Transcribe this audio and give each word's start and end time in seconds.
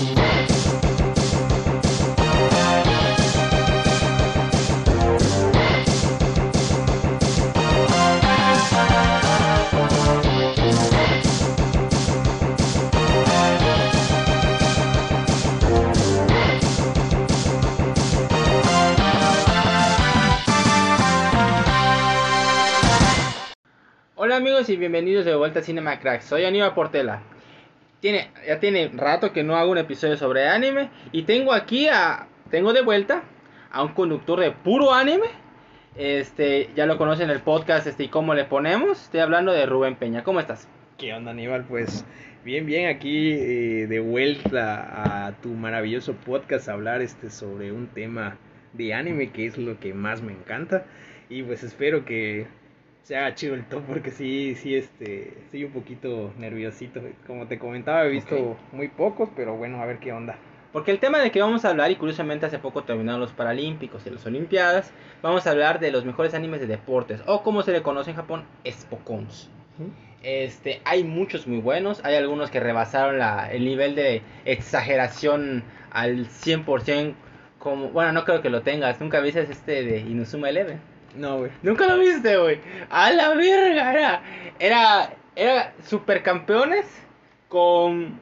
Hola 0.00 0.16
amigos 24.36 24.70
y 24.70 24.76
bienvenidos 24.76 25.26
de 25.26 25.34
vuelta 25.34 25.60
a 25.60 25.62
Cinema 25.62 26.00
Crack. 26.00 26.22
Soy 26.22 26.44
Aníbal 26.44 26.72
Portela. 26.72 27.20
Tiene, 28.00 28.30
ya 28.46 28.58
tiene 28.58 28.90
rato 28.94 29.32
que 29.32 29.42
no 29.42 29.56
hago 29.56 29.70
un 29.70 29.78
episodio 29.78 30.16
sobre 30.16 30.48
anime 30.48 30.90
y 31.12 31.22
tengo 31.22 31.52
aquí 31.52 31.88
a 31.88 32.26
tengo 32.50 32.72
de 32.72 32.82
vuelta 32.82 33.22
a 33.70 33.82
un 33.82 33.92
conductor 33.92 34.40
de 34.40 34.50
puro 34.50 34.92
anime. 34.92 35.26
Este, 35.96 36.70
ya 36.74 36.86
lo 36.86 36.96
conocen 36.96 37.30
el 37.30 37.40
podcast 37.40 37.86
este 37.86 38.04
y 38.04 38.08
cómo 38.08 38.34
le 38.34 38.44
ponemos. 38.44 39.02
Estoy 39.02 39.20
hablando 39.20 39.52
de 39.52 39.66
Rubén 39.66 39.96
Peña. 39.96 40.24
¿Cómo 40.24 40.40
estás? 40.40 40.68
¿Qué 40.98 41.12
onda 41.12 41.30
Aníbal? 41.32 41.64
Pues 41.64 42.04
bien, 42.44 42.66
bien 42.66 42.88
aquí 42.88 43.32
eh, 43.32 43.86
de 43.86 44.00
vuelta 44.00 45.26
a 45.26 45.32
tu 45.40 45.50
maravilloso 45.50 46.14
podcast 46.14 46.68
hablar 46.68 47.02
este 47.02 47.30
sobre 47.30 47.72
un 47.72 47.88
tema 47.88 48.38
de 48.72 48.94
anime 48.94 49.30
que 49.30 49.46
es 49.46 49.58
lo 49.58 49.78
que 49.78 49.94
más 49.94 50.22
me 50.22 50.32
encanta 50.32 50.84
y 51.28 51.42
pues 51.42 51.62
espero 51.62 52.04
que 52.04 52.46
se 53.02 53.16
haga 53.16 53.34
chido 53.34 53.54
el 53.54 53.64
top 53.64 53.82
porque 53.88 54.10
sí, 54.10 54.54
sí, 54.54 54.76
este, 54.76 55.38
estoy 55.44 55.64
un 55.64 55.72
poquito 55.72 56.32
nerviosito. 56.38 57.00
Como 57.26 57.46
te 57.46 57.58
comentaba, 57.58 58.04
he 58.04 58.10
visto 58.10 58.56
muy 58.72 58.88
pocos, 58.88 59.28
pero 59.34 59.56
bueno, 59.56 59.80
a 59.80 59.86
ver 59.86 59.98
qué 59.98 60.12
onda. 60.12 60.36
Porque 60.72 60.92
el 60.92 61.00
tema 61.00 61.18
de 61.18 61.32
que 61.32 61.40
vamos 61.40 61.64
a 61.64 61.70
hablar, 61.70 61.90
y 61.90 61.96
curiosamente 61.96 62.46
hace 62.46 62.60
poco 62.60 62.84
terminaron 62.84 63.20
los 63.20 63.32
Paralímpicos 63.32 64.06
y 64.06 64.10
las 64.10 64.24
Olimpiadas, 64.24 64.92
vamos 65.20 65.46
a 65.46 65.50
hablar 65.50 65.80
de 65.80 65.90
los 65.90 66.04
mejores 66.04 66.32
animes 66.32 66.60
de 66.60 66.68
deportes, 66.68 67.20
o 67.26 67.42
como 67.42 67.62
se 67.62 67.72
le 67.72 67.82
conoce 67.82 68.10
en 68.10 68.16
Japón, 68.16 68.44
Spokons. 68.68 69.50
Este, 70.22 70.80
hay 70.84 71.02
muchos 71.02 71.46
muy 71.46 71.58
buenos, 71.58 72.04
hay 72.04 72.14
algunos 72.14 72.50
que 72.50 72.60
rebasaron 72.60 73.18
la, 73.18 73.50
el 73.50 73.64
nivel 73.64 73.96
de 73.96 74.22
exageración 74.44 75.64
al 75.90 76.26
100%, 76.26 77.14
como, 77.58 77.88
bueno, 77.88 78.12
no 78.12 78.24
creo 78.24 78.40
que 78.40 78.50
lo 78.50 78.62
tengas, 78.62 79.00
nunca 79.00 79.20
viste 79.20 79.40
este 79.40 79.82
de 79.82 79.98
Inuzuma 79.98 80.50
Eleven. 80.50 80.80
No, 81.14 81.38
güey. 81.38 81.50
Nunca 81.62 81.86
lo 81.86 81.98
viste, 81.98 82.36
güey. 82.36 82.60
A 82.88 83.10
la 83.10 83.34
verga, 83.34 83.92
era, 83.92 84.22
era, 84.58 85.14
era 85.34 85.74
supercampeones 85.86 86.86
con, 87.48 88.20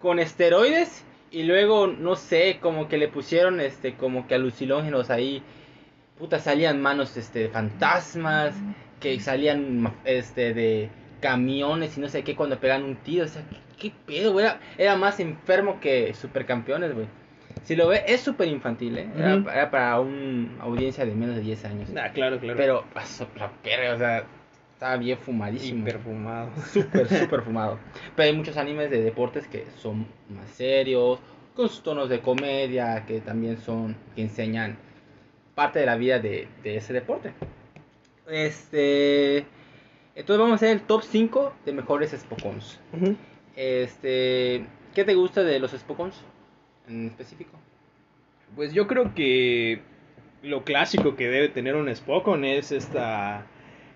con 0.00 0.18
esteroides 0.18 1.04
y 1.30 1.44
luego, 1.44 1.86
no 1.86 2.16
sé, 2.16 2.58
como 2.60 2.88
que 2.88 2.98
le 2.98 3.08
pusieron, 3.08 3.60
este, 3.60 3.94
como 3.94 4.26
que 4.26 4.34
alucinógenos 4.34 5.10
ahí. 5.10 5.42
Puta, 6.18 6.40
salían 6.40 6.82
manos, 6.82 7.16
este, 7.16 7.40
de 7.40 7.48
fantasmas, 7.48 8.54
que 9.00 9.20
salían, 9.20 9.94
este, 10.04 10.54
de 10.54 10.90
camiones 11.20 11.96
y 11.96 12.00
no 12.00 12.08
sé 12.08 12.24
qué 12.24 12.34
cuando 12.34 12.58
pegan 12.58 12.82
un 12.82 12.96
tiro. 12.96 13.24
O 13.26 13.28
sea, 13.28 13.42
¿qué, 13.78 13.92
pedo, 14.06 14.32
güey? 14.32 14.46
Era, 14.46 14.60
era 14.76 14.96
más 14.96 15.20
enfermo 15.20 15.80
que 15.80 16.14
supercampeones, 16.14 16.94
güey. 16.94 17.06
Si 17.64 17.76
lo 17.76 17.88
ve, 17.88 18.02
es 18.06 18.20
súper 18.20 18.48
infantil, 18.48 18.98
¿eh? 18.98 19.08
Era, 19.16 19.36
Ujú. 19.36 19.48
era 19.48 19.70
para 19.70 20.00
una 20.00 20.62
audiencia 20.62 21.04
de 21.04 21.14
menos 21.14 21.36
de 21.36 21.42
10 21.42 21.64
años. 21.64 21.90
Ah, 21.96 22.10
claro, 22.12 22.38
claro. 22.38 22.56
Pero 22.56 22.84
pasó 22.92 23.28
la 23.36 23.50
perra, 23.50 23.94
o 23.94 23.98
sea, 23.98 24.24
estaba 24.72 24.96
bien 24.96 25.18
fumadísimo. 25.18 25.80
Hiper 25.80 25.98
fumado. 25.98 26.50
Súper, 26.72 27.08
súper 27.08 27.42
fumado. 27.42 27.78
Pero 28.16 28.28
hay 28.28 28.36
muchos 28.36 28.56
animes 28.56 28.90
de 28.90 29.02
deportes 29.02 29.46
que 29.48 29.66
son 29.76 30.06
más 30.28 30.48
serios, 30.50 31.18
con 31.54 31.68
sus 31.68 31.82
tonos 31.82 32.08
de 32.08 32.20
comedia, 32.20 33.04
que 33.06 33.20
también 33.20 33.58
son, 33.58 33.96
que 34.14 34.22
enseñan 34.22 34.76
parte 35.54 35.80
de 35.80 35.86
la 35.86 35.96
vida 35.96 36.20
de, 36.20 36.46
de 36.62 36.76
ese 36.76 36.92
deporte. 36.92 37.32
Este. 38.28 39.38
Entonces 40.14 40.38
vamos 40.38 40.52
a 40.52 40.54
hacer 40.56 40.70
el 40.70 40.82
top 40.82 41.02
5 41.02 41.52
de 41.64 41.72
mejores 41.72 42.10
Spokons. 42.12 42.78
Este. 43.56 44.64
¿Qué 44.94 45.04
te 45.04 45.14
gusta 45.14 45.42
de 45.42 45.58
los 45.58 45.72
Spokons 45.72 46.22
en 46.88 47.06
específico? 47.06 47.58
Pues 48.56 48.72
yo 48.72 48.86
creo 48.86 49.14
que 49.14 49.80
lo 50.42 50.64
clásico 50.64 51.16
que 51.16 51.28
debe 51.28 51.48
tener 51.48 51.76
un 51.76 51.94
Spokon 51.94 52.44
es 52.44 52.72
esta 52.72 53.46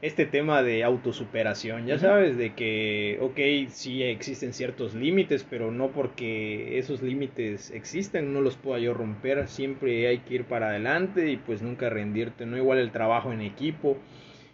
este 0.02 0.26
tema 0.26 0.64
de 0.64 0.82
autosuperación, 0.82 1.86
ya 1.86 1.96
sabes, 1.96 2.36
de 2.36 2.54
que, 2.54 3.18
ok, 3.20 3.70
sí 3.70 4.02
existen 4.02 4.52
ciertos 4.52 4.94
límites, 4.94 5.46
pero 5.48 5.70
no 5.70 5.92
porque 5.92 6.76
esos 6.78 7.02
límites 7.02 7.70
existen, 7.70 8.34
no 8.34 8.40
los 8.40 8.56
puedo 8.56 8.78
yo 8.78 8.94
romper, 8.94 9.46
siempre 9.46 10.08
hay 10.08 10.18
que 10.18 10.34
ir 10.34 10.44
para 10.44 10.70
adelante 10.70 11.30
y 11.30 11.36
pues 11.36 11.62
nunca 11.62 11.88
rendirte, 11.88 12.46
no 12.46 12.56
igual 12.56 12.78
el 12.78 12.90
trabajo 12.90 13.32
en 13.32 13.42
equipo, 13.42 13.96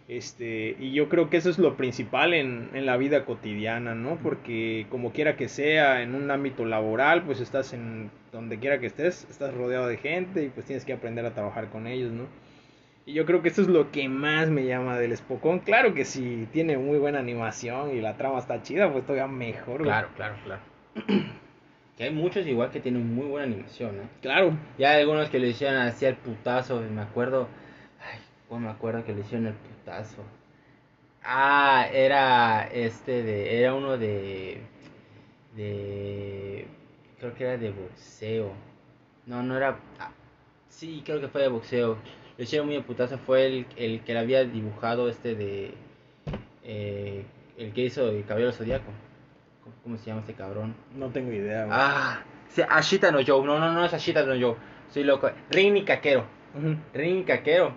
este, 0.07 0.77
y 0.79 0.93
yo 0.93 1.09
creo 1.09 1.31
que 1.31 1.39
eso 1.39 1.49
es 1.49 1.59
lo 1.59 1.79
principal 1.79 2.35
en, 2.35 2.69
en 2.75 2.85
la 2.85 2.99
vida 2.99 3.25
cotidiana, 3.25 3.95
¿no? 3.95 4.19
Porque 4.23 4.87
como 4.91 5.13
quiera 5.13 5.37
que 5.37 5.49
sea, 5.49 6.03
en 6.03 6.15
un 6.15 6.31
ámbito 6.31 6.67
laboral, 6.67 7.23
pues 7.25 7.41
estás 7.41 7.73
en 7.73 8.11
donde 8.33 8.59
quiera 8.59 8.79
que 8.79 8.87
estés, 8.87 9.27
estás 9.31 9.55
rodeado 9.55 9.87
de 9.87 9.97
gente 9.97 10.45
y 10.45 10.49
pues 10.49 10.67
tienes 10.67 10.85
que 10.85 10.93
aprender 10.93 11.25
a 11.27 11.35
trabajar 11.35 11.69
con 11.71 11.87
ellos, 11.87 12.13
¿no? 12.13 12.27
Y 13.07 13.15
yo 13.15 13.25
creo 13.25 13.41
que 13.41 13.49
eso 13.49 13.63
es 13.63 13.69
lo 13.69 13.91
que 13.91 14.07
más 14.09 14.51
me 14.51 14.67
llama 14.67 14.99
del 14.99 15.17
Spokon. 15.17 15.61
Claro 15.61 15.95
que 15.95 16.05
si 16.05 16.47
tiene 16.53 16.77
muy 16.77 16.99
buena 16.99 17.19
animación 17.19 17.97
y 17.97 18.03
la 18.03 18.19
trama 18.19 18.39
está 18.39 18.63
chida, 18.63 18.93
pues 18.93 19.05
todavía 19.05 19.27
mejor. 19.27 19.79
güey. 19.79 19.85
Claro, 19.85 20.09
claro, 20.15 20.37
claro. 20.45 20.61
que 21.97 22.05
hay 22.05 22.11
muchos 22.11 22.47
igual 22.47 22.71
que 22.71 22.81
tienen 22.81 23.15
muy 23.15 23.25
buena 23.27 23.47
animación, 23.47 23.97
¿eh? 23.97 24.09
Claro. 24.21 24.59
Ya 24.77 24.91
hay 24.91 25.01
algunos 25.01 25.31
que 25.31 25.39
le 25.39 25.49
hicieron 25.49 25.79
así 25.79 26.05
al 26.05 26.17
putazo, 26.17 26.83
me 26.83 27.01
acuerdo. 27.01 27.49
Ay, 27.99 28.21
cómo 28.47 28.61
me 28.61 28.71
acuerdo 28.71 29.03
que 29.05 29.15
le 29.15 29.23
hicieron 29.23 29.47
el 29.47 29.55
putazo. 29.55 30.23
Ah, 31.25 31.87
era 31.91 32.69
este 32.71 33.23
de. 33.23 33.59
Era 33.59 33.75
uno 33.75 33.97
de. 33.97 34.61
De. 35.57 36.67
Creo 37.19 37.35
que 37.35 37.45
era 37.45 37.57
de 37.57 37.71
boxeo. 37.71 38.53
No, 39.27 39.43
no 39.43 39.57
era. 39.57 39.79
ah, 39.99 40.11
sí, 40.69 41.03
creo 41.05 41.21
que 41.21 41.29
fue 41.29 41.43
de 41.43 41.49
boxeo. 41.49 41.99
Le 42.37 42.45
hicieron 42.45 42.67
muy 42.69 42.77
el 42.77 42.85
putazo. 42.85 43.19
Fue 43.19 43.47
el, 43.47 43.67
el 43.77 44.01
que 44.03 44.13
le 44.13 44.19
había 44.21 44.45
dibujado 44.45 45.09
este 45.09 45.35
de. 45.35 45.75
eh, 46.65 47.25
el 47.57 47.73
que 47.73 47.83
hizo 47.83 48.09
el 48.09 48.25
Caballero 48.25 48.53
Zodíaco. 48.53 48.93
¿Cómo, 49.65 49.75
cómo 49.83 49.99
se 49.99 50.07
llama 50.07 50.21
este 50.21 50.35
cabrón? 50.35 50.75
No 50.95 51.09
tengo 51.09 51.33
idea. 51.33 51.65
güey. 51.65 51.77
Ah, 51.79 52.23
sí, 52.49 52.63
Ashita 52.69 53.11
no 53.11 53.19
Joe. 53.27 53.45
No, 53.45 53.59
no, 53.59 53.73
no 53.73 53.85
es 53.85 53.93
Ashita 53.93 54.23
no 54.23 54.35
Joe. 54.41 54.57
Soy 54.91 55.03
loco. 55.05 55.29
Rini 55.51 55.85
Kakero. 55.85 56.25
Ujú. 56.55 56.77
Rini 56.95 57.25
Kakero. 57.25 57.73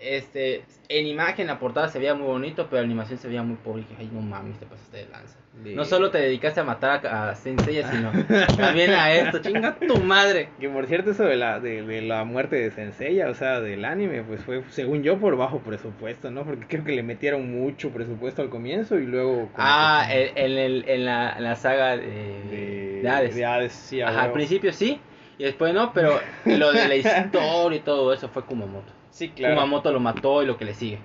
Este, 0.00 0.62
en 0.88 1.06
imagen, 1.06 1.46
la 1.46 1.58
portada 1.58 1.88
se 1.88 1.98
veía 1.98 2.14
muy 2.14 2.26
bonito, 2.26 2.66
pero 2.70 2.80
la 2.80 2.86
animación 2.86 3.18
se 3.18 3.28
veía 3.28 3.42
muy 3.42 3.56
pobre. 3.56 3.84
Ay, 3.98 4.08
no 4.12 4.22
mames, 4.22 4.58
te 4.58 4.64
pasaste 4.64 4.96
de 4.96 5.06
lanza. 5.08 5.36
De- 5.62 5.74
No 5.74 5.84
solo 5.84 6.10
te 6.10 6.16
dedicaste 6.18 6.60
a 6.60 6.64
matar 6.64 7.06
a, 7.06 7.28
a 7.30 7.34
Sensei, 7.34 7.82
sino 7.84 8.10
también 8.56 8.92
a 8.92 9.12
esto. 9.12 9.40
Chinga 9.40 9.76
tu 9.78 9.98
madre. 9.98 10.48
Que 10.58 10.70
por 10.70 10.86
cierto, 10.86 11.10
eso 11.10 11.24
de 11.24 11.36
la, 11.36 11.60
de, 11.60 11.82
de 11.82 12.00
la 12.00 12.24
muerte 12.24 12.56
de 12.56 12.70
Senseiya, 12.70 13.28
o 13.28 13.34
sea, 13.34 13.60
del 13.60 13.84
anime, 13.84 14.22
pues 14.22 14.42
fue, 14.42 14.62
según 14.70 15.02
yo, 15.02 15.18
por 15.18 15.36
bajo 15.36 15.58
presupuesto, 15.58 16.30
¿no? 16.30 16.44
Porque 16.44 16.66
creo 16.66 16.82
que 16.84 16.92
le 16.92 17.02
metieron 17.02 17.50
mucho 17.52 17.90
presupuesto 17.90 18.40
al 18.40 18.48
comienzo 18.48 18.98
y 18.98 19.04
luego... 19.04 19.50
Ah, 19.56 20.08
en, 20.10 20.30
en 20.38 20.58
el- 20.58 20.84
en 20.88 21.04
la, 21.04 21.34
en 21.36 21.44
la 21.44 21.56
saga 21.56 21.98
de, 21.98 22.06
de, 22.06 23.00
de 23.02 23.08
Hades. 23.08 23.34
de 23.34 23.44
Hades, 23.44 23.72
sí, 23.74 24.00
a 24.00 24.08
Ajá, 24.08 24.22
al 24.22 24.32
principio 24.32 24.72
sí, 24.72 24.98
y 25.36 25.44
después 25.44 25.74
no, 25.74 25.92
pero 25.92 26.20
lo 26.46 26.72
de 26.72 26.88
la 26.88 26.96
historia 26.96 27.76
y 27.76 27.80
todo 27.80 28.14
eso 28.14 28.30
fue 28.30 28.44
Kumamoto. 28.44 28.92
Sí, 29.10 29.28
claro. 29.30 29.54
Kumamoto 29.56 29.92
lo 29.92 30.00
mató 30.00 30.42
y 30.42 30.46
lo 30.46 30.56
que 30.56 30.64
le 30.64 30.74
sigue. 30.74 30.98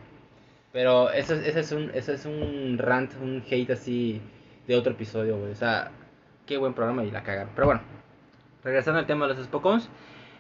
Pero 0.72 1.10
eso, 1.12 1.34
es- 1.36 1.48
ese 1.48 1.60
es 1.62 1.72
un, 1.72 1.92
ese 1.94 2.14
es 2.14 2.26
un 2.26 2.78
rant, 2.78 3.12
un 3.22 3.44
hate 3.50 3.72
así 3.72 4.22
de 4.68 4.76
otro 4.76 4.92
episodio, 4.94 5.38
güey. 5.38 5.52
O 5.52 5.56
sea, 5.56 5.92
qué 6.46 6.58
buen 6.58 6.74
programa 6.74 7.04
y 7.04 7.12
la 7.12 7.24
cagaron. 7.24 7.50
Pero 7.56 7.68
bueno, 7.68 7.82
regresando 8.64 9.00
al 9.00 9.06
tema 9.06 9.28
de 9.28 9.34
los 9.36 9.44
Spokons, 9.46 9.90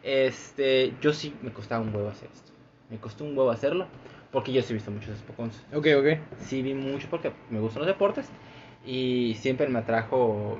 este, 0.04 0.94
yo 1.02 1.14
sí 1.14 1.34
me 1.42 1.52
costaba 1.52 1.82
un 1.84 1.96
huevo 1.96 2.10
hacer 2.10 2.30
esto. 2.34 2.52
Me 2.90 2.98
costó 2.98 3.24
un 3.24 3.38
huevo 3.38 3.50
hacerlo, 3.50 3.88
porque 4.32 4.52
yo 4.54 4.62
sí 4.62 4.74
he 4.74 4.76
visto 4.76 4.92
muchos 4.92 5.18
Spokons. 5.18 5.64
Ok, 5.74 5.88
ok. 5.98 6.20
Sí 6.40 6.62
vi 6.62 6.74
mucho 6.74 7.08
porque 7.10 7.32
me 7.50 7.60
gustan 7.60 7.80
los 7.80 7.88
deportes 7.88 8.28
y 8.86 9.36
siempre 9.40 9.68
me 9.68 9.80
atrajo, 9.80 10.58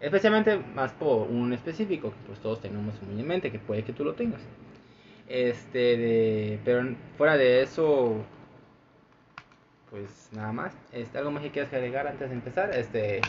especialmente 0.00 0.58
más 0.74 0.92
por 0.92 1.28
un 1.28 1.52
específico 1.52 2.10
que 2.10 2.16
pues 2.26 2.38
todos 2.40 2.60
tenemos 2.60 3.00
muy 3.02 3.20
en 3.20 3.26
mente, 3.26 3.50
que 3.50 3.58
puede 3.58 3.82
que 3.84 3.92
tú 3.92 4.04
lo 4.04 4.12
tengas. 4.14 4.42
Este, 5.28 5.96
de, 5.96 6.58
pero 6.64 6.94
fuera 7.16 7.36
de 7.36 7.62
eso, 7.62 8.24
pues 9.90 10.28
nada 10.32 10.52
más. 10.52 10.72
Este, 10.92 11.18
¿Algo 11.18 11.30
más 11.30 11.42
que 11.42 11.50
quieras 11.50 11.72
agregar 11.72 12.06
antes 12.06 12.28
de 12.28 12.34
empezar? 12.34 12.72
Este, 12.74 13.20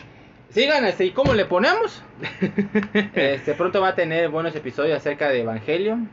sigan, 0.50 0.84
este, 0.84 1.06
¿y 1.06 1.10
cómo 1.12 1.34
le 1.34 1.44
ponemos? 1.44 2.02
este, 3.14 3.54
pronto 3.54 3.80
va 3.80 3.88
a 3.88 3.94
tener 3.94 4.28
buenos 4.28 4.54
episodios 4.54 4.96
acerca 4.96 5.28
de 5.28 5.42
Evangelion. 5.42 6.08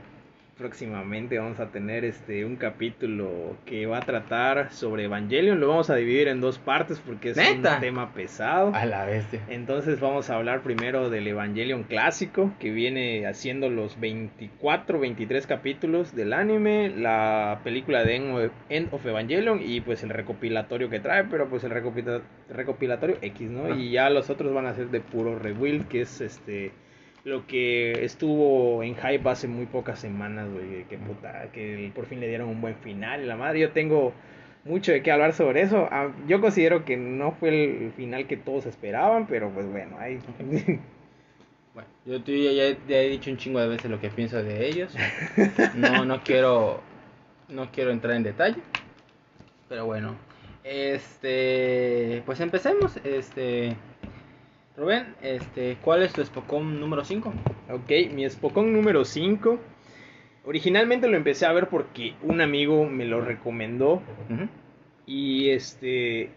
Próximamente 0.58 1.38
vamos 1.38 1.60
a 1.60 1.68
tener 1.70 2.06
este 2.06 2.46
un 2.46 2.56
capítulo 2.56 3.58
que 3.66 3.86
va 3.88 3.98
a 3.98 4.02
tratar 4.02 4.72
sobre 4.72 5.04
Evangelion. 5.04 5.60
Lo 5.60 5.68
vamos 5.68 5.90
a 5.90 5.96
dividir 5.96 6.28
en 6.30 6.40
dos 6.40 6.60
partes 6.60 7.00
porque 7.06 7.32
es 7.32 7.38
¿Neta? 7.38 7.76
un 7.76 7.82
tema 7.82 8.14
pesado. 8.14 8.72
A 8.74 8.86
la 8.86 9.06
bestia. 9.06 9.42
Entonces 9.50 10.00
vamos 10.00 10.30
a 10.30 10.36
hablar 10.36 10.62
primero 10.62 11.10
del 11.10 11.28
Evangelion 11.28 11.84
clásico, 11.84 12.54
que 12.60 12.72
viene 12.72 13.28
haciendo 13.28 13.70
los 13.70 14.00
24, 14.00 15.00
23 15.00 15.46
capítulos 15.46 16.16
del 16.16 16.32
anime, 16.34 16.90
la 16.90 17.60
película 17.64 18.04
de 18.06 18.16
End 18.70 18.94
of- 18.94 19.06
Evangelion 19.06 19.60
y 19.64 19.82
pues 19.82 20.04
el 20.04 20.10
recopilatorio 20.10 20.90
que 20.90 21.00
trae, 21.00 21.26
pero 21.26 21.50
pues 21.50 21.64
el 21.66 21.72
recopila- 21.72 22.22
recopilatorio 22.50 23.18
X, 23.22 23.50
¿no? 23.52 23.66
Ah. 23.66 23.76
Y 23.76 23.92
ya 23.92 24.10
los 24.10 24.30
otros 24.30 24.54
van 24.54 24.68
a 24.68 24.74
ser 24.74 24.88
de 24.90 25.02
puro 25.02 25.38
rebuild, 25.38 25.88
que 25.88 26.02
es 26.02 26.22
este 26.22 26.72
lo 27.26 27.46
que 27.48 28.06
estuvo 28.06 28.82
en 28.84 28.96
hype 28.96 29.28
hace 29.30 29.48
muy 29.50 29.66
pocas 29.66 30.00
semanas, 30.00 30.48
güey, 30.50 30.86
que 30.86 30.98
puta, 30.98 31.50
que 31.52 31.92
por 31.94 32.06
fin 32.06 32.20
le 32.22 32.28
dieron 32.30 32.48
un 32.48 32.62
buen 32.62 32.76
final 32.76 33.28
la 33.28 33.36
madre, 33.36 33.60
yo 33.60 33.72
tengo 33.72 34.14
mucho 34.64 34.92
de 34.94 35.02
qué 35.04 35.12
hablar 35.12 35.34
sobre 35.34 35.62
eso. 35.62 35.88
Ah, 35.92 36.12
Yo 36.28 36.40
considero 36.40 36.86
que 36.86 36.96
no 36.98 37.32
fue 37.34 37.50
el 37.86 37.92
final 37.94 38.26
que 38.28 38.38
todos 38.38 38.66
esperaban, 38.68 39.28
pero 39.28 39.50
pues 39.50 39.66
bueno, 39.70 39.98
ahí. 40.00 40.20
Bueno, 41.74 41.90
yo 42.06 42.18
ya- 42.18 42.78
ya 42.88 42.98
he 43.00 43.10
dicho 43.10 43.30
un 43.30 43.38
chingo 43.38 43.60
de 43.60 43.68
veces 43.68 43.92
lo 43.92 44.00
que 44.00 44.10
pienso 44.10 44.42
de 44.42 44.68
ellos. 44.68 44.96
No, 45.76 46.06
no 46.06 46.24
quiero, 46.24 46.80
no 47.50 47.70
quiero 47.72 47.92
entrar 47.92 48.16
en 48.16 48.24
detalle. 48.24 48.58
Pero 49.68 49.86
bueno, 49.86 50.16
este, 50.64 52.22
pues 52.26 52.40
empecemos. 52.40 52.98
Este, 53.04 53.76
Rubén, 54.78 55.16
este, 55.22 55.78
¿cuál 55.82 56.04
es 56.04 56.12
tu 56.12 56.24
Spocón 56.24 56.82
número 56.82 57.06
5? 57.06 57.34
ok, 57.72 58.14
mi 58.14 58.30
Spokon 58.30 58.74
número 58.74 59.06
5. 59.06 59.58
Originalmente 60.46 61.08
lo 61.08 61.16
empecé 61.16 61.46
a 61.46 61.54
ver 61.54 61.68
porque 61.70 62.14
un 62.22 62.42
amigo 62.42 62.86
me 62.86 63.06
lo 63.06 63.22
recomendó 63.22 64.02
y 65.08 65.50
este 65.50 66.30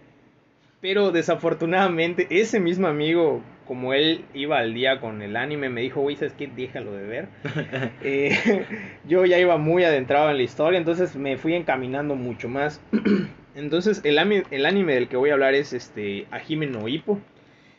pero 0.81 1.11
desafortunadamente 1.11 2.27
ese 2.31 2.61
mismo 2.61 2.87
amigo 2.87 3.43
como 3.67 3.93
él 3.93 4.25
iba 4.33 4.59
al 4.59 4.73
día 4.73 5.01
con 5.01 5.21
el 5.21 5.37
anime 5.37 5.69
me 5.69 5.83
dijo, 5.83 6.01
güey, 6.01 6.17
¿sabes 6.17 6.33
qué? 6.33 6.47
Déjalo 6.47 6.93
de 6.93 7.05
ver. 7.05 7.29
Eh, 8.03 8.65
yo 9.09 9.27
ya 9.27 9.39
iba 9.39 9.59
muy 9.59 9.85
adentrado 9.85 10.31
en 10.31 10.37
la 10.37 10.43
historia, 10.45 10.79
entonces 10.79 11.17
me 11.17 11.37
fui 11.37 11.55
encaminando 11.55 12.15
mucho 12.15 12.49
más. 12.49 12.81
entonces 13.57 14.01
el, 14.05 14.17
el 14.51 14.67
anime 14.67 14.95
del 14.95 15.09
que 15.09 15.17
voy 15.17 15.31
a 15.31 15.35
hablar 15.35 15.55
es 15.55 15.73
este 15.73 16.27
Ajime 16.31 16.67
no 16.67 16.89
Ippo, 16.89 17.19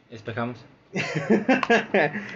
Espejamos, 0.10 0.66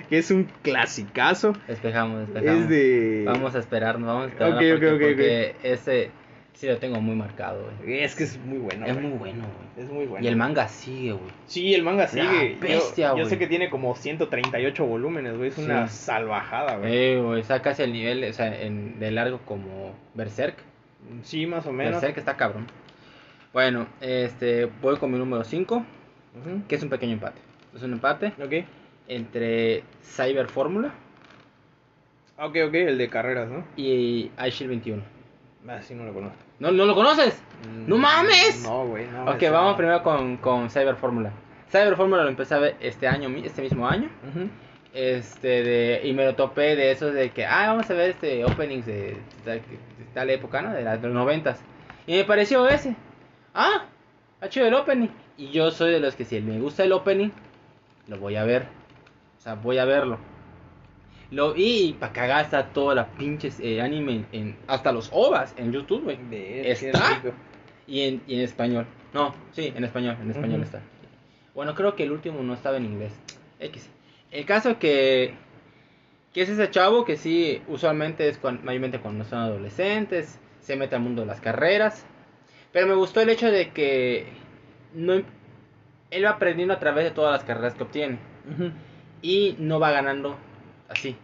que 0.10 0.18
es 0.18 0.30
un 0.32 0.44
clasicazo. 0.62 1.54
espejamos, 1.68 2.24
espejamos. 2.24 2.62
Es 2.64 2.70
de... 2.70 3.24
Vamos 3.26 3.56
a 3.56 3.60
esperarnos, 3.60 4.08
vamos 4.08 4.26
a 4.26 4.30
esperar 4.30 4.54
Ok, 4.54 4.62
ok, 4.78 4.94
ok, 4.96 5.02
porque 5.02 5.56
ese 5.64 6.12
sí 6.54 6.68
lo 6.68 6.78
tengo 6.78 7.02
muy 7.02 7.16
marcado, 7.16 7.68
güey. 7.84 8.04
Es 8.04 8.16
que 8.16 8.26
es 8.26 8.38
muy 8.38 8.60
bueno. 8.60 8.86
es 8.86 8.94
güey. 8.94 9.08
muy 9.08 9.18
bueno, 9.18 9.44
güey. 9.44 9.86
Es 9.86 9.92
muy 9.92 10.06
bueno. 10.06 10.24
Y 10.24 10.28
el 10.28 10.36
manga 10.36 10.68
sigue, 10.68 11.14
güey. 11.14 11.32
Sí, 11.48 11.74
el 11.74 11.82
manga 11.82 12.08
sigue. 12.08 12.54
Yo- 12.56 12.60
bestia, 12.62 13.08
yo, 13.10 13.14
güey. 13.16 13.26
sé 13.26 13.40
que 13.40 13.48
tiene 13.48 13.72
como 13.72 13.96
138 13.96 14.86
volúmenes, 14.86 15.36
güey. 15.36 15.50
Es 15.50 15.58
una 15.58 15.88
Sí. 15.88 16.06
salvajada, 16.06 16.78
güey. 16.78 16.96
Eh, 16.96 17.22
güey, 17.22 17.42
está 17.42 17.62
casi 17.64 17.82
el 17.82 17.92
nivel, 17.92 18.24
o 18.24 18.34
sea, 18.34 18.62
en, 18.62 19.00
de 19.00 19.10
largo 19.10 19.40
como 19.46 19.96
Berserk. 20.14 20.58
Sí, 21.24 21.48
más 21.48 21.66
o 21.66 21.72
menos. 21.74 21.94
Berserk 21.94 22.20
está 22.20 22.38
cabrón. 22.38 22.68
Bueno, 23.52 23.88
este, 24.00 24.70
voy 24.82 24.98
con 24.98 25.12
mi 25.12 25.18
número 25.18 25.44
5, 25.44 25.76
Ujú. 25.78 26.68
que 26.68 26.76
es 26.76 26.84
un 26.84 26.90
pequeño 26.90 27.14
empate. 27.14 27.42
Es 27.76 27.82
un 27.84 27.94
empate 27.94 28.34
Ok. 28.44 28.66
entre 29.08 29.84
Cyber 30.04 30.48
Fórmula 30.48 30.94
Ok, 32.38 32.58
ok, 32.68 32.74
el 32.74 32.98
de 32.98 33.10
carreras, 33.10 33.50
¿no? 33.50 33.64
y 33.78 34.32
iShield 34.48 34.70
21. 34.70 35.04
Ah, 35.68 35.82
sí, 35.82 35.94
no 35.96 36.04
lo 36.04 36.14
conozco. 36.14 36.38
¿No, 36.60 36.72
¿No 36.72 36.86
lo 36.86 36.96
conoces? 36.96 37.42
¡No 37.88 37.98
mames! 37.98 38.64
No, 38.64 38.86
güey, 38.88 39.08
no. 39.08 39.26
ok, 39.26 39.42
vamos 39.52 39.76
primero 39.76 40.02
con, 40.04 40.38
con 40.38 40.70
Cyber 40.70 40.96
Fórmula. 40.96 41.32
Cyber 41.72 41.96
Fórmula 41.96 42.24
lo 42.24 42.30
empecé 42.30 42.56
a 42.56 42.60
ver 42.60 42.76
este 42.82 43.08
año, 43.08 43.30
este 43.44 43.62
mismo 43.62 43.88
año. 43.88 44.10
Este, 44.94 45.48
de, 45.64 46.02
y 46.04 46.14
me 46.14 46.26
lo 46.26 46.36
topé 46.36 46.76
de 46.76 46.92
esos 46.92 47.14
de 47.14 47.30
que, 47.32 47.46
ah, 47.46 47.68
vamos 47.68 47.90
a 47.90 47.94
ver 47.94 48.12
este 48.12 48.44
openings 48.46 48.86
de, 48.86 49.18
tal- 49.46 49.60
de 49.62 50.06
tal 50.14 50.30
época, 50.30 50.62
¿no? 50.62 50.74
De, 50.74 50.82
las- 50.84 51.02
los 51.02 51.14
noventas. 51.14 51.62
Y 52.06 52.14
me 52.18 52.24
pareció 52.26 52.68
ese. 52.68 52.96
Ah, 53.54 53.86
ha 54.42 54.50
chido 54.50 54.68
el 54.68 54.74
opening. 54.74 55.08
Y 55.38 55.50
yo 55.52 55.72
soy 55.72 55.92
de 55.92 56.00
los 56.00 56.16
que 56.16 56.26
si 56.26 56.42
me 56.42 56.60
gusta 56.60 56.84
el 56.84 56.92
opening, 56.92 57.30
lo 58.08 58.18
voy 58.18 58.36
a 58.36 58.44
ver. 58.44 58.64
O 59.38 59.42
sea, 59.42 59.56
voy 59.56 59.78
a 59.78 59.86
verlo. 59.86 60.18
Lo 61.32 61.54
vi 61.54 61.90
y 61.90 61.94
para 61.94 62.14
cagar 62.14 62.46
está 62.46 62.68
toda 62.68 62.94
la 62.96 63.08
pinches 63.08 63.60
eh, 63.60 63.82
anime, 63.82 64.26
en, 64.32 64.56
hasta 64.68 64.92
los 64.92 65.10
ovas 65.12 65.54
en 65.58 65.72
YouTube, 65.72 66.04
güey. 66.04 66.18
¿Está? 66.32 67.22
Y 67.88 68.02
en, 68.02 68.22
y 68.28 68.36
en 68.36 68.42
español. 68.42 68.86
No, 69.14 69.34
sí, 69.52 69.74
en 69.76 69.84
español, 69.84 70.18
en 70.22 70.30
español 70.32 70.62
está. 70.64 70.82
Bueno, 71.56 71.74
creo 71.76 71.96
que 71.96 72.04
el 72.04 72.12
último 72.12 72.42
no 72.44 72.54
estaba 72.54 72.78
en 72.78 72.86
inglés. 72.86 73.14
X. 73.60 73.90
El 74.32 74.46
caso 74.46 74.80
que 74.80 75.34
que 76.34 76.42
es 76.42 76.50
ese 76.50 76.72
chavo 76.72 77.06
que 77.06 77.16
sí 77.16 77.62
usualmente 77.68 78.28
es 78.28 78.40
cuan- 78.40 78.62
mayormente 78.64 79.00
cuando 79.00 79.24
son 79.24 79.38
adolescentes, 79.40 80.40
se 80.62 80.76
mete 80.76 80.96
al 80.96 81.02
mundo 81.02 81.22
de 81.22 81.28
las 81.28 81.40
carreras. 81.42 82.06
Pero 82.72 82.88
me 82.88 82.96
gustó 82.96 83.22
el 83.22 83.30
hecho 83.30 83.52
de 83.52 83.70
que 83.70 84.26
no 84.96 85.22
él 86.14 86.26
va 86.26 86.32
aprendiendo 86.32 86.74
a 86.74 86.80
través 86.80 87.04
de 87.06 87.12
todas 87.12 87.32
las 87.32 87.44
carreras 87.44 87.74
que 87.74 87.84
obtiene 87.84 88.18
y 89.22 89.56
no 89.60 89.80
va 89.80 89.92
ganando 89.92 90.36
así. 90.90 91.16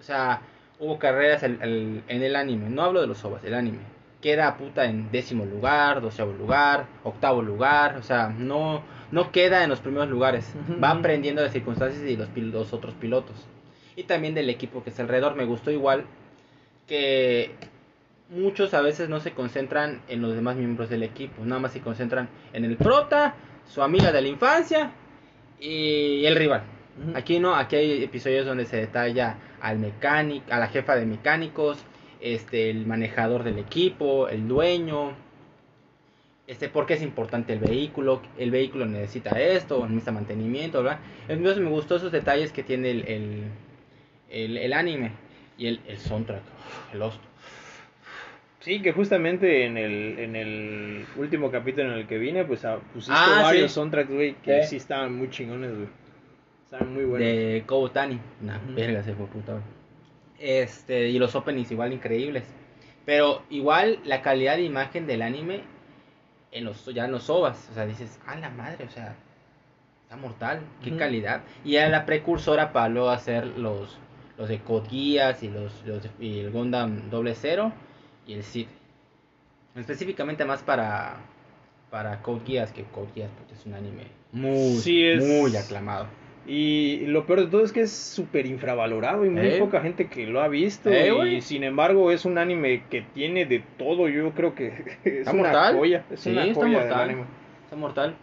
O 0.00 0.02
sea, 0.02 0.40
hubo 0.78 0.98
carreras 0.98 1.42
el- 1.42 1.60
el- 1.62 2.02
en 2.08 2.22
el 2.22 2.36
anime, 2.36 2.68
no 2.70 2.82
hablo 2.82 3.00
de 3.00 3.06
los 3.06 3.24
ovas, 3.24 3.44
el 3.44 3.54
anime. 3.54 3.78
Queda 4.20 4.56
puta 4.56 4.86
en 4.86 5.10
décimo 5.12 5.44
lugar, 5.44 6.00
doceavo 6.00 6.32
lugar, 6.32 6.86
octavo 7.04 7.42
lugar, 7.42 7.96
o 7.98 8.02
sea, 8.02 8.28
no, 8.36 8.82
no 9.12 9.30
queda 9.30 9.62
en 9.62 9.70
los 9.70 9.80
primeros 9.80 10.08
lugares. 10.08 10.52
Va 10.82 10.90
aprendiendo 10.90 11.42
de 11.42 11.50
circunstancias 11.50 12.02
y 12.04 12.16
los, 12.16 12.28
los 12.36 12.72
otros 12.72 12.94
pilotos. 12.94 13.46
Y 13.94 14.04
también 14.04 14.34
del 14.34 14.50
equipo 14.50 14.82
que 14.82 14.90
está 14.90 15.02
alrededor. 15.02 15.36
Me 15.36 15.44
gustó 15.44 15.70
igual 15.70 16.04
que 16.86 17.50
muchos 18.30 18.74
a 18.74 18.80
veces 18.80 19.08
no 19.08 19.20
se 19.20 19.32
concentran 19.32 20.00
en 20.08 20.20
los 20.22 20.34
demás 20.34 20.56
miembros 20.56 20.88
del 20.90 21.02
equipo, 21.02 21.44
nada 21.44 21.60
más 21.60 21.72
se 21.72 21.80
concentran 21.80 22.28
en 22.52 22.64
el 22.64 22.76
prota, 22.76 23.34
su 23.68 23.82
amiga 23.82 24.12
de 24.12 24.22
la 24.22 24.28
infancia 24.28 24.92
y 25.60 26.24
el 26.24 26.36
rival. 26.36 26.62
Aquí 27.14 27.38
no, 27.38 27.54
aquí 27.54 27.76
hay 27.76 28.02
episodios 28.02 28.46
donde 28.46 28.64
se 28.64 28.76
detalla 28.78 29.36
al 29.60 29.78
mecánico, 29.78 30.46
a 30.50 30.58
la 30.58 30.68
jefa 30.68 30.96
de 30.96 31.04
mecánicos, 31.04 31.84
este, 32.20 32.70
el 32.70 32.86
manejador 32.86 33.42
del 33.42 33.58
equipo, 33.58 34.28
el 34.28 34.48
dueño, 34.48 35.12
este, 36.46 36.68
por 36.68 36.86
qué 36.86 36.94
es 36.94 37.02
importante 37.02 37.52
el 37.52 37.58
vehículo, 37.58 38.22
el 38.38 38.50
vehículo 38.50 38.86
necesita 38.86 39.30
esto, 39.40 39.84
necesita 39.86 40.12
mantenimiento, 40.12 40.82
¿verdad? 40.82 41.00
Entonces 41.28 41.62
me 41.62 41.70
gustó 41.70 41.96
esos 41.96 42.12
detalles 42.12 42.52
que 42.52 42.62
tiene 42.62 42.90
el, 42.90 43.08
el, 43.08 43.44
el, 44.30 44.56
el 44.56 44.72
anime 44.72 45.12
y 45.58 45.66
el, 45.66 45.80
el 45.86 45.98
soundtrack, 45.98 46.42
el 46.94 47.02
host. 47.02 47.20
Sí, 48.66 48.82
que 48.82 48.90
justamente 48.90 49.64
en 49.64 49.76
el, 49.78 50.18
en 50.18 50.34
el 50.34 51.06
último 51.16 51.52
capítulo 51.52 51.92
en 51.92 51.98
el 52.00 52.06
que 52.08 52.18
vine, 52.18 52.44
pues 52.44 52.64
ah, 52.64 52.80
pusiste 52.92 53.14
Ah, 53.16 53.42
varios 53.44 53.70
sí. 53.70 53.76
soundtracks, 53.76 54.10
güey, 54.10 54.34
que 54.42 54.64
Sí. 54.64 54.70
sí 54.70 54.76
estaban 54.78 55.14
muy 55.14 55.30
chingones, 55.30 55.70
güey. 55.72 55.86
Estaban 56.64 56.92
muy 56.92 57.04
buenos. 57.04 57.28
de 57.28 57.62
Kobutani. 57.64 58.18
Nah, 58.40 58.56
Ujú. 58.56 58.74
verga, 58.74 59.04
se 59.04 59.14
fue 59.14 59.26
puta. 59.26 59.60
Este, 60.40 61.10
y 61.10 61.18
los 61.20 61.36
openings 61.36 61.70
igual 61.70 61.92
increíbles. 61.92 62.42
Pero 63.04 63.44
igual 63.50 64.00
la 64.04 64.20
calidad 64.20 64.56
de 64.56 64.62
imagen 64.64 65.06
del 65.06 65.22
anime 65.22 65.60
en 66.50 66.64
los 66.64 66.86
ya 66.86 67.04
en 67.04 67.12
los 67.12 67.30
ovas, 67.30 67.68
o 67.70 67.74
sea, 67.74 67.86
dices, 67.86 68.18
"A 68.26 68.34
la 68.34 68.50
madre", 68.50 68.84
o 68.84 68.90
sea, 68.90 69.14
está 70.02 70.16
mortal, 70.16 70.58
qué 70.82 70.96
calidad. 70.96 71.42
Y 71.64 71.76
era 71.76 71.88
la 71.88 72.04
precursora 72.04 72.72
para 72.72 72.88
luego 72.88 73.10
hacer 73.10 73.46
los 73.46 73.96
los 74.36 74.48
de 74.48 74.58
Code 74.58 74.88
Geass 74.90 75.44
y 75.44 75.50
los, 75.50 75.84
los 75.86 76.02
de- 76.02 76.10
y 76.18 76.40
el 76.40 76.50
Gundam 76.50 77.08
doble 77.10 77.36
cero 77.36 77.72
y 78.26 78.34
el 78.34 78.42
Sid. 78.42 78.66
Específicamente 79.74 80.44
más 80.44 80.62
para 80.62 81.16
para 81.90 82.20
Code 82.22 82.40
Geass, 82.46 82.72
que 82.72 82.82
Code 82.84 83.08
Geass 83.14 83.30
puta, 83.30 83.54
es 83.54 83.64
un 83.66 83.74
anime 83.74 84.04
muy 84.32 84.76
Sí, 84.78 85.04
es- 85.06 85.24
muy 85.24 85.54
aclamado. 85.56 86.06
Y 86.48 87.06
lo 87.06 87.26
peor 87.26 87.40
de 87.40 87.46
todo 87.48 87.64
es 87.64 87.72
que 87.72 87.80
es 87.80 87.92
súper 87.92 88.46
infravalorado 88.46 89.24
y 89.26 89.30
muy 89.30 89.46
Eh. 89.46 89.56
poca 89.58 89.80
gente 89.80 90.08
que 90.08 90.26
lo 90.26 90.40
ha 90.40 90.48
visto. 90.48 90.90
Eh, 90.90 91.34
y 91.34 91.40
sin 91.40 91.64
embargo 91.64 92.10
es 92.12 92.24
un 92.24 92.38
anime 92.38 92.84
que 92.88 93.02
tiene 93.02 93.46
de 93.46 93.60
todo. 93.78 94.08
Yo 94.08 94.30
creo 94.32 94.54
que 94.54 94.68
es 95.04 95.06
Está 95.20 95.32
una 95.32 95.42
mortal. 95.42 95.76
joya. 95.76 96.04
Es 96.10 96.20
Sí, 96.20 96.30
una 96.30 96.44
está 96.44 96.60
joya 96.60 96.78
mortal. 96.78 97.16
Está 97.64 97.76
mortal. 97.76 98.16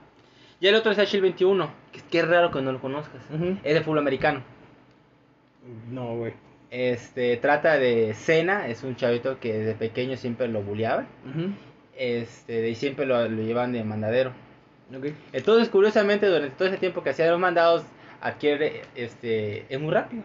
Y 0.62 0.68
el 0.68 0.76
otro 0.76 0.92
es 0.94 0.98
Shield 0.98 1.22
21, 1.24 1.70
que 1.92 1.98
es 1.98 2.04
que 2.04 2.22
raro 2.22 2.50
que 2.52 2.62
no 2.62 2.72
lo 2.72 2.80
conozcas. 2.80 3.22
Es 3.64 3.74
de 3.74 3.82
fútbol 3.82 4.00
americano. 4.00 4.42
No, 5.90 6.16
güey. 6.16 6.34
Este, 6.74 7.38
trata 7.38 7.78
de 7.78 8.16
Cena, 8.16 8.68
es 8.68 8.82
un 8.82 8.96
chavito 8.96 9.40
que 9.40 9.54
desde 9.54 9.76
pequeño 9.76 10.18
siempre 10.18 10.48
lo 10.48 10.64
bulleaban. 10.64 11.08
Este, 11.96 12.68
y 12.68 12.74
siempre 12.74 13.06
lo, 13.06 13.30
lo 13.30 13.44
llevan 13.44 13.74
de 13.74 13.84
mandadero. 13.84 14.34
Entonces, 15.32 15.70
curiosamente, 15.70 16.26
durante 16.26 16.56
todo 16.56 16.68
ese 16.68 16.78
tiempo 16.78 17.04
que 17.04 17.12
hacía 17.12 17.30
los 17.30 17.40
mandados, 17.40 17.84
adquiere, 18.22 18.82
este, 18.96 19.66
es 19.70 19.80
muy 19.80 19.92
rápido. 19.92 20.24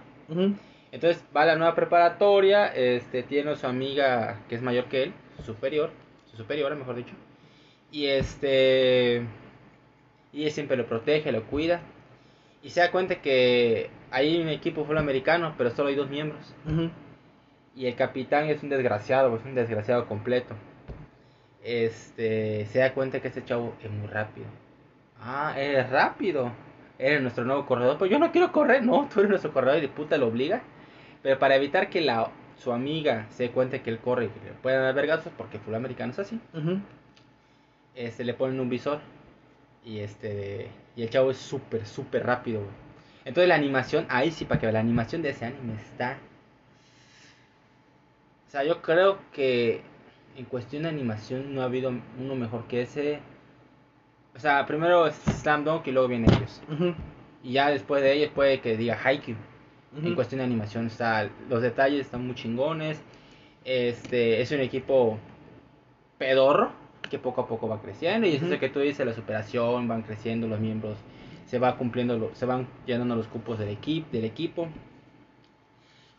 Entonces 0.90 1.22
va 1.36 1.42
a 1.42 1.46
la 1.46 1.56
nueva 1.56 1.74
preparatoria, 1.74 2.68
este, 2.68 3.22
tiene 3.22 3.50
a 3.50 3.56
su 3.56 3.66
amiga 3.66 4.40
que 4.48 4.54
es 4.54 4.62
mayor 4.62 4.86
que 4.86 5.02
él, 5.02 5.12
su 5.36 5.42
superior, 5.42 5.90
su 6.30 6.38
superiora 6.38 6.74
mejor 6.74 6.96
dicho. 6.96 7.14
Y 7.92 8.06
este 8.06 9.22
y 10.32 10.44
él 10.44 10.50
siempre 10.50 10.78
lo 10.78 10.86
protege, 10.86 11.30
lo 11.30 11.44
cuida. 11.44 11.82
Y 12.62 12.70
se 12.70 12.80
da 12.80 12.90
cuenta 12.90 13.16
que 13.22 13.90
hay 14.10 14.40
un 14.40 14.48
equipo 14.48 14.84
fútbol 14.84 14.98
americano, 14.98 15.54
pero 15.56 15.70
solo 15.70 15.88
hay 15.88 15.94
dos 15.94 16.10
miembros. 16.10 16.54
Y 17.76 17.86
el 17.86 17.94
capitán 17.94 18.48
es 18.48 18.62
un 18.62 18.68
desgraciado, 18.68 19.36
es 19.36 19.44
un 19.44 19.54
desgraciado 19.54 20.06
completo. 20.06 20.54
Este, 21.62 22.66
se 22.66 22.78
da 22.80 22.94
cuenta 22.94 23.20
que 23.20 23.28
este 23.28 23.44
chavo 23.44 23.74
es 23.82 23.90
muy 23.90 24.08
rápido. 24.08 24.46
Ah, 25.20 25.54
es 25.56 25.88
rápido. 25.90 26.50
Eres 26.98 27.22
nuestro 27.22 27.44
nuevo 27.44 27.66
corredor. 27.66 27.98
Pues 27.98 28.10
yo 28.10 28.18
no 28.18 28.32
quiero 28.32 28.50
correr, 28.50 28.82
no, 28.82 29.08
tú 29.12 29.20
eres 29.20 29.30
nuestro 29.30 29.52
corredor 29.52 29.78
y 29.78 29.82
de 29.82 29.88
puta 29.88 30.16
lo 30.18 30.26
obliga. 30.26 30.62
Pero 31.22 31.38
para 31.38 31.56
evitar 31.56 31.88
que 31.90 32.00
la, 32.00 32.30
su 32.56 32.72
amiga 32.72 33.26
se 33.30 33.44
dé 33.44 33.50
cuenta 33.50 33.80
que 33.80 33.90
él 33.90 33.98
corre 33.98 34.26
y 34.26 34.28
que 34.28 34.46
le 34.46 34.52
puedan 34.54 34.82
dar 34.82 34.94
vergazos, 34.94 35.32
porque 35.36 35.58
fútbol 35.58 35.76
americano 35.76 36.12
es 36.12 36.18
así, 36.18 36.40
este, 37.94 38.24
le 38.24 38.34
ponen 38.34 38.58
un 38.58 38.68
visor. 38.68 39.00
Y 39.84 40.00
este 40.00 40.68
y 40.98 41.04
el 41.04 41.10
chavo 41.10 41.30
es 41.30 41.36
súper, 41.36 41.86
súper 41.86 42.26
rápido, 42.26 42.60
Entonces 43.24 43.48
la 43.48 43.54
animación, 43.54 44.04
ahí 44.08 44.32
sí, 44.32 44.44
para 44.44 44.60
que 44.60 44.72
la 44.72 44.80
animación 44.80 45.22
de 45.22 45.30
ese 45.30 45.44
anime 45.44 45.74
está... 45.74 46.18
O 48.48 48.50
sea, 48.50 48.64
yo 48.64 48.82
creo 48.82 49.20
que 49.32 49.80
en 50.36 50.44
cuestión 50.46 50.82
de 50.82 50.88
animación 50.88 51.54
no 51.54 51.62
ha 51.62 51.66
habido 51.66 51.92
uno 52.18 52.34
mejor 52.34 52.66
que 52.66 52.82
ese. 52.82 53.20
O 54.34 54.40
sea, 54.40 54.66
primero 54.66 55.06
es 55.06 55.14
Slam 55.14 55.64
Dunk 55.64 55.86
y 55.86 55.92
luego 55.92 56.08
viene 56.08 56.26
ellos. 56.34 56.60
Y 57.44 57.52
ya 57.52 57.70
después 57.70 58.02
de 58.02 58.14
ellos 58.14 58.32
puede 58.34 58.60
que 58.60 58.76
diga 58.76 58.98
Haikyuu. 59.00 59.36
En 60.02 60.16
cuestión 60.16 60.38
de 60.38 60.46
animación 60.46 60.88
está, 60.88 61.30
los 61.48 61.62
detalles 61.62 62.00
están 62.00 62.26
muy 62.26 62.34
chingones. 62.34 63.00
Este 63.64 64.40
es 64.40 64.50
un 64.50 64.60
equipo 64.60 65.16
pedorro 66.18 66.72
que 67.08 67.18
poco 67.18 67.40
a 67.40 67.48
poco 67.48 67.68
va 67.68 67.80
creciendo 67.80 68.26
y 68.26 68.34
es 68.34 68.42
eso 68.42 68.58
que 68.58 68.68
tú 68.68 68.80
dices 68.80 69.06
la 69.06 69.14
superación, 69.14 69.88
van 69.88 70.02
creciendo 70.02 70.46
los 70.46 70.60
miembros, 70.60 70.96
se 71.46 71.58
va 71.58 71.76
cumpliendo, 71.76 72.30
se 72.34 72.46
van 72.46 72.68
llenando 72.86 73.16
los 73.16 73.26
cupos 73.26 73.58
del 73.58 73.70
equipo, 73.70 74.08
del 74.12 74.24
equipo. 74.24 74.68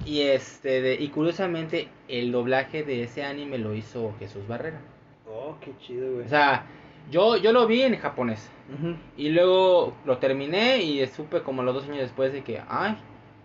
Y 0.05 0.21
este 0.21 0.95
y 1.01 1.09
curiosamente 1.09 1.89
el 2.07 2.31
doblaje 2.31 2.83
de 2.83 3.03
ese 3.03 3.23
anime 3.23 3.57
lo 3.57 3.73
hizo 3.73 4.13
Jesús 4.19 4.47
Barrera. 4.47 4.81
Oh, 5.27 5.57
qué 5.59 5.73
chido, 5.79 6.13
güey. 6.13 6.25
O 6.25 6.29
sea, 6.29 6.65
yo 7.11 7.37
yo 7.37 7.51
lo 7.51 7.67
vi 7.67 7.81
en 7.81 7.97
japonés. 7.97 8.49
Y 9.17 9.29
luego 9.29 9.95
lo 10.05 10.19
terminé 10.19 10.83
y 10.83 11.05
supe 11.07 11.41
como 11.41 11.63
los 11.63 11.73
dos 11.73 11.85
años 11.85 12.01
después 12.01 12.31
de 12.31 12.43
que, 12.43 12.61
ay, 12.67 12.97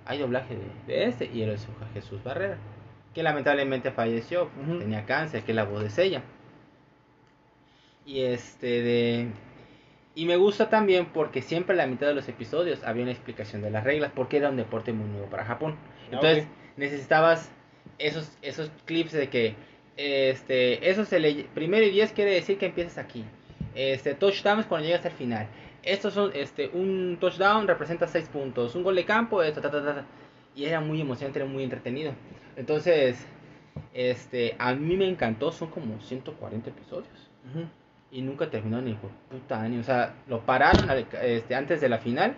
hay 0.04 0.18
doblaje 0.18 0.56
de, 0.86 1.04
este 1.04 1.30
y 1.32 1.42
él 1.42 1.50
es 1.50 1.66
Jesús 1.94 2.22
Barrera, 2.22 2.58
que 3.14 3.22
lamentablemente 3.22 3.90
falleció, 3.90 4.48
tenía 4.78 5.06
cáncer, 5.06 5.42
que 5.44 5.54
la 5.54 5.64
voz 5.64 5.82
es 5.84 5.96
ella. 5.98 6.22
Y 8.06 8.20
este 8.20 8.82
de 8.82 9.28
y 10.16 10.26
me 10.26 10.36
gusta 10.36 10.70
también 10.70 11.06
porque 11.06 11.42
siempre 11.42 11.74
a 11.74 11.76
la 11.76 11.86
mitad 11.86 12.06
de 12.06 12.14
los 12.14 12.28
episodios 12.28 12.84
había 12.84 13.02
una 13.02 13.12
explicación 13.12 13.62
de 13.62 13.70
las 13.70 13.82
reglas, 13.82 14.12
porque 14.14 14.36
era 14.36 14.50
un 14.50 14.56
deporte 14.56 14.92
muy 14.92 15.08
nuevo 15.08 15.26
para 15.26 15.44
Japón. 15.44 15.76
Ah, 15.76 16.08
Entonces, 16.12 16.46
necesitabas 16.76 17.50
esos 17.98 18.30
esos 18.42 18.70
clips 18.84 19.12
de 19.12 19.28
que 19.28 19.56
este 19.96 20.88
eso 20.88 21.04
se 21.04 21.18
le 21.18 21.44
primero 21.54 21.84
y 21.84 21.90
10 21.90 22.12
quiere 22.12 22.32
decir 22.32 22.58
que 22.58 22.66
empiezas 22.66 22.98
aquí. 22.98 23.24
Este 23.74 24.14
touchdown 24.14 24.60
es 24.60 24.66
cuando 24.66 24.86
llegas 24.86 25.04
al 25.04 25.12
final. 25.12 25.48
Estos 25.82 26.14
son 26.14 26.30
este 26.34 26.70
un 26.72 27.18
touchdown 27.20 27.66
representa 27.66 28.06
6 28.06 28.28
puntos, 28.28 28.74
un 28.76 28.84
gol 28.84 28.94
de 28.94 29.04
campo, 29.04 29.42
esto 29.42 29.60
y 30.54 30.64
era 30.64 30.80
muy 30.80 31.00
emocionante, 31.00 31.40
era 31.40 31.48
muy 31.48 31.64
entretenido. 31.64 32.12
Entonces, 32.56 33.26
este 33.92 34.54
a 34.60 34.74
mí 34.74 34.96
me 34.96 35.08
encantó, 35.08 35.50
son 35.50 35.70
como 35.70 36.00
140 36.00 36.70
episodios 36.70 37.30
y 38.14 38.22
nunca 38.22 38.48
terminó 38.48 38.80
ni 38.80 38.94
por 38.94 39.10
puta 39.28 39.60
año. 39.60 39.80
O 39.80 39.82
sea, 39.82 40.14
lo 40.28 40.40
pararon 40.42 40.88
este, 41.20 41.54
antes 41.56 41.80
de 41.80 41.88
la 41.88 41.98
final 41.98 42.36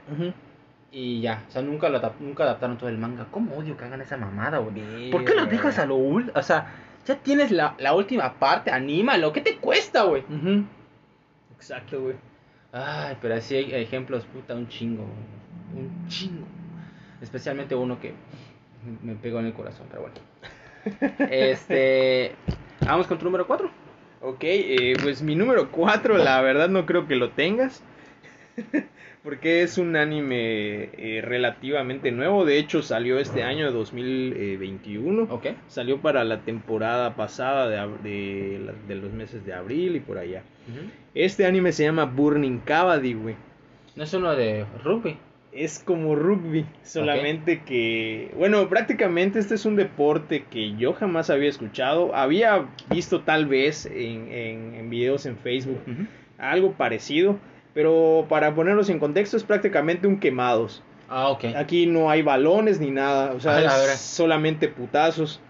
y 0.90 1.20
ya. 1.20 1.44
O 1.46 1.50
sea, 1.50 1.60
nunca, 1.60 1.90
lo, 1.90 2.00
nunca 2.18 2.44
adaptaron 2.44 2.78
todo 2.78 2.88
el 2.88 2.96
manga. 2.96 3.26
¿Cómo 3.30 3.54
odio 3.56 3.76
que 3.76 3.84
hagan 3.84 4.00
esa 4.00 4.16
mamada, 4.16 4.56
güey? 4.58 5.10
¿Por 5.10 5.26
qué 5.26 5.34
lo 5.34 5.44
dejas 5.44 5.78
a 5.78 5.84
lo 5.84 5.96
último? 5.96 6.32
O 6.34 6.42
sea, 6.42 6.72
ya 7.04 7.16
tienes 7.16 7.50
la, 7.50 7.74
la 7.78 7.92
última 7.92 8.38
parte, 8.38 8.70
anímalo. 8.70 9.34
¿Qué 9.34 9.42
te 9.42 9.58
cuesta, 9.58 10.04
güey? 10.04 10.24
Exacto, 11.54 12.00
güey. 12.00 12.16
Ay, 12.72 13.18
pero 13.20 13.34
así 13.34 13.56
hay 13.56 13.74
ejemplos, 13.74 14.24
puta, 14.24 14.54
un 14.54 14.68
chingo. 14.68 15.04
Un 15.74 16.08
chingo. 16.08 16.46
Especialmente 17.20 17.74
uno 17.74 18.00
que 18.00 18.14
me 19.02 19.14
pegó 19.14 19.40
en 19.40 19.46
el 19.46 19.52
corazón, 19.52 19.88
pero 19.90 20.02
bueno. 20.02 20.16
este. 21.30 22.34
Vamos 22.80 23.06
con 23.06 23.18
tu 23.18 23.26
número 23.26 23.46
4. 23.46 23.85
Ok, 24.26 24.42
eh, 24.42 24.94
pues 25.00 25.22
mi 25.22 25.36
número 25.36 25.70
4, 25.70 26.18
la 26.18 26.40
verdad 26.40 26.68
no 26.68 26.84
creo 26.84 27.06
que 27.06 27.14
lo 27.14 27.30
tengas. 27.30 27.84
porque 29.22 29.62
es 29.62 29.78
un 29.78 29.94
anime 29.94 30.90
eh, 30.98 31.20
relativamente 31.22 32.10
nuevo. 32.10 32.44
De 32.44 32.58
hecho, 32.58 32.82
salió 32.82 33.20
este 33.20 33.44
año 33.44 33.70
2021. 33.70 35.28
Ok. 35.30 35.46
Salió 35.68 36.00
para 36.00 36.24
la 36.24 36.40
temporada 36.40 37.14
pasada 37.14 37.68
de, 37.68 38.72
de, 38.88 38.94
los 38.96 39.12
meses 39.12 39.46
de 39.46 39.52
abril 39.52 39.94
y 39.94 40.00
por 40.00 40.18
allá. 40.18 40.42
Este 41.14 41.46
anime 41.46 41.70
se 41.70 41.84
llama 41.84 42.04
Burning 42.04 42.58
Cavity, 42.58 43.14
güey. 43.14 43.36
¿No 43.94 44.02
es 44.02 44.12
uno 44.12 44.34
de 44.34 44.66
rugby? 44.82 45.18
Es 45.56 45.78
como 45.78 46.14
rugby, 46.14 46.66
solamente 46.82 47.62
que, 47.62 48.32
bueno, 48.36 48.68
prácticamente 48.68 49.38
este 49.38 49.54
es 49.54 49.64
un 49.64 49.76
deporte 49.76 50.44
que 50.50 50.76
yo 50.76 50.92
jamás 50.92 51.30
había 51.30 51.48
escuchado, 51.48 52.14
había 52.14 52.66
visto 52.90 53.22
tal 53.22 53.46
vez 53.46 53.86
en, 53.86 54.30
en, 54.30 54.90
videos 54.90 55.26
en 55.26 55.36
Facebook 55.36 55.80
algo 56.38 56.72
parecido, 56.72 57.38
pero 57.74 58.26
para 58.28 58.54
ponerlos 58.54 58.88
en 58.90 58.98
contexto 58.98 59.36
es 59.36 59.44
prácticamente 59.44 60.06
un 60.06 60.18
quemados. 60.18 60.82
Ah, 61.08 61.28
ok. 61.28 61.44
Aquí 61.56 61.86
no 61.86 62.10
hay 62.10 62.22
balones 62.22 62.80
ni 62.80 62.90
nada, 62.90 63.32
o 63.32 63.40
sea, 63.40 63.60
es 63.64 63.98
solamente 63.98 64.68
putazos. 64.68 65.40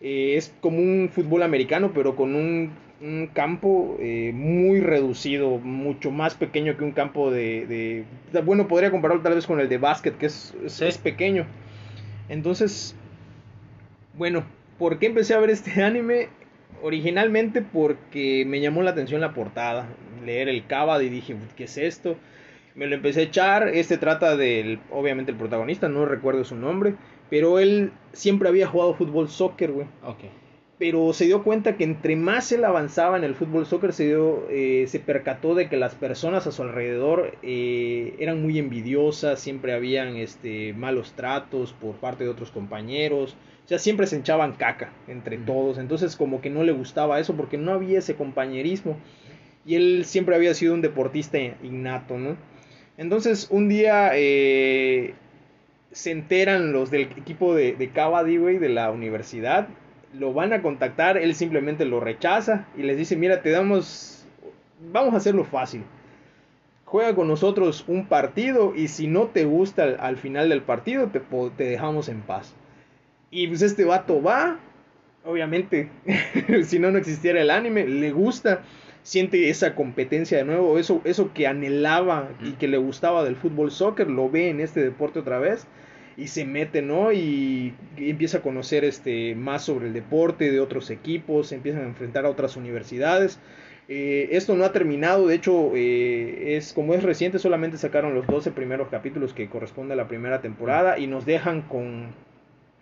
Eh, 0.00 0.34
es 0.36 0.54
como 0.60 0.78
un 0.78 1.10
fútbol 1.12 1.42
americano, 1.42 1.90
pero 1.94 2.16
con 2.16 2.34
un 2.34 2.72
un 3.00 3.28
campo 3.32 3.96
eh, 3.98 4.32
muy 4.34 4.80
reducido, 4.80 5.58
mucho 5.58 6.10
más 6.10 6.34
pequeño 6.34 6.76
que 6.76 6.84
un 6.84 6.92
campo 6.92 7.30
de, 7.30 8.04
Bueno, 8.44 8.68
podría 8.68 8.90
compararlo 8.90 9.22
tal 9.22 9.34
vez 9.34 9.46
con 9.46 9.60
el 9.60 9.68
de 9.68 9.78
básquet, 9.78 10.16
que 10.18 10.26
es, 10.26 10.54
es, 10.64 10.98
pequeño. 10.98 11.46
Entonces, 12.28 12.94
bueno, 14.14 14.44
¿por 14.78 14.98
qué 14.98 15.06
empecé 15.06 15.34
a 15.34 15.40
ver 15.40 15.50
este 15.50 15.82
anime? 15.82 16.28
Originalmente 16.82 17.62
porque 17.62 18.44
me 18.46 18.60
llamó 18.60 18.82
la 18.82 18.90
atención 18.90 19.20
la 19.20 19.34
portada, 19.34 19.88
leer 20.24 20.48
el 20.48 20.66
Kabad 20.66 21.00
y 21.00 21.08
dije, 21.08 21.36
¿qué 21.56 21.64
es 21.64 21.76
esto? 21.76 22.16
Me 22.74 22.86
lo 22.86 22.94
empecé 22.94 23.20
a 23.20 23.24
echar, 23.24 23.68
este 23.68 23.98
trata 23.98 24.36
del, 24.36 24.78
obviamente 24.90 25.32
el 25.32 25.36
protagonista, 25.36 25.88
no 25.88 26.06
recuerdo 26.06 26.44
su 26.44 26.56
nombre, 26.56 26.94
pero 27.28 27.58
él 27.58 27.92
siempre 28.12 28.48
había 28.48 28.66
jugado 28.66 28.94
fútbol 28.94 29.28
soccer, 29.28 29.72
güey. 29.72 29.86
Pero 30.80 31.12
se 31.12 31.26
dio 31.26 31.44
cuenta 31.44 31.76
que 31.76 31.84
entre 31.84 32.16
más 32.16 32.50
él 32.52 32.64
avanzaba 32.64 33.18
en 33.18 33.22
el 33.22 33.34
fútbol 33.34 33.66
soccer 33.66 33.92
se 33.92 34.06
dio 34.06 34.48
eh, 34.48 34.86
se 34.88 34.98
percató 34.98 35.54
de 35.54 35.68
que 35.68 35.76
las 35.76 35.94
personas 35.94 36.46
a 36.46 36.52
su 36.52 36.62
alrededor 36.62 37.36
eh, 37.42 38.14
eran 38.18 38.40
muy 38.40 38.58
envidiosas 38.58 39.40
siempre 39.40 39.74
habían 39.74 40.16
este 40.16 40.72
malos 40.72 41.12
tratos 41.12 41.74
por 41.74 41.96
parte 41.96 42.24
de 42.24 42.30
otros 42.30 42.50
compañeros 42.50 43.36
o 43.66 43.68
sea 43.68 43.78
siempre 43.78 44.06
se 44.06 44.16
echaban 44.16 44.54
caca 44.54 44.90
entre 45.06 45.36
todos 45.36 45.76
entonces 45.76 46.16
como 46.16 46.40
que 46.40 46.48
no 46.48 46.64
le 46.64 46.72
gustaba 46.72 47.20
eso 47.20 47.36
porque 47.36 47.58
no 47.58 47.72
había 47.72 47.98
ese 47.98 48.14
compañerismo 48.14 48.96
y 49.66 49.74
él 49.74 50.04
siempre 50.06 50.34
había 50.34 50.54
sido 50.54 50.72
un 50.72 50.80
deportista 50.80 51.38
innato 51.62 52.16
no 52.16 52.38
entonces 52.96 53.48
un 53.50 53.68
día 53.68 54.12
eh, 54.14 55.12
se 55.92 56.10
enteran 56.10 56.72
los 56.72 56.90
del 56.90 57.02
equipo 57.02 57.54
de, 57.54 57.72
de 57.74 57.90
Cavadi, 57.90 58.36
de 58.38 58.68
la 58.68 58.90
universidad, 58.90 59.68
lo 60.18 60.32
van 60.32 60.52
a 60.52 60.62
contactar, 60.62 61.16
él 61.16 61.34
simplemente 61.34 61.84
lo 61.84 62.00
rechaza 62.00 62.66
y 62.76 62.82
les 62.82 62.96
dice, 62.96 63.16
mira, 63.16 63.42
te 63.42 63.50
damos, 63.50 64.24
vamos 64.92 65.14
a 65.14 65.18
hacerlo 65.18 65.44
fácil. 65.44 65.82
Juega 66.84 67.14
con 67.14 67.28
nosotros 67.28 67.84
un 67.86 68.06
partido 68.06 68.74
y 68.74 68.88
si 68.88 69.06
no 69.06 69.26
te 69.26 69.44
gusta 69.44 69.84
al, 70.00 70.16
final 70.16 70.48
del 70.48 70.62
partido, 70.62 71.08
te, 71.08 71.20
te, 71.56 71.64
dejamos 71.64 72.08
en 72.08 72.20
paz. 72.22 72.54
Y 73.30 73.46
pues 73.46 73.62
este 73.62 73.84
vato 73.84 74.20
va, 74.20 74.58
obviamente, 75.24 75.88
si 76.64 76.80
no, 76.80 76.90
no 76.90 76.98
existiera 76.98 77.40
el 77.40 77.50
anime, 77.50 77.86
le 77.86 78.10
gusta, 78.10 78.62
siente 79.04 79.50
esa 79.50 79.76
competencia 79.76 80.38
de 80.38 80.44
nuevo, 80.44 80.80
eso, 80.80 81.00
eso 81.04 81.32
que 81.32 81.46
anhelaba 81.46 82.30
y 82.42 82.52
que 82.52 82.66
le 82.66 82.78
gustaba 82.78 83.22
del 83.22 83.36
fútbol 83.36 83.70
soccer, 83.70 84.10
lo 84.10 84.28
ve 84.28 84.50
en 84.50 84.58
este 84.58 84.82
deporte 84.82 85.20
otra 85.20 85.38
vez 85.38 85.68
y 86.20 86.28
se 86.28 86.44
mete, 86.44 86.82
¿no? 86.82 87.12
Y, 87.12 87.74
empieza 87.96 88.38
a 88.38 88.42
conocer 88.42 88.84
este, 88.84 89.34
más 89.34 89.64
sobre 89.64 89.86
el 89.86 89.94
deporte 89.94 90.52
de 90.52 90.60
otros 90.60 90.90
equipos, 90.90 91.48
se 91.48 91.54
empiezan 91.54 91.82
a 91.82 91.86
enfrentar 91.86 92.26
a 92.26 92.30
otras 92.30 92.56
universidades. 92.56 93.40
Eh, 93.88 94.28
esto 94.32 94.54
no 94.54 94.64
ha 94.64 94.72
terminado, 94.72 95.26
de 95.26 95.34
hecho, 95.34 95.72
eh, 95.74 96.56
es 96.56 96.72
como 96.74 96.94
es 96.94 97.02
reciente, 97.02 97.38
solamente 97.38 97.78
sacaron 97.78 98.14
los 98.14 98.26
12 98.26 98.52
primeros 98.52 98.88
capítulos 98.88 99.32
que 99.32 99.48
corresponde 99.48 99.94
a 99.94 99.96
la 99.96 100.08
primera 100.08 100.42
temporada 100.42 100.98
y 100.98 101.06
nos 101.06 101.24
dejan 101.24 101.62
con 101.62 102.14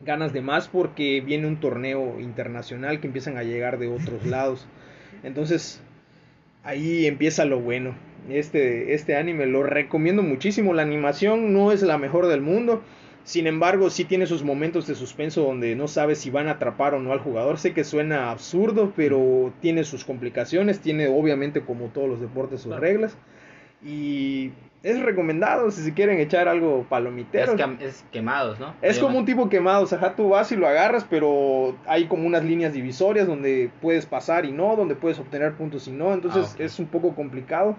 ganas 0.05 0.33
de 0.33 0.43
más 0.43 0.69
porque 0.69 1.21
viene 1.21 1.47
un 1.47 1.61
torneo 1.61 2.21
internacional 2.21 3.01
que 3.01 3.07
empiezan 3.07 3.39
a 3.39 3.45
llegar 3.45 3.79
de 3.79 3.89
otros 3.89 4.27
lados. 4.27 4.67
Entonces, 5.23 5.81
ahí 6.65 7.07
empieza 7.07 7.45
lo 7.45 7.61
bueno. 7.61 7.95
Este, 8.29 8.95
este 8.95 9.17
anime 9.17 9.47
lo 9.47 9.63
recomiendo 9.63 10.23
muchísimo. 10.23 10.75
La 10.75 10.83
animación 10.83 11.53
no 11.53 11.73
es 11.73 11.83
la 11.83 11.99
mejor 11.99 12.27
del 12.27 12.43
mundo. 12.43 12.83
Sin 13.25 13.47
embargo, 13.47 13.91
sí 13.91 14.05
tiene 14.05 14.27
sus 14.27 14.43
momentos 14.43 14.87
de 14.87 14.95
suspenso 14.95 15.43
donde 15.43 15.77
no 15.77 15.87
sabes 15.87 16.19
si 16.19 16.31
van 16.31 16.49
a 16.49 16.53
atrapar 16.53 16.95
o 16.95 17.01
no 17.01 17.13
al 17.13 17.19
jugador. 17.19 17.59
Sé 17.59 17.75
que 17.75 17.85
suena 17.85 18.31
absurdo, 18.31 18.93
pero 18.97 19.53
tiene 19.61 19.85
sus 19.85 20.05
complicaciones. 20.05 20.81
Tiene, 20.81 21.09
obviamente, 21.09 21.61
como 21.63 21.87
todos 21.89 22.09
los 22.09 22.21
deportes, 22.21 22.63
sus 22.63 22.75
reglas. 22.77 23.17
Y 23.85 24.51
es 24.83 25.01
recomendado 25.03 25.71
si 25.71 25.83
se 25.83 25.93
quieren 25.95 26.19
echar 26.19 26.49
algo 26.49 26.87
palomitero. 26.89 27.53
Es, 27.53 27.61
quem- 27.61 27.81
es 27.81 28.05
quemados, 28.11 28.59
¿no? 28.59 28.75
Es 28.83 28.99
como 28.99 29.19
un 29.19 29.25
tipo 29.25 29.49
quemado, 29.49 29.85
o 29.85 29.87
sea, 29.87 30.15
tú 30.17 30.31
vas 30.31 30.51
y 30.53 30.57
lo 30.57 30.67
agarras, 30.67 31.05
pero 31.09 31.77
hay 31.87 32.07
como 32.07 32.27
unas 32.27 32.45
líneas 32.45 32.73
divisorias 32.73 33.27
donde 33.27 33.71
puedes 33.83 34.07
pasar 34.07 34.45
y 34.47 34.53
no, 34.53 34.75
donde 34.77 34.95
puedes 34.95 35.19
obtener 35.19 35.53
puntos 35.55 35.87
y 35.87 35.91
no, 35.93 36.13
entonces 36.15 36.55
Ah, 36.59 36.63
es 36.63 36.79
un 36.79 36.87
poco 36.87 37.15
complicado, 37.15 37.77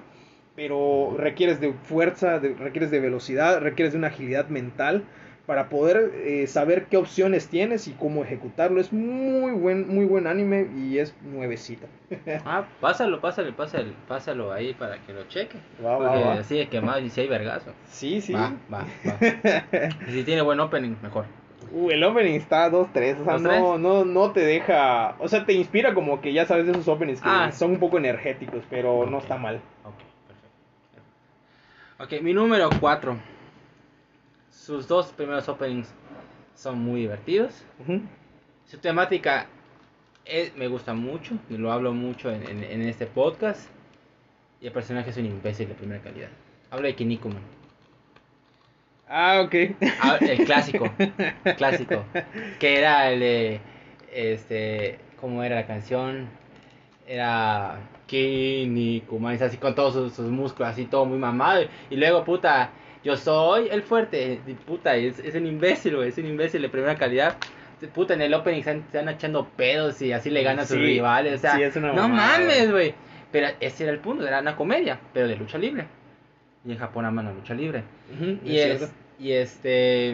pero 0.55 1.15
requieres 1.17 1.59
de 1.59 1.73
fuerza, 1.73 2.39
de- 2.39 2.53
requieres 2.53 2.91
de 2.91 2.99
velocidad, 2.99 3.59
requieres 3.61 3.93
de 3.93 3.97
una 3.99 4.07
agilidad 4.07 4.47
mental 4.49 5.03
para 5.49 5.67
poder 5.67 6.11
eh, 6.13 6.45
saber 6.45 6.85
qué 6.85 6.97
opciones 6.97 7.47
tienes 7.47 7.87
y 7.87 7.93
cómo 7.93 8.23
ejecutarlo. 8.23 8.79
Es 8.79 8.93
muy 8.93 9.51
buen, 9.53 9.87
muy 9.87 10.05
buen 10.05 10.27
anime 10.27 10.67
y 10.77 10.99
es 10.99 11.15
nuevecito. 11.23 11.87
Ah, 12.45 12.65
pásalo, 12.79 13.19
pásalo, 13.19 13.55
pásalo, 13.55 13.91
pásalo 14.07 14.53
ahí 14.53 14.75
para 14.75 14.99
que 14.99 15.11
lo 15.11 15.23
cheque. 15.27 15.57
Va, 15.83 15.97
va, 15.97 16.07
Porque 16.11 16.23
va. 16.23 16.33
así 16.35 16.55
de 16.55 16.67
quemado 16.69 16.99
y 16.99 17.09
si 17.09 17.21
hay 17.21 17.27
vergazo. 17.27 17.71
Sí, 17.87 18.21
sí. 18.21 18.33
Va, 18.33 18.53
va, 18.71 18.85
va. 19.07 19.89
Y 20.07 20.11
si 20.11 20.23
tiene 20.23 20.43
buen 20.43 20.59
opening, 20.59 20.95
mejor. 21.01 21.25
Uh, 21.71 21.89
el 21.89 22.03
opening 22.03 22.35
está 22.35 22.69
2-3, 22.69 23.21
o 23.21 23.25
sea, 23.25 23.37
2-3. 23.37 23.41
no, 23.41 23.77
no, 23.79 24.05
no 24.05 24.31
te 24.31 24.41
deja, 24.41 25.15
o 25.17 25.27
sea, 25.27 25.47
te 25.47 25.53
inspira 25.53 25.95
como 25.95 26.21
que 26.21 26.31
ya 26.31 26.45
sabes 26.45 26.67
de 26.67 26.73
esos 26.73 26.87
openings 26.87 27.21
que 27.21 27.27
Ah. 27.27 27.51
son 27.51 27.71
un 27.71 27.79
poco 27.79 27.97
energéticos, 27.97 28.63
pero 28.69 29.07
no 29.07 29.17
está 29.17 29.35
mal. 29.37 29.55
Ok, 29.83 29.97
perfecto. 31.97 32.17
Ok, 32.17 32.21
mi 32.23 32.33
número 32.35 32.69
4. 32.79 33.17
Sus 34.65 34.87
dos 34.87 35.07
primeros 35.07 35.47
openings 35.47 35.87
son 36.55 36.79
muy 36.79 37.01
divertidos. 37.01 37.63
Su 38.67 38.77
temática 38.77 39.47
es- 40.25 40.55
me 40.55 40.67
gusta 40.67 40.93
mucho, 40.93 41.35
y 41.49 41.57
lo 41.57 41.71
hablo 41.71 41.93
mucho 41.93 42.29
en, 42.29 42.43
en- 42.47 42.63
en 42.63 42.81
este 42.81 43.05
podcast. 43.05 43.69
Y 44.61 44.67
el 44.67 44.73
personaje 44.73 45.09
es 45.11 45.17
un 45.17 45.25
imbécil 45.25 45.69
de 45.69 45.73
primera 45.75 46.01
calidad. 46.01 46.27
Hablo 46.69 46.87
de 46.87 46.95
Kinnikuman. 46.95 47.41
Ah, 49.07 49.41
ok. 49.43 49.55
Ah, 50.01 50.17
el 50.21 50.45
clásico, 50.45 50.91
clásico, 51.57 52.03
que 52.59 52.77
era 52.77 53.11
el 53.11 53.19
de, 53.21 53.59
este, 54.13 54.99
¿cómo 55.19 55.41
era 55.41 55.55
la 55.55 55.65
canción? 55.65 56.27
Era 57.07 57.79
Kinnikuman, 58.05 59.41
así 59.41 59.57
con 59.57 59.73
todos 59.73 59.93
sus, 59.93 60.13
sus 60.13 60.29
músculos, 60.29 60.69
así 60.73 60.85
todo 60.85 61.05
muy 61.05 61.17
mamado, 61.17 61.63
y 61.89 61.95
luego, 61.95 62.23
puta, 62.23 62.69
yo 63.03 63.15
soy 63.15 63.69
el 63.69 63.81
fuerte, 63.81 64.39
puta, 64.65 64.95
es, 64.95 65.19
es 65.19 65.35
un 65.35 65.45
imbécil, 65.45 65.95
güey, 65.95 66.09
es 66.09 66.17
un 66.17 66.25
imbécil 66.25 66.61
de 66.61 66.69
primera 66.69 66.95
calidad, 66.95 67.37
puta, 67.93 68.13
en 68.13 68.21
el 68.21 68.33
opening 68.33 68.61
se 68.63 68.77
están 68.77 69.07
echando 69.09 69.47
pedos 69.47 70.01
y 70.01 70.11
así 70.11 70.29
le 70.29 70.43
ganan 70.43 70.65
a 70.65 70.67
sus 70.67 70.77
rivales, 70.77 71.35
o 71.35 71.37
sea, 71.37 71.55
sí, 71.55 71.63
es 71.63 71.75
una 71.75 71.93
no 71.93 72.09
mames, 72.09 72.71
güey, 72.71 72.93
pero 73.31 73.47
ese 73.59 73.83
era 73.83 73.93
el 73.93 73.99
punto, 73.99 74.27
era 74.27 74.39
una 74.39 74.55
comedia, 74.55 74.99
pero 75.13 75.27
de 75.27 75.37
lucha 75.37 75.57
libre, 75.57 75.85
y 76.65 76.71
en 76.71 76.77
Japón 76.77 77.05
aman 77.05 77.25
la 77.25 77.33
lucha 77.33 77.53
libre. 77.53 77.83
Y 78.43 78.57
es 78.57 78.81
es, 78.81 78.93
y 79.17 79.31
este 79.31 80.11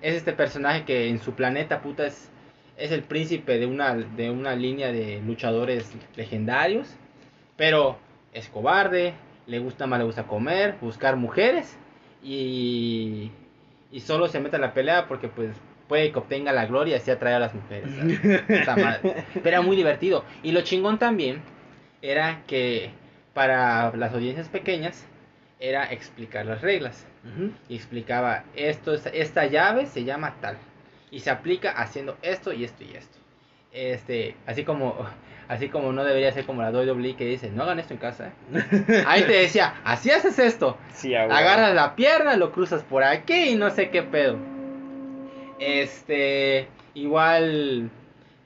es 0.00 0.14
este 0.14 0.32
personaje 0.32 0.84
que 0.84 1.08
en 1.08 1.20
su 1.20 1.32
planeta 1.32 1.80
puta 1.80 2.06
es, 2.06 2.30
es 2.76 2.92
el 2.92 3.02
príncipe 3.02 3.58
de 3.58 3.66
una 3.66 3.94
de 3.94 4.30
una 4.30 4.54
línea 4.54 4.92
de 4.92 5.20
luchadores 5.26 5.92
legendarios, 6.14 6.94
pero 7.56 7.98
es 8.32 8.48
cobarde, 8.48 9.14
le 9.48 9.58
gusta 9.58 9.88
más 9.88 9.98
le 9.98 10.04
gusta 10.04 10.24
comer, 10.24 10.76
buscar 10.80 11.16
mujeres 11.16 11.76
y 12.22 13.30
y 13.90 14.00
solo 14.00 14.28
se 14.28 14.40
mete 14.40 14.56
a 14.56 14.60
la 14.60 14.74
pelea 14.74 15.06
porque 15.06 15.28
pues 15.28 15.50
puede 15.88 16.12
que 16.12 16.18
obtenga 16.18 16.52
la 16.52 16.66
gloria 16.66 16.96
y 16.96 17.00
así 17.00 17.10
atrae 17.10 17.34
a 17.34 17.38
las 17.38 17.54
mujeres. 17.54 17.90
Pero 19.34 19.48
era 19.48 19.62
muy 19.62 19.76
divertido. 19.76 20.24
Y 20.42 20.52
lo 20.52 20.60
chingón 20.60 20.98
también 20.98 21.40
era 22.02 22.42
que 22.46 22.90
para 23.32 23.96
las 23.96 24.12
audiencias 24.12 24.48
pequeñas 24.48 25.06
era 25.58 25.90
explicar 25.90 26.46
las 26.46 26.60
reglas. 26.60 27.06
Y 27.68 27.74
explicaba 27.74 28.44
esto 28.54 28.94
esta, 28.94 29.10
esta 29.10 29.46
llave 29.46 29.86
se 29.86 30.04
llama 30.04 30.36
tal 30.40 30.56
y 31.10 31.20
se 31.20 31.30
aplica 31.30 31.72
haciendo 31.72 32.16
esto 32.22 32.52
y 32.54 32.64
esto 32.64 32.84
y 32.84 32.96
esto 32.96 33.18
este 33.72 34.34
así 34.46 34.64
como 34.64 34.96
así 35.48 35.68
como 35.68 35.92
no 35.92 36.04
debería 36.04 36.32
ser 36.32 36.44
como 36.44 36.62
la 36.62 36.70
WWE 36.70 37.16
que 37.16 37.24
dice 37.24 37.50
no 37.50 37.62
hagan 37.62 37.78
esto 37.78 37.94
en 37.94 38.00
casa 38.00 38.32
¿eh". 38.52 39.04
ahí 39.06 39.22
te 39.22 39.32
decía 39.32 39.74
así 39.84 40.10
haces 40.10 40.38
esto 40.38 40.76
Sí, 40.92 41.14
agarras 41.14 41.74
la 41.74 41.96
pierna 41.96 42.36
lo 42.36 42.52
cruzas 42.52 42.82
por 42.82 43.02
aquí 43.02 43.50
y 43.50 43.54
no 43.56 43.70
sé 43.70 43.90
qué 43.90 44.02
pedo 44.02 44.36
este 45.58 46.68
igual 46.94 47.90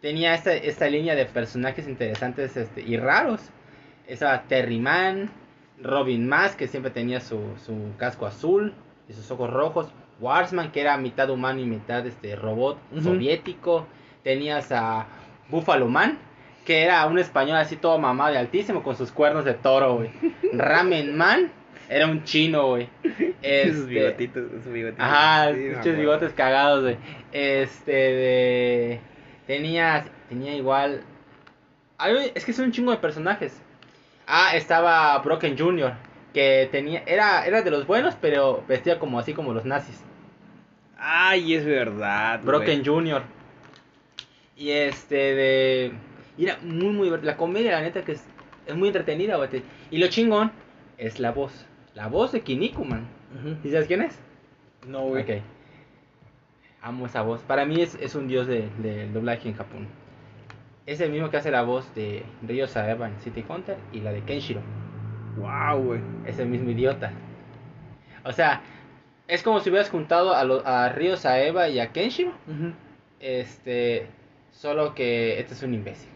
tenía 0.00 0.34
esta, 0.34 0.54
esta 0.54 0.88
línea 0.88 1.14
de 1.14 1.26
personajes 1.26 1.86
interesantes 1.88 2.56
este, 2.56 2.82
y 2.82 2.96
raros 2.96 3.40
esa 4.06 4.42
Terry 4.48 4.78
Man 4.78 5.30
Robin 5.82 6.28
Mask, 6.28 6.56
que 6.58 6.68
siempre 6.68 6.90
tenía 6.90 7.20
su, 7.20 7.40
su 7.64 7.92
casco 7.98 8.26
azul 8.26 8.74
y 9.08 9.12
sus 9.12 9.30
ojos 9.30 9.50
rojos. 9.50 9.88
Warsman, 10.20 10.70
que 10.70 10.80
era 10.80 10.96
mitad 10.96 11.30
humano 11.30 11.60
y 11.60 11.64
mitad 11.64 12.06
este 12.06 12.36
robot 12.36 12.78
soviético. 13.02 13.86
Tenías 14.22 14.70
a 14.70 15.06
Buffalo 15.48 15.88
Man, 15.88 16.18
que 16.64 16.82
era 16.82 17.04
un 17.06 17.18
español 17.18 17.56
así 17.56 17.76
todo 17.76 17.98
mamado 17.98 18.34
y 18.34 18.36
altísimo 18.36 18.82
con 18.82 18.96
sus 18.96 19.10
cuernos 19.10 19.44
de 19.44 19.54
toro, 19.54 19.96
güey. 19.96 20.10
Ramen 20.52 21.16
Man, 21.16 21.50
era 21.88 22.06
un 22.06 22.24
chino, 22.24 22.68
güey. 22.68 22.88
Este, 23.42 23.84
bigotitos, 23.84 24.52
esos 24.52 24.72
bigotitos. 24.72 25.04
Ajá, 25.04 25.52
Sí, 25.52 25.72
muchos 25.76 25.96
bigotes 25.96 26.32
cagados, 26.32 26.82
güey. 26.82 26.96
Este, 27.32 27.92
de... 27.92 29.00
Tenía, 29.46 30.04
tenía 30.28 30.54
igual... 30.54 31.02
Ay, 31.98 32.32
es 32.34 32.44
que 32.44 32.52
son 32.52 32.66
un 32.66 32.72
chingo 32.72 32.92
de 32.92 32.98
personajes. 32.98 33.60
Ah, 34.26 34.52
estaba 34.54 35.18
Broken 35.18 35.58
Jr., 35.58 35.92
que 36.32 36.68
tenía... 36.70 37.02
Era, 37.06 37.44
era 37.46 37.62
de 37.62 37.70
los 37.70 37.86
buenos, 37.86 38.16
pero 38.20 38.64
vestía 38.66 38.98
como 38.98 39.18
así 39.18 39.34
como 39.34 39.52
los 39.52 39.64
nazis. 39.64 40.02
Ay, 40.96 41.54
es 41.54 41.64
verdad. 41.64 42.40
Broken 42.42 42.84
Jr. 42.84 43.22
Y 44.56 44.70
este 44.70 45.16
de... 45.16 45.92
y 46.42 46.46
era 46.46 46.58
muy, 46.62 46.90
muy... 46.90 47.10
La 47.22 47.36
comedia, 47.36 47.72
la 47.72 47.82
neta, 47.82 48.02
que 48.02 48.12
es, 48.12 48.24
es 48.66 48.74
muy 48.74 48.88
entretenida, 48.88 49.36
güey. 49.36 49.62
Y 49.90 49.98
lo 49.98 50.08
chingón 50.08 50.50
es 50.98 51.20
la 51.20 51.30
voz. 51.30 51.66
La 51.94 52.08
voz 52.08 52.32
de 52.32 52.40
Kinnikuman. 52.40 53.06
Ujú. 53.38 53.56
¿Y 53.62 53.70
sabes 53.70 53.86
quién 53.86 54.02
es? 54.02 54.18
No, 54.86 55.02
güey. 55.02 55.22
Ok. 55.22 55.42
Amo 56.80 57.06
esa 57.06 57.22
voz. 57.22 57.42
Para 57.42 57.64
mí 57.64 57.80
es, 57.80 57.94
es 58.00 58.14
un 58.16 58.26
dios 58.26 58.46
de- 58.46 58.68
del 58.78 59.12
doblaje 59.12 59.48
en 59.48 59.54
Japón. 59.54 59.86
Es 60.84 61.00
el 61.00 61.12
mismo 61.12 61.30
que 61.30 61.36
hace 61.36 61.52
la 61.52 61.62
voz 61.62 61.94
de 61.94 62.24
Ryo 62.42 62.66
Saeba 62.66 63.06
en 63.06 63.20
City 63.20 63.44
Hunter 63.48 63.76
y 63.92 64.00
la 64.00 64.10
de 64.12 64.22
Kenshiro. 64.24 64.60
Wow, 65.36 65.80
güey. 65.80 66.00
Es 66.26 66.38
el 66.40 66.48
mismo 66.48 66.70
idiota. 66.70 67.12
O 68.24 68.32
sea, 68.32 68.62
es 69.28 69.42
como 69.44 69.60
si 69.60 69.70
hubieras 69.70 69.90
juntado 69.90 70.34
a, 70.34 70.42
lo- 70.44 70.66
a 70.66 70.88
Ryo 70.88 71.16
Saeba 71.16 71.68
y 71.68 71.78
a 71.78 71.92
Kenshiro. 71.92 72.32
Este. 73.20 74.08
Solo 74.50 74.94
que 74.94 75.38
este 75.38 75.54
es 75.54 75.62
un 75.62 75.74
imbécil. 75.74 76.10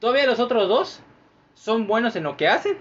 Todavía 0.00 0.26
los 0.26 0.40
otros 0.40 0.68
dos 0.68 1.02
son 1.54 1.86
buenos 1.86 2.16
en 2.16 2.24
lo 2.24 2.36
que 2.36 2.48
hacen. 2.48 2.78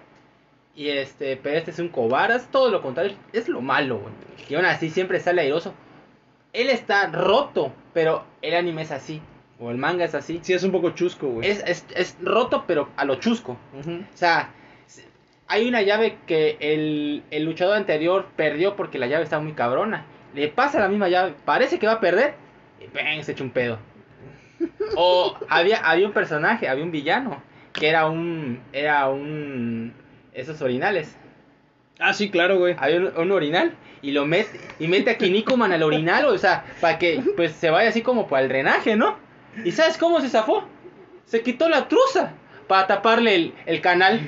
Y 0.76 0.90
este, 0.90 1.38
pero 1.38 1.58
este 1.58 1.72
es 1.72 1.80
un 1.80 1.88
cobarde, 1.88 2.36
es 2.36 2.48
todo 2.48 2.70
lo 2.70 2.82
contrario, 2.82 3.16
es 3.32 3.48
lo 3.48 3.62
malo, 3.62 4.00
güey. 4.00 4.14
Y 4.50 4.56
aún 4.56 4.66
así 4.66 4.90
siempre 4.90 5.22
sale 5.22 5.42
airoso. 5.42 5.74
Él 6.52 6.70
está 6.70 7.08
roto, 7.08 7.72
pero 7.94 8.26
el 8.42 8.56
anime 8.56 8.82
es 8.82 8.92
así. 8.92 9.22
O 9.60 9.72
el 9.72 9.78
manga 9.78 10.04
es 10.04 10.16
así. 10.16 10.40
Sí, 10.44 10.54
es 10.54 10.64
un 10.64 10.72
poco 10.74 10.90
chusco, 10.92 11.28
güey. 11.28 11.50
Es, 11.50 11.64
es, 11.66 11.86
es 11.96 12.18
roto, 12.22 12.66
pero 12.68 12.90
a 12.98 13.06
lo 13.06 13.16
chusco. 13.16 13.58
O 13.74 14.18
sea, 14.18 14.50
hay 15.48 15.68
una 15.68 15.82
llave 15.82 16.18
que 16.28 16.58
el, 16.60 17.24
el 17.32 17.44
luchador 17.46 17.78
anterior 17.78 18.28
perdió 18.36 18.76
porque 18.76 19.00
la 19.00 19.08
llave 19.08 19.24
está 19.24 19.40
muy 19.40 19.54
cabrona. 19.54 20.06
Le 20.34 20.50
pasa 20.50 20.80
la 20.80 20.90
misma 20.90 21.08
llave, 21.08 21.36
parece 21.46 21.80
que 21.80 21.88
va 21.88 21.94
a 21.94 22.00
perder 22.02 22.34
y 22.82 23.24
se 23.24 23.32
echa 23.32 23.44
un 23.44 23.52
pedo. 23.52 23.80
O 24.96 25.38
había, 25.50 25.78
había 25.78 26.06
un 26.08 26.14
personaje, 26.14 26.68
había 26.70 26.84
un 26.84 26.92
villano 26.92 27.42
que 27.74 27.90
era 27.90 28.08
un. 28.08 28.60
Era 28.72 29.10
un. 29.10 29.94
Esos 30.34 30.62
orinales. 30.62 31.16
Ah, 32.00 32.14
sí, 32.14 32.30
claro, 32.30 32.58
güey. 32.60 32.76
Había 32.78 32.98
un, 32.98 33.12
un 33.18 33.32
orinal 33.32 33.74
y 34.02 34.12
lo 34.12 34.26
mete. 34.26 34.60
Y 34.80 34.88
mete 34.88 35.12
a 35.12 35.18
Kinnikuman 35.18 35.72
al 35.72 35.84
orinal, 35.84 36.26
o 36.26 36.38
sea, 36.38 36.66
para 36.82 36.98
que 37.00 37.22
pues 37.36 37.54
se 37.54 37.70
vaya 37.70 37.90
así 37.90 38.02
como 38.02 38.28
para 38.28 38.44
el 38.44 38.50
drenaje, 38.50 38.96
¿no? 38.96 39.18
¿Y 39.64 39.72
sabes 39.72 39.98
cómo 39.98 40.20
se 40.22 40.30
zafó? 40.30 40.68
Se 41.26 41.42
quitó 41.42 41.70
la 41.70 41.88
truza 41.88 42.34
para 42.68 42.88
taparle 42.88 43.36
el, 43.36 43.54
el 43.66 43.80
canal. 43.82 44.20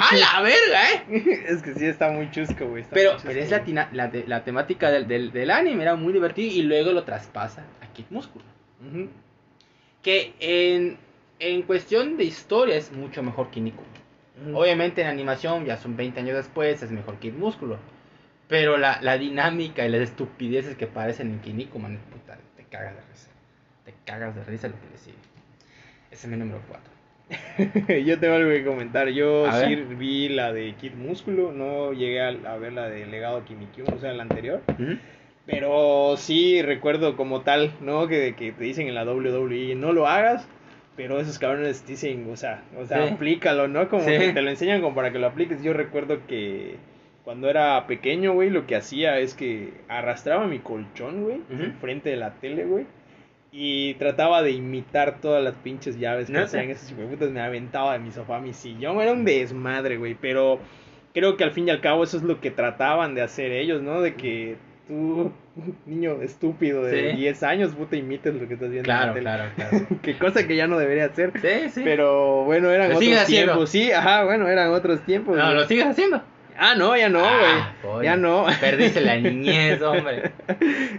¡A 0.00 0.16
la 0.16 0.42
verga, 0.42 0.92
eh! 1.10 1.44
es 1.48 1.62
que 1.62 1.74
sí 1.74 1.86
está 1.86 2.10
muy 2.10 2.30
chusco, 2.30 2.66
güey. 2.66 2.82
está 2.82 2.94
Pero, 2.94 3.16
pero 3.22 3.40
es 3.40 3.50
la, 3.50 3.62
tina- 3.64 3.88
la, 3.92 4.08
de- 4.08 4.24
la 4.26 4.42
temática 4.44 4.90
del, 4.90 5.06
del, 5.06 5.30
del 5.32 5.50
anime, 5.50 5.82
era 5.82 5.94
muy 5.94 6.12
divertido 6.12 6.52
y 6.52 6.62
luego 6.62 6.92
lo 6.92 7.04
traspasa 7.04 7.64
a 7.82 7.86
Kid 7.92 8.06
Músculo. 8.10 8.44
Que 10.02 10.34
en, 10.40 10.98
en 11.38 11.62
cuestión 11.62 12.16
de 12.16 12.24
historia 12.24 12.76
es 12.76 12.92
mucho 12.92 13.22
mejor 13.22 13.50
que 13.50 13.60
Nico. 13.60 13.82
Ujú. 14.46 14.58
Obviamente 14.58 15.02
en 15.02 15.08
animación, 15.08 15.64
ya 15.64 15.76
son 15.76 15.96
20 15.96 16.20
años 16.20 16.36
después, 16.36 16.82
es 16.82 16.90
mejor 16.90 17.16
Kid 17.18 17.34
Músculo. 17.34 17.78
Pero 18.48 18.76
la, 18.76 19.00
la 19.00 19.16
dinámica 19.16 19.86
y 19.86 19.88
las 19.88 20.00
estupideces 20.02 20.76
que 20.76 20.86
parecen 20.86 21.30
en 21.30 21.38
Kiniko, 21.40 21.78
man, 21.78 21.98
puta, 22.10 22.38
te 22.56 22.64
cagas 22.64 22.94
de 22.96 23.00
risa. 23.02 23.28
Te 23.84 23.94
cagas 24.04 24.34
de 24.34 24.44
risa 24.44 24.68
lo 24.68 24.74
que 24.74 24.90
le 24.92 24.98
sigue. 24.98 25.16
Ese 26.10 26.26
es 26.26 26.30
mi 26.30 26.36
número 26.36 26.60
4. 26.68 26.92
Yo 28.04 28.18
tengo 28.20 28.34
algo 28.34 28.50
que 28.50 28.64
comentar. 28.64 29.08
Yo 29.08 29.46
A 29.46 29.60
sí 29.60 29.74
ver. 29.74 29.84
vi 29.96 30.28
la 30.28 30.52
de 30.52 30.74
Kid 30.74 30.92
Músculo, 30.94 31.52
no 31.52 31.92
llegué 31.92 32.20
a, 32.20 32.28
a 32.28 32.58
ver 32.58 32.72
la 32.74 32.88
de 32.88 33.06
Legado 33.06 33.44
Kimikyun, 33.44 33.90
o 33.94 33.98
sea, 33.98 34.12
la 34.12 34.24
anterior. 34.24 34.60
Pero 35.46 36.14
sí 36.16 36.62
recuerdo 36.62 37.16
como 37.16 37.40
tal, 37.40 37.72
¿no? 37.80 38.06
Que, 38.06 38.34
que 38.36 38.52
te 38.52 38.64
dicen 38.64 38.86
en 38.88 38.94
la 38.94 39.04
WWE, 39.04 39.74
no 39.74 39.92
lo 39.92 40.06
hagas, 40.06 40.46
pero 40.96 41.18
esos 41.18 41.38
cabrones 41.38 41.84
dicen, 41.86 42.28
o 42.30 42.36
sea, 42.36 42.62
o 42.78 42.84
sea, 42.86 43.06
Sí. 43.08 43.14
aplícalo, 43.14 43.66
¿no? 43.66 43.88
Como 43.88 44.04
Sí. 44.04 44.10
que 44.18 44.32
te 44.32 44.42
lo 44.42 44.50
enseñan 44.50 44.80
como 44.80 44.94
para 44.94 45.10
que 45.12 45.18
lo 45.18 45.26
apliques. 45.26 45.62
Yo 45.62 45.72
recuerdo 45.72 46.18
que 46.28 46.76
cuando 47.24 47.48
era 47.50 47.86
pequeño, 47.88 48.34
güey, 48.34 48.50
lo 48.50 48.66
que 48.66 48.76
hacía 48.76 49.18
es 49.18 49.34
que 49.34 49.72
arrastraba 49.88 50.46
mi 50.46 50.60
colchón, 50.60 51.24
güey, 51.24 51.38
Ujú. 51.52 51.62
enfrente 51.64 52.10
de 52.10 52.16
la 52.16 52.34
tele, 52.34 52.64
güey. 52.64 52.86
Y 53.50 53.94
trataba 53.94 54.42
de 54.42 54.52
imitar 54.52 55.20
todas 55.20 55.42
las 55.44 55.54
pinches 55.56 55.98
llaves 55.98 56.30
que 56.30 56.38
hacían 56.38 56.70
esos 56.70 56.90
hijueputas. 56.90 57.30
Me 57.30 57.40
aventaba 57.40 57.92
de 57.92 57.98
mi 57.98 58.10
sofá 58.10 58.36
a 58.36 58.40
mi 58.40 58.54
sillón. 58.54 58.98
Era 59.00 59.12
un 59.12 59.24
desmadre, 59.26 59.98
güey. 59.98 60.16
Pero 60.18 60.58
creo 61.12 61.36
que 61.36 61.44
al 61.44 61.50
fin 61.50 61.68
y 61.68 61.70
al 61.70 61.82
cabo 61.82 62.02
eso 62.04 62.16
es 62.16 62.22
lo 62.22 62.40
que 62.40 62.50
trataban 62.50 63.14
de 63.14 63.20
hacer 63.20 63.52
ellos, 63.52 63.82
¿no? 63.82 64.00
De 64.00 64.14
que 64.14 64.56
tú, 64.88 65.32
niño 65.86 66.20
estúpido 66.22 66.82
de 66.84 67.10
Sí. 67.12 67.16
10 67.16 67.42
años, 67.42 67.72
puta, 67.74 67.96
imites 67.96 68.34
lo 68.34 68.46
que 68.48 68.54
estás 68.54 68.70
viendo 68.70 68.90
en 68.90 68.96
la 68.96 69.02
Claro, 69.02 69.12
tele. 69.14 69.24
claro, 69.24 69.50
claro. 69.80 69.86
Qué 70.02 70.18
cosa 70.18 70.46
que 70.46 70.56
ya 70.56 70.66
no 70.66 70.78
debería 70.78 71.06
hacer. 71.06 71.32
Sí, 71.40 71.70
sí. 71.70 71.80
Pero 71.84 72.44
bueno, 72.44 72.70
eran 72.70 72.90
Lo 72.90 72.96
otros 72.96 73.12
haciendo. 73.16 73.52
tiempos. 73.52 73.70
Sí, 73.70 73.92
ajá, 73.92 74.24
bueno, 74.24 74.48
eran 74.48 74.70
otros 74.72 75.00
tiempos. 75.04 75.36
no, 75.36 75.44
güey. 75.44 75.54
lo 75.56 75.64
sigues 75.66 75.86
haciendo. 75.86 76.22
Ah, 76.58 76.74
no, 76.76 76.94
ya 76.96 77.08
no, 77.08 77.20
güey. 77.20 77.30
Ah, 77.32 77.74
coño. 77.80 78.02
ya 78.02 78.16
no. 78.16 78.44
Perdiste 78.60 79.00
la 79.00 79.16
niñez, 79.16 79.80
hombre. 79.82 80.32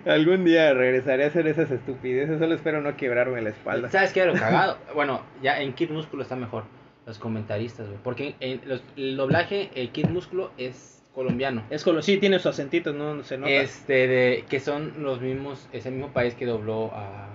Algún 0.06 0.43
día 0.46 0.74
regresaré 0.74 1.26
a 1.26 1.28
hacer 1.28 1.46
esas 1.48 1.69
estupideces. 1.69 2.39
Solo 2.39 2.56
espero 2.56 2.82
no 2.82 2.98
quebrarme 2.98 3.39
la 3.41 3.50
espalda. 3.50 3.89
¿Sabes 3.91 4.12
qué 4.13 4.22
era 4.22 4.34
lo 4.34 4.39
cagado? 4.39 4.78
Bueno, 4.96 5.22
ya 5.43 5.62
en 5.62 5.74
Kid 5.74 5.91
Músculo 5.91 6.24
está 6.24 6.36
mejor. 6.36 6.63
Los 7.06 7.19
comentaristas, 7.19 7.86
güey. 7.88 8.00
Porque 8.04 8.36
en 8.39 8.62
los- 8.65 8.84
el 8.98 9.15
doblaje, 9.15 9.69
el 9.76 9.89
Kid 9.91 10.08
Músculo 10.08 10.52
es 10.58 11.02
colombiano. 11.13 11.63
Es 11.69 11.84
como, 11.84 12.02
sí, 12.02 12.17
tiene 12.17 12.39
su 12.39 12.49
acentito, 12.49 12.91
no 12.93 13.23
se 13.23 13.38
nota. 13.38 13.52
Este, 13.52 14.08
de, 14.08 14.45
que 14.49 14.60
son 14.60 15.04
los 15.04 15.21
mismos, 15.21 15.67
es 15.71 15.86
el 15.86 15.93
mismo 15.93 16.12
país 16.13 16.34
que 16.36 16.45
dobló 16.45 16.91
a 16.93 17.30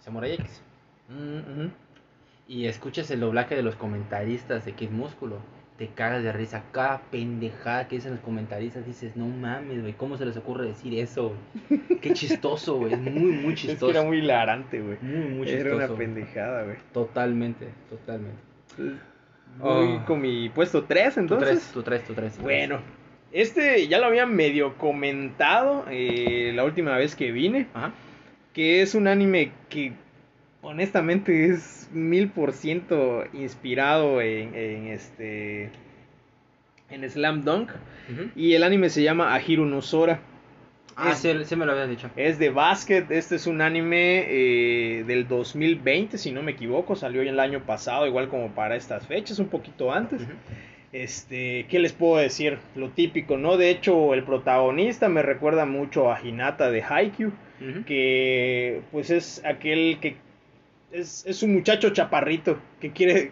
Samurai 0.00 0.32
X. 0.34 0.62
Mm. 1.08 1.66
Y 2.48 2.66
escuchas 2.66 3.10
el 3.10 3.20
doblaje 3.20 3.56
de 3.56 3.62
los 3.62 3.74
comentaristas 3.76 4.64
de 4.64 4.72
Kid 4.72 4.90
Músculo. 4.90 5.38
Te 5.78 5.88
cagas 5.88 6.22
de 6.22 6.32
risa. 6.32 6.62
Cada 6.72 7.02
pendejada 7.10 7.86
que 7.86 7.96
dicen 7.96 8.12
los 8.12 8.20
comentaristas 8.20 8.86
dices, 8.86 9.14
no 9.16 9.26
mames, 9.26 9.82
güey, 9.82 9.92
¿cómo 9.92 10.16
se 10.16 10.24
les 10.24 10.36
ocurre 10.38 10.64
decir 10.68 10.98
eso? 10.98 11.34
Qué 12.00 12.12
chistoso, 12.14 12.76
güey. 12.78 12.94
Es 12.94 12.98
muy, 13.00 13.12
muy 13.32 13.52
Es 13.54 13.60
que 13.60 13.68
chistoso. 13.68 13.90
era 13.90 14.02
muy 14.02 14.18
hilarante, 14.18 14.80
güey. 14.80 14.96
Muy, 15.02 15.28
muy 15.34 15.48
Era 15.48 15.56
chistoso. 15.58 15.76
una 15.76 15.86
güey. 15.88 15.98
pendejada, 15.98 16.62
güey. 16.62 16.76
Totalmente, 16.94 17.68
totalmente. 17.90 18.40
Voy 18.78 18.96
Oh. 19.58 20.04
con 20.06 20.20
mi 20.20 20.48
puesto 20.50 20.84
3, 20.84 21.14
Tú 21.14 21.20
entonces. 21.20 21.48
tres, 21.48 21.70
tú 21.72 21.82
tres, 21.82 22.04
tú 22.04 22.14
tres. 22.14 22.36
tú 22.36 22.42
Bueno, 22.42 22.78
este 23.32 23.86
ya 23.88 23.98
lo 23.98 24.06
había 24.06 24.26
medio 24.26 24.76
comentado 24.78 25.84
eh, 25.90 26.52
la 26.54 26.64
última 26.64 26.96
vez 26.96 27.14
que 27.16 27.32
vine. 27.32 27.66
Ajá. 27.74 27.92
Que 28.52 28.80
es 28.82 28.94
un 28.94 29.06
anime 29.08 29.52
que 29.68 29.92
honestamente 30.62 31.46
es 31.46 31.88
mil 31.92 32.28
por 32.30 32.52
ciento 32.52 33.24
inspirado 33.32 34.20
en, 34.20 34.54
en 34.54 34.86
este. 34.88 35.70
En 36.88 37.08
Slam 37.10 37.42
Dunk. 37.44 37.70
Y 38.36 38.54
el 38.54 38.62
anime 38.62 38.88
se 38.90 39.02
llama 39.02 39.34
Ahiru 39.34 39.64
no 39.66 39.82
Sora. 39.82 40.20
Ah, 40.98 41.10
Es- 41.12 41.18
sí, 41.18 41.30
sí 41.44 41.56
me 41.56 41.66
lo 41.66 41.72
habías 41.72 41.90
dicho. 41.90 42.08
Es 42.16 42.38
de 42.38 42.48
básquet, 42.50 43.10
este 43.10 43.34
es 43.36 43.46
un 43.46 43.60
anime 43.60 44.24
eh, 44.28 45.04
del 45.06 45.28
2020, 45.28 46.16
si 46.16 46.32
no 46.32 46.42
me 46.42 46.52
equivoco, 46.52 46.96
salió 46.96 47.20
el 47.20 47.38
año 47.38 47.60
pasado, 47.66 48.06
igual 48.06 48.28
como 48.28 48.52
para 48.52 48.76
estas 48.76 49.06
fechas, 49.06 49.38
un 49.38 49.48
poquito 49.48 49.92
antes. 49.92 50.22
Ujú. 50.22 50.32
Este, 51.02 51.66
¿qué 51.68 51.78
les 51.78 51.92
puedo 51.92 52.16
decir? 52.16 52.58
Lo 52.74 52.88
típico, 52.88 53.36
¿no? 53.36 53.58
De 53.58 53.68
hecho, 53.68 54.14
el 54.14 54.24
protagonista 54.24 55.10
me 55.10 55.20
recuerda 55.20 55.66
mucho 55.66 56.10
a 56.10 56.20
Hinata 56.22 56.70
de 56.70 56.82
Haikyuu, 56.82 57.32
que 57.86 58.80
pues 58.92 59.10
es 59.10 59.44
aquel 59.44 59.98
que 60.00 60.16
es, 60.92 61.26
es 61.26 61.42
un 61.42 61.52
muchacho 61.52 61.90
chaparrito 61.90 62.58
que 62.80 62.92
quiere 62.92 63.30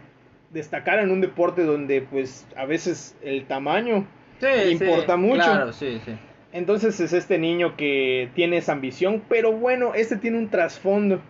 destacar 0.50 0.98
en 0.98 1.10
un 1.10 1.22
deporte 1.22 1.62
donde 1.62 2.02
pues 2.02 2.46
a 2.54 2.66
veces 2.66 3.16
el 3.22 3.46
tamaño 3.46 4.06
Sí, 4.40 4.70
importa 4.72 5.14
sí, 5.14 5.20
mucho. 5.20 5.36
Claro, 5.36 5.72
sí, 5.72 6.00
sí. 6.04 6.12
entonces 6.52 7.00
es 7.00 7.14
este 7.14 7.38
niño 7.38 7.76
que 7.78 8.28
tiene 8.34 8.58
esa 8.58 8.72
ambición, 8.72 9.22
pero 9.28 9.52
bueno, 9.52 9.94
este 9.94 10.16
tiene 10.16 10.36
un 10.36 10.50
trasfondo. 10.50 11.22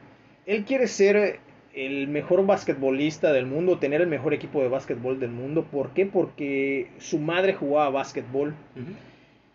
Él 0.47 0.65
quiere 0.65 0.89
ser 0.89 1.39
el 1.75 2.07
mejor 2.09 2.47
basquetbolista 2.47 3.33
del 3.33 3.47
mundo, 3.47 3.79
tener 3.79 4.01
el 4.01 4.07
mejor 4.07 4.33
equipo 4.33 4.63
de 4.63 4.69
básquetbol 4.69 5.19
del 5.19 5.31
mundo. 5.31 5.65
¿Por 5.65 5.91
qué? 5.91 6.07
Porque 6.07 6.89
su 6.99 7.19
madre 7.19 7.55
jugaba 7.55 7.91
básquetbol 7.91 8.55
Ujú. 8.77 8.93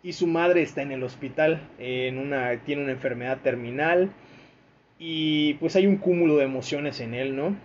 y 0.02 0.12
su 0.12 0.26
madre 0.26 0.62
está 0.62 0.82
en 0.82 0.92
el 0.92 1.02
hospital, 1.02 1.60
en 1.78 2.18
una, 2.18 2.56
tiene 2.58 2.82
una 2.82 2.92
enfermedad 2.92 3.38
terminal 3.42 4.10
y 4.98 5.54
pues 5.54 5.76
hay 5.76 5.86
un 5.86 5.96
cúmulo 5.96 6.36
de 6.36 6.44
emociones 6.44 7.00
en 7.00 7.14
él, 7.14 7.34
¿no? 7.34 7.56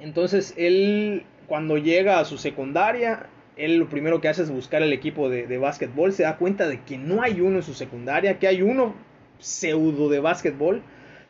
Entonces 0.00 0.54
él 0.56 1.22
cuando 1.46 1.78
llega 1.78 2.18
a 2.18 2.24
su 2.24 2.38
secundaria, 2.38 3.26
él 3.56 3.76
lo 3.76 3.88
primero 3.88 4.20
que 4.20 4.28
hace 4.28 4.42
es 4.42 4.50
buscar 4.50 4.82
el 4.82 4.92
equipo 4.92 5.28
de, 5.28 5.46
de 5.46 5.58
básquetbol, 5.58 6.12
se 6.12 6.24
da 6.24 6.38
cuenta 6.38 6.66
de 6.66 6.80
que 6.80 6.98
no 6.98 7.22
hay 7.22 7.40
uno 7.40 7.58
en 7.58 7.62
su 7.62 7.74
secundaria, 7.74 8.38
que 8.40 8.48
hay 8.48 8.62
uno 8.62 8.94
pseudo 9.38 10.08
de 10.08 10.18
básquetbol, 10.20 10.82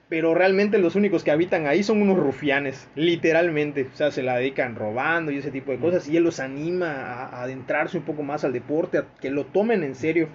pero 0.08 0.34
realmente 0.34 0.78
los 0.78 0.96
únicos 0.96 1.24
que 1.24 1.30
habitan 1.30 1.66
ahí 1.66 1.82
son 1.82 2.02
unos 2.02 2.18
rufianes, 2.18 2.88
literalmente, 2.94 3.88
o 3.92 3.96
sea, 3.96 4.10
se 4.10 4.22
la 4.22 4.36
dedican 4.36 4.76
robando 4.76 5.32
y 5.32 5.38
ese 5.38 5.50
tipo 5.50 5.72
de 5.72 5.78
cosas, 5.78 6.08
y 6.08 6.16
él 6.16 6.24
los 6.24 6.40
anima 6.40 6.92
a, 6.92 7.42
adentrarse 7.42 7.98
un 7.98 8.04
poco 8.04 8.22
más 8.22 8.44
al 8.44 8.52
deporte, 8.52 8.98
a 8.98 9.06
que 9.20 9.30
lo 9.30 9.46
tomen 9.46 9.82
en 9.82 9.94
serio. 9.94 10.28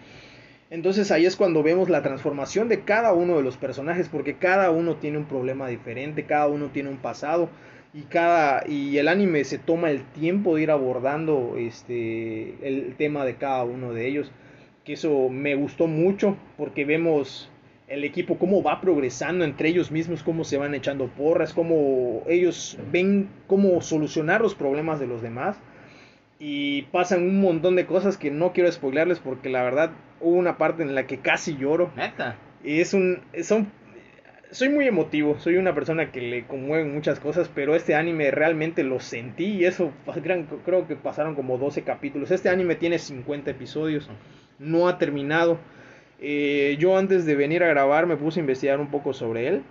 Entonces 0.71 1.11
ahí 1.11 1.25
es 1.25 1.35
cuando 1.35 1.63
vemos 1.63 1.89
la 1.89 2.03
transformación 2.03 2.69
de 2.69 2.81
cada 2.81 3.13
uno 3.13 3.37
de 3.37 3.43
los 3.43 3.57
personajes, 3.57 4.09
porque 4.09 4.37
cada 4.37 4.71
uno 4.71 4.97
tiene 4.97 5.17
un 5.17 5.25
problema 5.25 5.67
diferente, 5.67 6.25
cada 6.25 6.47
uno 6.47 6.69
tiene 6.69 6.89
un 6.89 6.97
pasado 6.97 7.49
y 7.93 8.03
cada 8.03 8.63
y 8.67 8.97
el 8.99 9.07
anime 9.07 9.43
se 9.45 9.57
toma 9.57 9.89
el 9.89 10.03
tiempo 10.03 10.55
de 10.55 10.63
ir 10.63 10.71
abordando 10.71 11.55
este 11.57 12.53
el 12.61 12.93
tema 12.97 13.25
de 13.25 13.35
cada 13.35 13.63
uno 13.63 13.93
de 13.93 14.07
ellos, 14.07 14.31
que 14.85 14.93
eso 14.93 15.29
me 15.29 15.55
gustó 15.55 15.87
mucho 15.87 16.37
porque 16.55 16.85
vemos 16.85 17.49
el 17.89 18.03
equipo 18.03 18.37
cómo 18.37 18.63
va 18.63 18.79
progresando 18.81 19.43
entre 19.43 19.69
ellos 19.69 19.91
mismos, 19.91 20.23
cómo 20.23 20.43
se 20.43 20.57
van 20.57 20.75
echando 20.75 21.07
porras, 21.07 21.53
cómo 21.53 22.23
ellos 22.27 22.77
ven 22.91 23.29
cómo 23.47 23.81
solucionar 23.81 24.41
los 24.41 24.55
problemas 24.55 24.99
de 24.99 25.07
los 25.07 25.21
demás 25.21 25.57
y 26.39 26.83
pasan 26.83 27.23
un 27.23 27.41
montón 27.41 27.75
de 27.75 27.85
cosas 27.85 28.17
que 28.17 28.31
no 28.31 28.53
quiero 28.53 28.71
spoilerles 28.71 29.19
porque 29.19 29.49
la 29.49 29.63
verdad 29.63 29.91
hubo 30.21 30.37
una 30.37 30.57
parte 30.57 30.83
en 30.83 30.95
la 30.95 31.05
que 31.07 31.17
casi 31.19 31.57
lloro 31.57 31.91
Neta. 31.95 32.37
y 32.63 32.79
es 32.79 32.93
un 32.93 33.21
son 33.43 33.71
soy 34.51 34.69
muy 34.69 34.87
emotivo, 34.87 35.37
soy 35.39 35.57
una 35.57 35.75
persona 35.75 36.11
que 36.11 36.21
le 36.21 36.45
conmueven 36.45 36.93
muchas 36.93 37.19
cosas, 37.19 37.49
pero 37.53 37.75
este 37.75 37.95
anime 37.95 38.31
realmente 38.31 38.83
lo 38.83 38.99
sentí 38.99 39.45
y 39.45 39.65
eso 39.65 39.91
creo 40.65 40.87
que 40.87 40.95
pasaron 40.95 41.35
como 41.35 41.57
12 41.57 41.83
capítulos. 41.83 42.31
Este 42.31 42.49
anime 42.49 42.75
tiene 42.75 42.97
50 42.97 43.51
episodios, 43.51 44.09
no 44.57 44.87
ha 44.87 44.97
terminado. 44.97 45.59
Eh, 46.21 46.75
yo 46.79 46.97
antes 46.97 47.25
de 47.25 47.35
venir 47.35 47.63
a 47.63 47.67
grabar 47.67 48.05
me 48.05 48.17
puse 48.17 48.39
a 48.39 48.41
investigar 48.41 48.79
un 48.79 48.91
poco 48.91 49.13
sobre 49.13 49.47
él 49.47 49.63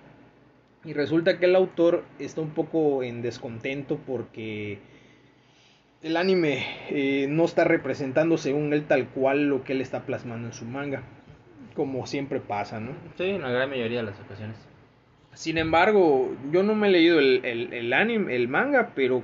y 0.84 0.94
resulta 0.94 1.38
que 1.38 1.44
el 1.44 1.54
autor 1.54 2.04
está 2.18 2.40
un 2.40 2.50
poco 2.50 3.02
en 3.02 3.20
descontento 3.20 3.98
porque 4.06 4.78
el 6.02 6.16
anime 6.16 6.64
eh, 6.88 7.26
no 7.28 7.44
está 7.44 7.64
representando 7.64 8.38
según 8.38 8.72
él 8.72 8.84
tal 8.87 9.08
cual 9.08 9.48
lo 9.48 9.64
que 9.64 9.74
él 9.74 9.82
está 9.82 10.06
plasmando 10.06 10.48
en 10.48 10.54
su 10.54 10.64
manga, 10.64 11.02
como 11.74 12.06
siempre 12.06 12.40
pasa, 12.40 12.80
¿no? 12.80 12.92
Sí, 13.16 13.24
en 13.24 13.42
la 13.42 13.50
gran 13.50 13.68
mayoría 13.68 13.98
de 13.98 14.04
las 14.04 14.20
ocasiones. 14.20 14.56
Sin 15.34 15.58
embargo, 15.58 16.34
yo 16.50 16.62
no 16.62 16.74
me 16.74 16.88
he 16.88 16.90
leído 16.90 17.18
el, 17.18 17.44
el, 17.44 17.72
el 17.72 17.92
anime, 17.92 18.34
el 18.34 18.48
manga, 18.48 18.92
pero 18.94 19.22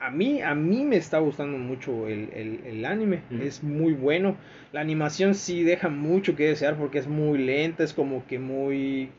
a 0.00 0.10
mí, 0.10 0.40
a 0.42 0.54
mí 0.54 0.84
me 0.84 0.96
está 0.96 1.18
gustando 1.18 1.58
mucho 1.58 2.06
el, 2.08 2.30
el, 2.32 2.60
el 2.64 2.84
anime. 2.84 3.20
Es 3.42 3.62
muy 3.62 3.92
bueno. 3.92 4.36
La 4.72 4.80
animación 4.80 5.34
sí 5.34 5.62
deja 5.64 5.88
mucho 5.88 6.36
que 6.36 6.46
desear 6.48 6.76
porque 6.76 6.98
es 6.98 7.06
muy 7.08 7.38
lenta, 7.38 7.82
es 7.84 7.92
como 7.94 8.26
que 8.26 8.38
muy 8.38 9.10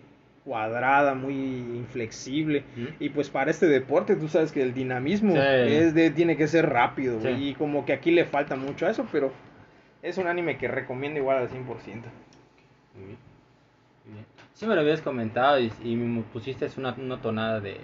cuadrada, 0.45 1.13
muy 1.15 1.33
inflexible. 1.35 2.63
Y 2.99 3.09
pues 3.09 3.29
para 3.29 3.51
este 3.51 3.67
deporte, 3.67 4.15
tú 4.15 4.27
sabes 4.27 4.51
que 4.51 4.61
el 4.61 4.73
dinamismo 4.73 5.33
Sí. 5.33 5.39
es 5.41 5.93
de, 5.93 6.11
tiene 6.11 6.37
que 6.37 6.47
ser 6.47 6.69
rápido. 6.69 7.19
Sí. 7.21 7.27
Y 7.29 7.53
como 7.55 7.85
que 7.85 7.93
aquí 7.93 8.11
le 8.11 8.25
falta 8.25 8.55
mucho 8.55 8.87
a 8.87 8.91
eso, 8.91 9.05
pero 9.11 9.31
es 10.01 10.17
un 10.17 10.27
anime 10.27 10.57
que 10.57 10.67
recomiendo 10.67 11.19
igual 11.19 11.37
al 11.37 11.49
100%. 11.49 11.55
Muy 12.95 13.05
bien. 13.05 13.17
Muy 14.05 14.13
bien. 14.13 14.25
Sí 14.53 14.65
me 14.65 14.75
lo 14.75 14.81
habías 14.81 15.01
comentado 15.01 15.59
y, 15.59 15.71
y 15.83 15.95
me 15.95 16.21
pusiste 16.21 16.67
una, 16.77 16.93
una 16.93 17.21
tonada 17.21 17.59
de, 17.59 17.77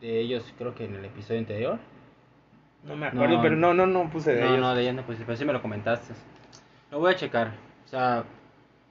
de 0.00 0.20
ellos, 0.20 0.52
creo 0.58 0.74
que 0.74 0.84
en 0.84 0.94
el 0.96 1.04
episodio 1.04 1.40
anterior. 1.40 1.78
No 2.86 2.96
me 2.96 3.06
acuerdo, 3.06 3.36
No. 3.36 3.42
pero 3.42 3.56
no, 3.56 3.74
no, 3.74 3.86
no 3.86 4.08
puse 4.10 4.32
de 4.34 4.40
no, 4.40 4.46
ellos. 4.46 4.60
no, 4.60 4.74
de 4.74 4.82
ellos 4.82 4.94
no 4.94 5.02
pusiste, 5.02 5.24
pero 5.26 5.36
sí 5.36 5.44
me 5.44 5.52
lo 5.52 5.60
comentaste. 5.62 6.14
Lo 6.90 7.00
voy 7.00 7.12
a 7.12 7.16
checar. 7.16 7.48
O 7.84 7.88
sea, 7.88 8.24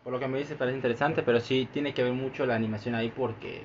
por 0.03 0.13
lo 0.13 0.19
que 0.19 0.27
me 0.27 0.37
dices 0.37 0.57
parece 0.57 0.75
interesante, 0.75 1.23
pero 1.23 1.39
sí 1.39 1.67
tiene 1.71 1.93
que 1.93 2.03
ver 2.03 2.13
mucho 2.13 2.45
la 2.45 2.55
animación 2.55 2.93
ahí 2.95 3.11
porque 3.15 3.63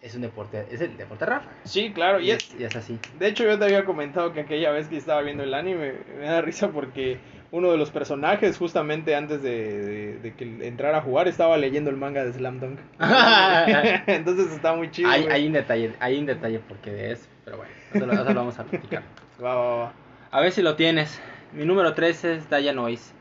es 0.00 0.14
un 0.14 0.22
deporte, 0.22 0.64
es 0.70 0.80
el 0.80 0.96
deporte 0.96 1.26
Rafa. 1.26 1.48
Sí, 1.64 1.92
claro, 1.92 2.20
y 2.20 2.26
Y 2.28 2.30
es, 2.32 2.54
y 2.58 2.64
es 2.64 2.74
así. 2.76 2.98
De 3.18 3.28
hecho, 3.28 3.44
yo 3.44 3.58
te 3.58 3.64
había 3.64 3.84
comentado 3.84 4.32
que 4.32 4.40
aquella 4.40 4.70
vez 4.70 4.88
que 4.88 4.96
estaba 4.96 5.20
viendo 5.22 5.42
el 5.42 5.52
anime 5.54 5.94
me 6.18 6.24
da 6.26 6.40
risa 6.40 6.68
porque 6.68 7.18
uno 7.50 7.70
de 7.72 7.78
los 7.78 7.90
personajes, 7.90 8.56
justamente 8.58 9.14
antes 9.16 9.42
de, 9.42 9.50
de- 9.78 10.18
de 10.18 10.34
que 10.34 10.66
entrara 10.68 10.98
a 10.98 11.00
jugar, 11.02 11.28
estaba 11.28 11.56
leyendo 11.56 11.90
el 11.90 11.96
manga 11.96 12.24
de 12.24 12.32
Slam 12.32 12.60
Dunk. 12.60 12.78
Entonces 14.06 14.52
está 14.52 14.74
muy 14.74 14.90
chido. 14.90 15.08
hay, 15.10 15.26
hay 15.26 15.46
un 15.46 15.52
detalle, 15.52 15.92
hay 16.00 16.18
un 16.18 16.26
detalle 16.26 16.60
porque 16.60 16.90
de 16.90 17.12
eso, 17.12 17.26
pero 17.44 17.56
bueno, 17.58 17.72
eso 17.92 18.06
lo, 18.06 18.12
eso 18.12 18.24
lo 18.24 18.34
vamos 18.34 18.58
a 18.58 18.64
platicar. 18.64 19.02
Va, 19.42 19.54
va, 19.54 19.76
va. 19.76 19.92
A 20.30 20.40
ver 20.40 20.52
si 20.52 20.62
lo 20.62 20.76
tienes. 20.76 21.20
Mi 21.52 21.64
número 21.64 21.94
3 21.94 22.24
es 22.24 22.50
Daya 22.50 22.72
Noise. 22.72 23.12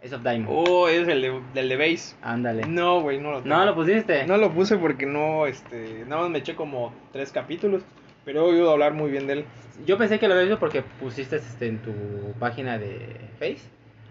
Es 0.00 0.12
of 0.12 0.22
Diamond. 0.22 0.48
Oh, 0.50 0.88
es 0.88 1.06
el 1.06 1.22
de, 1.22 1.40
del 1.54 1.68
de 1.68 1.76
base. 1.76 2.16
Ándale. 2.22 2.66
No, 2.66 3.00
güey, 3.02 3.18
no 3.18 3.30
lo 3.30 3.42
tengo. 3.42 3.54
No 3.56 3.64
lo 3.64 3.74
pusiste. 3.74 4.26
No 4.26 4.36
lo 4.36 4.52
puse 4.52 4.76
porque 4.76 5.06
no, 5.06 5.46
este, 5.46 6.04
nada 6.08 6.22
más 6.22 6.30
me 6.30 6.38
eché 6.38 6.56
como 6.56 6.92
tres 7.12 7.30
capítulos, 7.30 7.82
pero 8.24 8.40
he 8.40 8.52
oído 8.52 8.72
hablar 8.72 8.94
muy 8.94 9.10
bien 9.10 9.26
de 9.26 9.32
él. 9.34 9.44
Yo 9.86 9.98
pensé 9.98 10.18
que 10.18 10.26
lo 10.26 10.34
habías 10.34 10.48
visto 10.48 10.58
porque 10.60 10.82
pusiste 10.82 11.36
este, 11.36 11.68
en 11.68 11.78
tu 11.78 11.92
página 12.40 12.78
de 12.78 13.16
Face. 13.38 13.60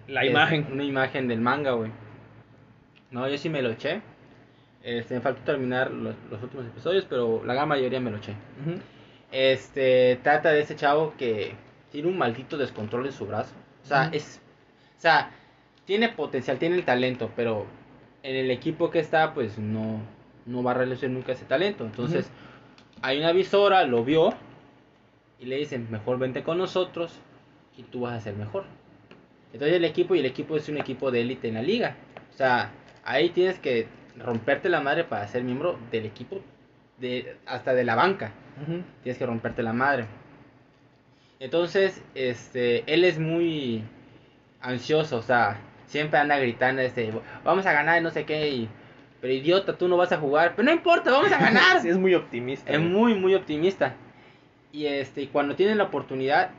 La 0.07 0.23
Es 0.23 0.31
imagen. 0.31 0.67
Una 0.71 0.83
imagen 0.83 1.27
del 1.27 1.41
manga, 1.41 1.71
güey. 1.71 1.91
No, 3.11 3.27
yo 3.27 3.37
sí 3.37 3.49
me 3.49 3.61
lo 3.61 3.71
eché. 3.71 4.01
Este, 4.83 5.15
me 5.15 5.21
faltó 5.21 5.41
terminar 5.43 5.91
los, 5.91 6.15
los 6.29 6.41
últimos 6.41 6.65
episodios, 6.67 7.05
pero 7.09 7.43
la 7.45 7.53
gran 7.53 7.67
mayoría 7.67 7.99
me 7.99 8.11
lo 8.11 8.17
eché. 8.17 8.31
Ujú. 8.65 8.79
Este, 9.31 10.19
trata 10.23 10.51
de 10.51 10.61
ese 10.61 10.75
chavo 10.75 11.13
que 11.17 11.53
tiene 11.91 12.07
un 12.07 12.17
maldito 12.17 12.57
descontrol 12.57 13.05
en 13.05 13.13
su 13.13 13.25
brazo. 13.25 13.53
O 13.83 13.87
sea, 13.87 14.09
es. 14.11 14.41
O 14.97 15.01
sea, 15.01 15.31
tiene 15.85 16.09
potencial, 16.09 16.59
tiene 16.59 16.75
el 16.75 16.85
talento, 16.85 17.31
pero 17.35 17.65
en 18.23 18.35
el 18.35 18.51
equipo 18.51 18.91
que 18.91 18.99
está, 18.99 19.33
pues 19.33 19.57
no, 19.57 20.01
no 20.45 20.63
va 20.63 20.71
a 20.71 20.75
realizar 20.75 21.09
nunca 21.09 21.31
ese 21.31 21.45
talento. 21.45 21.85
Entonces, 21.85 22.29
hay 23.01 23.19
una 23.19 23.31
visora, 23.31 23.83
lo 23.85 24.03
vio 24.03 24.33
y 25.39 25.45
le 25.45 25.57
dicen, 25.57 25.87
mejor 25.89 26.19
vente 26.19 26.43
con 26.43 26.57
nosotros 26.57 27.19
y 27.75 27.83
tú 27.83 28.01
vas 28.01 28.13
a 28.13 28.21
ser 28.21 28.35
mejor. 28.35 28.65
Entonces 29.53 29.75
el 29.75 29.85
equipo 29.85 30.15
y 30.15 30.19
el 30.19 30.25
equipo 30.25 30.55
es 30.55 30.69
un 30.69 30.77
equipo 30.77 31.11
de 31.11 31.21
élite 31.21 31.47
en 31.47 31.55
la 31.55 31.61
liga. 31.61 31.97
O 32.31 32.37
sea, 32.37 32.71
ahí 33.03 33.29
tienes 33.29 33.59
que 33.59 33.87
romperte 34.15 34.69
la 34.69 34.81
madre 34.81 35.03
para 35.03 35.27
ser 35.27 35.43
miembro 35.43 35.77
del 35.91 36.05
equipo, 36.05 36.41
de, 36.99 37.37
hasta 37.45 37.73
de 37.73 37.83
la 37.83 37.95
banca. 37.95 38.31
Tienes 39.03 39.17
que 39.17 39.25
romperte 39.25 39.63
la 39.63 39.73
madre. 39.73 40.05
Entonces, 41.39 42.03
este, 42.13 42.83
él 42.91 43.03
es 43.03 43.17
muy 43.17 43.83
ansioso, 44.61 45.17
o 45.17 45.21
sea, 45.23 45.59
siempre 45.87 46.19
anda 46.19 46.37
gritando, 46.37 46.81
este, 46.81 47.11
vamos 47.43 47.65
a 47.65 47.73
ganar, 47.73 48.01
no 48.01 48.11
sé 48.11 48.25
qué, 48.25 48.49
y, 48.49 48.69
pero 49.19 49.33
idiota, 49.33 49.75
tú 49.75 49.87
no 49.87 49.97
vas 49.97 50.11
a 50.11 50.17
jugar, 50.17 50.53
pero 50.55 50.67
no 50.67 50.71
importa, 50.71 51.11
vamos 51.11 51.31
a 51.31 51.37
ganar. 51.41 51.81
Sí, 51.81 51.89
es 51.89 51.97
muy 51.97 52.13
optimista. 52.13 52.71
Es 52.71 52.77
güey. 52.77 52.89
muy, 52.89 53.13
muy 53.15 53.33
optimista. 53.33 53.95
Y 54.71 54.85
este, 54.85 55.27
cuando 55.29 55.55
tiene 55.55 55.75
la 55.75 55.85
oportunidad 55.85 56.51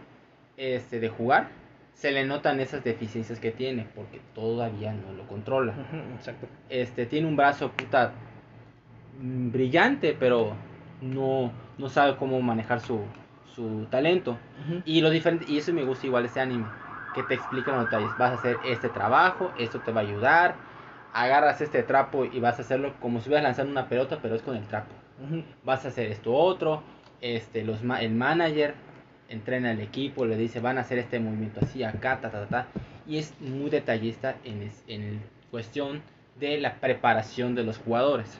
este, 0.57 1.01
de 1.01 1.09
jugar, 1.09 1.49
se 1.95 2.11
le 2.11 2.25
notan 2.25 2.61
esas 2.61 2.83
deficiencias 2.83 3.38
que 3.38 3.53
tiene, 3.53 3.87
porque 3.95 4.21
todavía 4.35 4.93
no 4.93 5.12
lo 5.12 5.29
controla. 5.29 5.75
Exacto. 6.17 6.49
Este, 6.69 7.07
tiene 7.07 7.29
un 7.29 7.37
brazo 7.37 7.71
puta 7.71 8.12
brillante, 9.21 10.17
pero 10.19 10.57
no, 11.03 11.53
no 11.79 11.88
sabe 11.88 12.17
cómo 12.17 12.41
manejar 12.41 12.81
su, 12.81 13.01
su 13.55 13.87
talento. 13.91 14.37
Y 14.85 15.01
lo 15.01 15.11
diferente, 15.11 15.45
y 15.49 15.59
eso 15.59 15.73
me 15.73 15.85
gusta 15.85 16.07
igual 16.07 16.25
este 16.25 16.41
anime, 16.41 16.65
que 17.15 17.23
te 17.23 17.35
explica 17.35 17.73
los 17.73 17.85
detalles. 17.85 18.11
Vas 18.19 18.31
a 18.31 18.35
hacer 18.35 18.59
este 18.65 18.88
trabajo, 18.88 19.53
esto 19.59 19.81
te 19.81 19.93
va 19.93 20.01
a 20.01 20.05
ayudar. 20.05 20.55
Agarras 21.12 21.61
este 21.61 21.83
trapo 21.83 22.25
y 22.25 22.41
vas 22.41 22.59
a 22.59 22.62
hacerlo 22.62 22.95
como 23.01 23.19
si 23.19 23.23
estuvieras 23.25 23.45
lanzando 23.45 23.73
una 23.73 23.88
pelota, 23.88 24.19
pero 24.23 24.35
es 24.35 24.43
con 24.43 24.57
el 24.57 24.65
trapo 24.67 24.95
vas 25.65 25.85
a 25.85 25.88
hacer 25.88 26.11
esto 26.11 26.33
otro, 26.35 26.83
este, 27.21 27.62
los 27.65 27.85
ma- 27.85 28.01
el 28.01 28.12
manager 28.12 28.75
entrena 29.29 29.71
al 29.71 29.81
equipo, 29.81 30.25
le 30.25 30.37
dice 30.37 30.59
van 30.61 30.79
a 30.79 30.81
hacer 30.83 30.99
este 30.99 31.21
movimiento 31.21 31.61
así, 31.62 31.85
acá, 31.85 32.19
ta, 32.21 32.31
ta, 32.31 32.41
ta, 32.41 32.47
ta", 32.47 32.67
y 33.07 33.19
es 33.19 33.35
muy 33.41 33.71
detallista 33.71 34.35
en, 34.45 34.62
es- 34.62 34.83
en 34.88 35.21
cuestión 35.51 36.03
de 36.41 36.59
la 36.59 36.75
preparación 36.81 37.55
de 37.55 37.62
los 37.62 37.79
jugadores. 37.79 38.38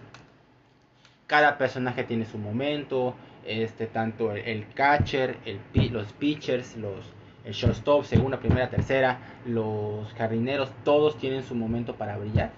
Cada 1.32 1.56
personaje 1.56 2.04
tiene 2.04 2.26
su 2.26 2.36
momento, 2.36 3.14
este, 3.46 3.86
tanto 3.86 4.32
el, 4.32 4.42
el 4.46 4.68
catcher, 4.74 5.38
el, 5.46 5.60
los 5.90 6.12
pitchers, 6.12 6.76
los, 6.76 7.06
el 7.46 7.54
shortstop, 7.54 8.04
segunda, 8.04 8.38
primera, 8.38 8.68
tercera, 8.68 9.18
los 9.46 10.12
jardineros, 10.12 10.70
todos 10.84 11.16
tienen 11.16 11.42
su 11.42 11.54
momento 11.54 11.94
para 11.96 12.18
brillar 12.18 12.50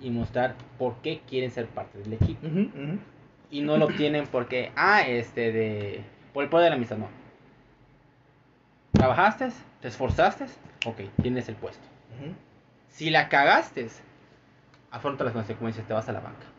y 0.00 0.10
mostrar 0.10 0.56
por 0.78 0.96
qué 0.96 1.20
quieren 1.28 1.52
ser 1.52 1.66
parte 1.66 1.98
del 1.98 2.14
equipo 2.14 2.44
y 3.52 3.60
no 3.60 3.76
lo 3.76 3.84
obtienen 3.84 4.26
porque, 4.26 4.72
ah, 4.74 5.02
este, 5.02 5.52
de, 5.52 6.04
por 6.34 6.42
el 6.42 6.50
poder 6.50 6.64
de 6.64 6.70
la 6.70 6.76
amistad, 6.76 6.96
no. 6.96 7.06
¿Trabajaste? 8.94 9.50
¿Te 9.80 9.86
esforzaste? 9.86 10.46
Ok, 10.86 11.02
tienes 11.22 11.48
el 11.48 11.54
puesto. 11.54 11.86
Si 12.88 13.10
la 13.10 13.28
cagaste, 13.28 13.86
afronta 14.90 15.22
las 15.22 15.34
consecuencias, 15.34 15.86
te 15.86 15.94
vas 15.94 16.08
a 16.08 16.12
la 16.12 16.18
banca. 16.18 16.57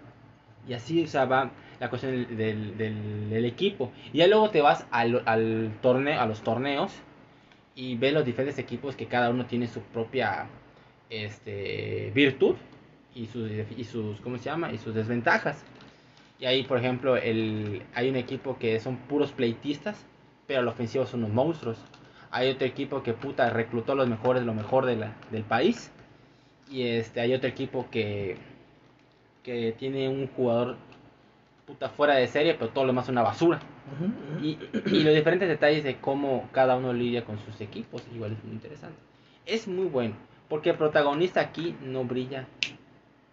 Y 0.69 0.75
así, 0.75 1.03
o 1.03 1.27
va 1.27 1.51
la 1.79 1.89
cuestión 1.89 2.37
del, 2.37 2.77
del, 2.77 3.45
equipo. 3.45 3.91
Y 4.13 4.19
ya 4.19 4.27
luego 4.27 4.51
te 4.51 4.61
vas 4.61 4.85
al, 4.91 5.23
al 5.25 5.71
torneo, 5.81 6.21
a 6.21 6.27
los 6.27 6.41
torneos 6.41 6.93
y 7.75 7.95
ves 7.95 8.13
los 8.13 8.23
diferentes 8.23 8.59
equipos 8.59 8.95
que 8.95 9.07
cada 9.07 9.31
uno 9.31 9.47
tiene 9.47 9.65
su 9.65 9.81
propia 9.81 10.47
este, 11.09 12.11
virtud 12.13 12.55
y 13.15 13.25
sus, 13.25 13.49
y 13.75 13.83
sus, 13.83 14.21
¿cómo 14.21 14.37
se 14.37 14.43
llama? 14.43 14.71
Y 14.71 14.77
sus 14.77 14.93
desventajas. 14.93 15.63
Y 16.39 16.45
ahí, 16.45 16.63
por 16.63 16.77
ejemplo, 16.77 17.17
el, 17.17 17.81
hay 17.95 18.09
un 18.09 18.15
equipo 18.15 18.59
que 18.59 18.79
son 18.79 18.97
puros 18.97 19.31
pleitistas, 19.31 20.05
pero 20.45 20.59
al 20.59 20.67
ofensivo 20.67 21.07
son 21.07 21.23
unos 21.23 21.33
monstruos. 21.33 21.79
Hay 22.29 22.49
otro 22.49 22.67
equipo 22.67 23.01
que 23.01 23.13
puta 23.13 23.49
reclutó 23.49 23.93
a 23.93 23.95
los 23.95 24.07
mejores, 24.07 24.43
lo 24.43 24.53
mejor 24.53 24.85
de 24.85 24.97
la, 24.97 25.15
del 25.31 25.43
país. 25.43 25.91
Y 26.69 26.83
este 26.83 27.21
hay 27.21 27.33
otro 27.33 27.49
equipo 27.49 27.89
que, 27.89 28.37
que 29.49 29.71
tiene 29.71 30.07
un 30.07 30.27
jugador 30.27 30.75
puta 31.65 31.89
fuera 31.89 32.15
de 32.15 32.27
serie, 32.27 32.53
pero 32.53 32.69
todo 32.69 32.83
lo 32.83 32.91
demás 32.91 33.05
es 33.05 33.09
una 33.09 33.23
basura. 33.23 33.59
Y, 34.43 34.59
y 34.85 35.03
los 35.03 35.15
diferentes 35.15 35.49
detalles 35.49 35.83
de 35.83 35.95
cómo 35.95 36.47
cada 36.51 36.77
uno 36.77 36.93
lidia 36.93 37.25
con 37.25 37.39
sus 37.39 37.59
equipos, 37.59 38.03
igual 38.13 38.33
es 38.33 38.43
muy 38.43 38.53
interesante. 38.53 38.99
Es 39.47 39.67
muy 39.67 39.87
bueno, 39.87 40.15
porque 40.47 40.69
el 40.69 40.77
protagonista 40.77 41.41
aquí 41.41 41.75
no 41.81 42.03
brilla. 42.03 42.45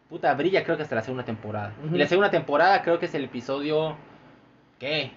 Puta, 0.09 0.33
brilla 0.35 0.65
creo 0.65 0.79
que 0.79 0.85
hasta 0.85 0.95
la 0.95 1.03
segunda 1.03 1.25
temporada. 1.25 1.75
Y 1.93 1.99
la 1.99 2.07
segunda 2.07 2.31
temporada 2.31 2.81
creo 2.83 2.99
que 2.99 3.07
es 3.07 3.15
el 3.15 3.25
episodio... 3.25 3.97
¿Qué? 4.79 5.11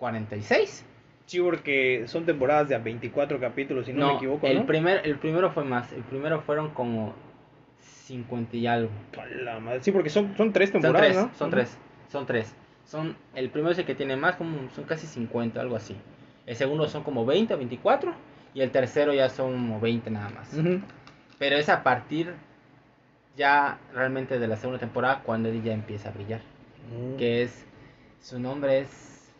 ¿46? 0.00 0.84
Sí, 1.26 1.40
porque 1.40 2.04
son 2.06 2.24
temporadas 2.24 2.70
de 2.70 2.74
a 2.74 2.78
24 2.78 3.38
capítulos, 3.38 3.84
si 3.84 3.92
no, 3.92 4.08
me 4.08 4.14
equivoco, 4.14 4.46
el, 4.46 4.60
¿no? 4.60 4.66
primer, 4.66 5.06
el 5.06 5.18
primero 5.18 5.50
fue 5.50 5.64
más. 5.64 5.92
El 5.92 6.02
primero 6.04 6.40
fueron 6.40 6.70
como 6.70 7.14
50 8.08 8.56
y 8.56 8.66
algo. 8.66 8.90
A 9.20 9.26
la 9.26 9.60
madre. 9.60 9.82
Sí, 9.82 9.92
porque 9.92 10.10
son, 10.10 10.36
son 10.36 10.52
tres 10.52 10.70
Son 10.70 10.80
temporadas, 10.80 11.12
tres, 11.12 11.22
¿no? 11.22 11.30
son 11.34 11.50
tres, 11.50 11.78
son 12.10 12.26
tres. 12.26 12.54
Son, 12.86 13.16
el 13.34 13.50
primero 13.50 13.72
es 13.72 13.78
el 13.78 13.84
que 13.84 13.94
tiene 13.94 14.16
más, 14.16 14.36
como 14.36 14.70
son 14.70 14.84
casi 14.84 15.06
50, 15.06 15.60
algo 15.60 15.76
así. 15.76 15.94
El 16.46 16.56
segundo 16.56 16.88
son 16.88 17.02
como 17.02 17.26
20 17.26 17.52
o 17.54 17.58
24. 17.58 18.14
Y 18.54 18.62
el 18.62 18.70
tercero 18.70 19.12
ya 19.12 19.28
son 19.28 19.52
como 19.52 19.78
20 19.78 20.10
nada 20.10 20.30
más. 20.30 20.56
Pero 21.38 21.56
es 21.56 21.68
a 21.68 21.82
partir 21.82 22.32
ya 23.36 23.78
realmente 23.94 24.38
de 24.38 24.48
la 24.48 24.56
segunda 24.56 24.80
temporada 24.80 25.22
cuando 25.22 25.50
él 25.50 25.62
ya 25.62 25.74
empieza 25.74 26.08
a 26.08 26.12
brillar. 26.12 26.40
Que 27.18 27.42
es, 27.42 27.66
su 28.20 28.40
nombre 28.40 28.80
es... 28.80 29.30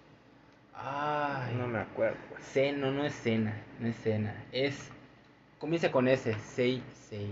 Ay, 0.75 1.55
No 1.57 1.67
me 1.67 1.79
acuerdo. 1.79 2.19
Seno, 2.41 2.93
no 2.93 3.05
es 3.05 3.15
Cena, 3.15 3.57
no 3.81 3.89
es 3.89 3.97
Cena, 3.97 4.45
es... 4.53 4.91
Comienza 5.59 5.91
con 5.91 6.07
S, 6.07 6.35
Sei, 6.35 6.83
Sei... 7.09 7.31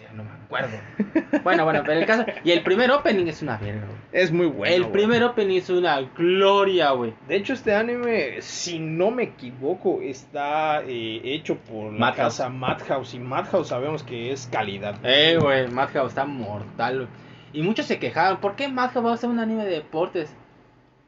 Sea, 0.00 0.12
no 0.12 0.24
me 0.24 0.30
acuerdo. 0.30 0.78
bueno, 1.44 1.64
bueno, 1.64 1.82
pero 1.84 2.00
el 2.00 2.06
caso... 2.06 2.24
Y 2.42 2.52
el 2.52 2.62
primer 2.62 2.90
opening 2.90 3.26
es 3.26 3.42
una 3.42 3.58
verga, 3.58 3.86
güey. 3.86 3.98
Es 4.12 4.32
muy 4.32 4.46
bueno. 4.46 4.74
el 4.74 4.82
güey. 4.82 4.92
primer 4.92 5.22
opening 5.24 5.58
es 5.58 5.68
una 5.68 6.00
gloria, 6.00 6.92
güey. 6.92 7.12
De 7.28 7.36
hecho, 7.36 7.52
este 7.52 7.74
anime, 7.74 8.40
si 8.40 8.78
no 8.78 9.10
me 9.10 9.24
equivoco, 9.24 10.00
está 10.00 10.82
eh, 10.86 11.20
hecho 11.22 11.56
por 11.56 11.92
la 11.92 11.98
Madhouse. 11.98 12.16
casa 12.16 12.48
Madhouse. 12.48 13.14
Y 13.14 13.18
Madhouse 13.18 13.68
sabemos 13.68 14.02
que 14.02 14.32
es 14.32 14.48
calidad. 14.50 14.96
Eh, 15.02 15.38
güey, 15.40 15.68
Madhouse 15.68 16.08
está 16.08 16.24
mortal, 16.24 16.96
güey. 16.96 17.08
Y 17.52 17.62
muchos 17.62 17.86
se 17.86 17.98
quejaban, 17.98 18.40
¿por 18.40 18.56
qué 18.56 18.68
Madhouse 18.68 19.04
va 19.04 19.10
a 19.10 19.14
hacer 19.14 19.28
un 19.28 19.40
anime 19.40 19.64
de 19.64 19.72
deportes? 19.72 20.34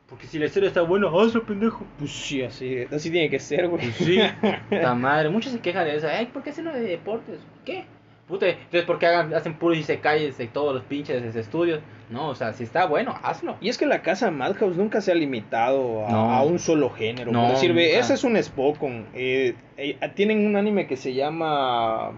Porque 0.08 0.26
si 0.26 0.38
la 0.38 0.44
historia 0.44 0.68
está 0.68 0.82
buena, 0.82 1.08
hazlo, 1.08 1.42
pendejo. 1.42 1.86
Pues 1.98 2.10
sí, 2.10 2.42
así, 2.42 2.84
así 2.92 3.10
tiene 3.10 3.30
que 3.30 3.38
ser, 3.38 3.66
güey. 3.68 3.80
Pues 3.80 3.96
sí, 3.96 4.18
puta 4.68 4.94
madre. 4.94 5.30
Muchos 5.30 5.52
se 5.52 5.60
quejan 5.60 5.86
de 5.86 5.96
eso. 5.96 6.06
Ay, 6.06 6.26
¿por 6.26 6.42
qué 6.42 6.50
hacen 6.50 6.66
uno 6.66 6.76
de 6.76 6.82
deportes? 6.82 7.40
¿Qué? 7.64 7.86
Puta, 8.32 8.48
entonces 8.48 8.84
¿por 8.84 8.98
qué 8.98 9.04
hagan, 9.04 9.34
hacen 9.34 9.52
puros 9.58 9.76
isekais 9.76 10.38
de 10.38 10.46
todos 10.46 10.72
los 10.74 10.82
pinches 10.84 11.36
estudios? 11.36 11.80
No, 12.08 12.28
o 12.30 12.34
sea, 12.34 12.54
si 12.54 12.64
está 12.64 12.86
bueno, 12.86 13.14
hazlo. 13.22 13.58
Y 13.60 13.68
es 13.68 13.76
que 13.76 13.84
la 13.84 14.00
casa 14.00 14.30
Madhouse 14.30 14.74
nunca 14.74 15.02
se 15.02 15.12
ha 15.12 15.14
limitado 15.14 16.06
a, 16.06 16.10
No. 16.10 16.30
a 16.32 16.42
un 16.42 16.58
solo 16.58 16.88
género. 16.88 17.30
No, 17.30 17.42
por 17.42 17.50
decir, 17.50 17.74
ve, 17.74 17.88
nunca. 17.88 17.98
ese 17.98 18.14
es 18.14 18.24
un 18.24 18.42
Spokon. 18.42 19.04
Eh, 19.12 19.54
eh, 19.76 19.98
tienen 20.14 20.46
un 20.46 20.56
anime 20.56 20.86
que 20.86 20.96
se 20.96 21.12
llama 21.12 22.12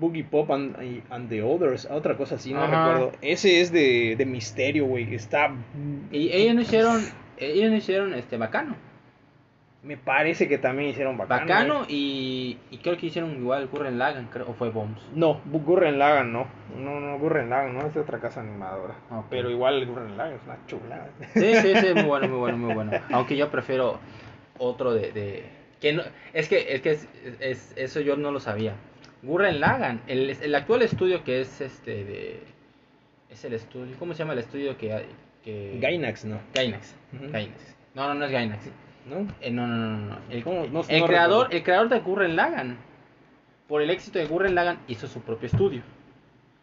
Boogie 0.00 0.24
Pop 0.24 0.50
and, 0.52 0.74
and 1.10 1.28
the 1.28 1.42
Others, 1.42 1.86
otra 1.90 2.16
cosa 2.16 2.36
así, 2.36 2.54
no 2.54 2.62
Ajá. 2.62 2.86
recuerdo. 2.94 3.12
Ese 3.20 3.60
es 3.60 3.70
de, 3.70 4.14
de 4.16 4.24
misterio, 4.24 4.86
güey. 4.86 5.14
Está. 5.14 5.50
Y 6.10 6.30
ellos 6.32 6.54
no 6.54 6.62
hicieron, 6.62 7.04
ellos 7.36 7.70
no 7.70 7.76
hicieron 7.76 8.14
este 8.14 8.38
bacano. 8.38 8.74
Me 9.88 9.96
parece 9.96 10.46
que 10.48 10.58
también 10.58 10.90
hicieron 10.90 11.16
bacano. 11.16 11.40
Bacano 11.40 11.74
güey. 11.84 11.86
y, 11.94 12.58
y 12.70 12.76
creo 12.78 12.98
que 12.98 13.06
hicieron 13.06 13.34
igual 13.36 13.68
Gurren 13.68 13.98
Lagann, 13.98 14.26
creo, 14.26 14.50
o 14.50 14.52
fue 14.52 14.68
Bombs. 14.68 15.00
No, 15.14 15.40
Gurren 15.46 15.98
Lagann 15.98 16.30
no. 16.30 16.46
No, 16.76 17.00
no, 17.00 17.18
Gurren 17.18 17.48
Lagann 17.48 17.72
no, 17.74 17.86
es 17.86 17.94
de 17.94 18.00
otra 18.00 18.20
casa 18.20 18.40
animadora. 18.42 18.94
Ok. 19.10 19.24
Pero 19.30 19.50
igual 19.50 19.86
Gurren 19.86 20.18
Lagann 20.18 20.34
es 20.34 20.42
una 20.44 20.58
chulada. 20.66 21.08
Sí, 21.32 21.54
sí, 21.56 21.74
sí, 21.74 21.86
muy 21.94 22.02
bueno, 22.02 22.28
muy 22.28 22.38
bueno, 22.38 22.58
muy 22.58 22.74
bueno. 22.74 22.92
Aunque 23.12 23.34
yo 23.36 23.50
prefiero 23.50 23.98
otro 24.58 24.92
de... 24.92 25.10
de 25.12 25.44
que 25.80 25.94
no, 25.94 26.02
es 26.34 26.48
que, 26.50 26.74
es 26.74 26.82
que 26.82 26.90
es, 26.90 27.08
es- 27.40 27.72
eso 27.76 28.00
yo 28.00 28.16
no 28.18 28.30
lo 28.30 28.40
sabía. 28.40 28.74
Gurren 29.22 29.58
Lagann, 29.58 30.02
el, 30.06 30.28
el 30.30 30.54
actual 30.54 30.82
estudio 30.82 31.24
que 31.24 31.40
es 31.40 31.62
este 31.62 32.04
de... 32.04 32.42
Es 33.30 33.42
el 33.46 33.54
estudio, 33.54 33.96
¿cómo 33.98 34.12
se 34.12 34.18
llama 34.18 34.34
el 34.34 34.40
estudio 34.40 34.76
que... 34.76 34.92
hay- 34.92 35.06
que 35.42 35.78
Gainax 35.80 36.26
no. 36.26 36.38
Gainax. 36.54 36.94
Gainax. 37.32 37.76
No, 37.94 38.06
no, 38.08 38.14
no 38.14 38.26
es 38.26 38.30
Gainax. 38.32 38.68
¿No? 39.08 39.26
Eh, 39.40 39.50
no, 39.50 39.66
no, 39.66 39.76
no, 39.76 39.96
no, 39.98 40.06
no. 40.14 40.18
El, 40.30 40.44
¿Cómo? 40.44 40.66
No- 40.66 40.82
el 40.88 41.00
no 41.00 41.06
creador, 41.06 41.44
recuerdo. 41.46 41.56
el 41.56 41.62
creador 41.62 41.88
de 41.88 42.00
Gurren 42.00 42.36
Lagann, 42.36 42.76
por 43.66 43.82
el 43.82 43.90
éxito 43.90 44.18
de 44.18 44.26
Gurren 44.26 44.54
Lagann, 44.54 44.78
hizo 44.88 45.06
su 45.06 45.20
propio 45.22 45.46
estudio. 45.46 45.82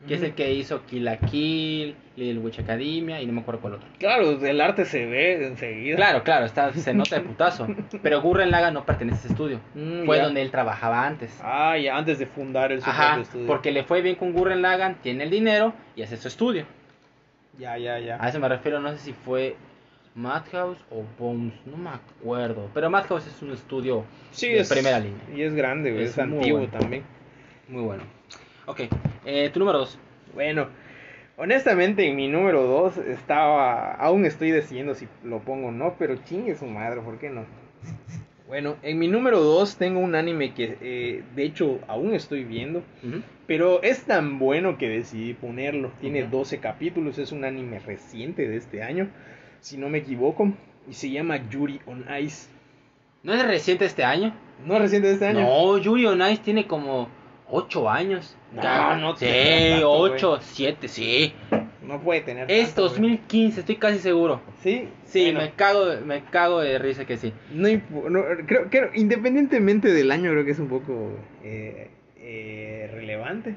Que 0.07 0.15
es 0.15 0.21
el 0.21 0.35
que 0.35 0.53
hizo 0.53 0.85
Kill 0.85 1.03
la 1.03 1.17
Kill, 1.17 1.95
Little 2.15 2.39
Witch 2.39 2.59
Academia 2.59 3.19
y 3.21 3.25
no 3.25 3.33
me 3.33 3.41
acuerdo 3.41 3.59
cuál 3.61 3.73
otro. 3.75 3.87
Claro, 3.97 4.33
el 4.45 4.61
arte 4.61 4.85
se 4.85 5.03
ve 5.07 5.47
enseguida. 5.47 5.95
Claro, 5.95 6.21
claro, 6.23 6.45
está, 6.45 6.71
se 6.73 6.93
nota 6.93 7.15
de 7.15 7.21
putazo. 7.21 7.65
Pero 8.03 8.21
Gurren 8.21 8.51
Lagann 8.51 8.75
no 8.75 8.85
pertenece 8.85 9.15
a 9.15 9.19
ese 9.21 9.27
estudio. 9.29 9.61
Mm, 9.73 10.05
Fue 10.05 10.17
ya. 10.17 10.25
donde 10.25 10.43
él 10.43 10.51
trabajaba 10.51 11.07
antes. 11.07 11.35
Ah, 11.43 11.75
ya 11.79 11.97
antes 11.97 12.19
de 12.19 12.27
fundar 12.27 12.71
el 12.71 12.83
su 12.83 12.89
Ajá, 12.89 13.05
propio 13.13 13.23
estudio. 13.23 13.47
porque 13.47 13.71
le 13.71 13.83
fue 13.83 14.01
bien 14.03 14.15
con 14.15 14.31
Gurren 14.33 14.61
Lagann, 14.61 14.95
tiene 15.01 15.23
el 15.23 15.31
dinero 15.31 15.73
y 15.95 16.03
hace 16.03 16.17
su 16.17 16.27
estudio. 16.27 16.65
Ya, 17.57 17.75
ya, 17.79 17.97
ya. 17.97 18.17
A 18.23 18.29
eso 18.29 18.39
me 18.39 18.47
refiero, 18.49 18.79
no 18.81 18.91
sé 18.91 18.99
si 18.99 19.13
fue 19.13 19.55
Madhouse 20.15 20.79
o 20.91 21.03
Bones, 21.19 21.53
no 21.65 21.77
me 21.77 21.89
acuerdo. 21.89 22.69
Pero 22.73 22.89
Madhouse 22.89 23.27
es 23.27 23.41
un 23.41 23.51
estudio 23.51 24.03
sí, 24.31 24.49
de 24.49 24.59
es 24.59 24.69
primera 24.71 24.99
línea. 24.99 25.21
Y 25.35 25.41
es 25.41 25.53
grande, 25.53 25.91
güey, 25.91 26.05
Es 26.05 26.11
es, 26.11 26.19
antiguo 26.19 26.59
bueno. 26.59 26.71
también. 26.79 27.03
Muy 27.67 27.83
bueno. 27.83 28.03
Ok, 28.65 28.81
eh, 29.25 29.49
tu 29.53 29.59
número 29.59 29.79
2. 29.79 29.99
Bueno, 30.33 30.67
honestamente 31.37 32.07
en 32.09 32.15
mi 32.15 32.27
número 32.27 32.63
2 32.63 32.97
estaba, 32.97 33.91
aún 33.93 34.25
estoy 34.25 34.51
decidiendo 34.51 34.95
si 34.95 35.07
lo 35.23 35.39
pongo 35.39 35.67
o 35.67 35.71
no, 35.71 35.95
pero 35.99 36.15
chingue 36.23 36.55
su 36.55 36.65
madre, 36.65 37.01
¿por 37.01 37.19
qué 37.19 37.29
no? 37.29 37.45
Bueno, 38.47 38.75
en 38.83 38.99
mi 38.99 39.07
número 39.07 39.39
2 39.41 39.77
tengo 39.77 39.99
un 39.99 40.13
anime 40.15 40.53
que 40.53 40.77
eh, 40.81 41.23
de 41.35 41.43
hecho 41.43 41.79
aún 41.87 42.13
estoy 42.13 42.43
viendo, 42.43 42.83
pero 43.47 43.81
es 43.81 44.03
tan 44.03 44.37
bueno 44.39 44.77
que 44.77 44.87
decidí 44.87 45.33
ponerlo. 45.33 45.91
Tiene 45.99 46.23
Ok. 46.23 46.29
12 46.29 46.59
capítulos, 46.59 47.17
es 47.17 47.31
un 47.31 47.43
anime 47.43 47.79
reciente 47.79 48.47
de 48.47 48.57
este 48.57 48.83
año, 48.83 49.09
si 49.65 49.77
no 49.77 49.89
me 49.89 49.97
equivoco, 49.97 50.53
y 50.87 50.93
se 50.93 51.09
llama 51.09 51.49
Yuri 51.49 51.79
on 51.87 52.05
Ice. 52.21 52.49
¿No 53.23 53.33
es 53.33 53.43
reciente 53.43 53.85
este 53.85 54.03
año? 54.03 54.31
¿No 54.63 54.75
es 54.75 54.81
reciente 54.83 55.11
este 55.11 55.25
año? 55.25 55.39
No, 55.39 55.79
Yuri 55.79 56.05
on 56.05 56.21
Ice 56.21 56.43
tiene 56.43 56.67
como 56.67 57.09
8 57.49 57.89
años. 57.89 58.37
No, 58.53 58.95
no 58.97 59.15
Sí, 59.15 59.25
tiene 59.25 59.71
tanto, 59.71 59.91
8, 59.91 60.37
7, 60.39 60.87
sí. 60.87 61.33
No 61.81 61.99
puede 61.99 62.21
tener. 62.21 62.51
Es 62.51 62.75
tanto, 62.75 62.81
güey. 62.89 62.91
2015, 62.91 63.59
estoy 63.61 63.75
casi 63.77 63.97
seguro. 63.97 64.39
Sí, 64.61 64.87
Sí, 65.05 65.31
bueno. 65.31 65.39
me 65.39 65.51
cago, 65.53 65.85
me 66.05 66.23
cago 66.25 66.59
de 66.59 66.77
risa 66.77 67.05
que 67.05 67.17
sí. 67.17 67.33
No, 67.51 67.67
no, 68.11 68.23
creo 68.45 68.69
que 68.69 68.91
independientemente 68.93 69.91
del 69.91 70.11
año 70.11 70.29
creo 70.29 70.45
que 70.45 70.51
es 70.51 70.59
un 70.59 70.67
poco 70.69 71.09
eh, 71.43 71.89
eh, 72.17 72.91
relevante. 72.93 73.55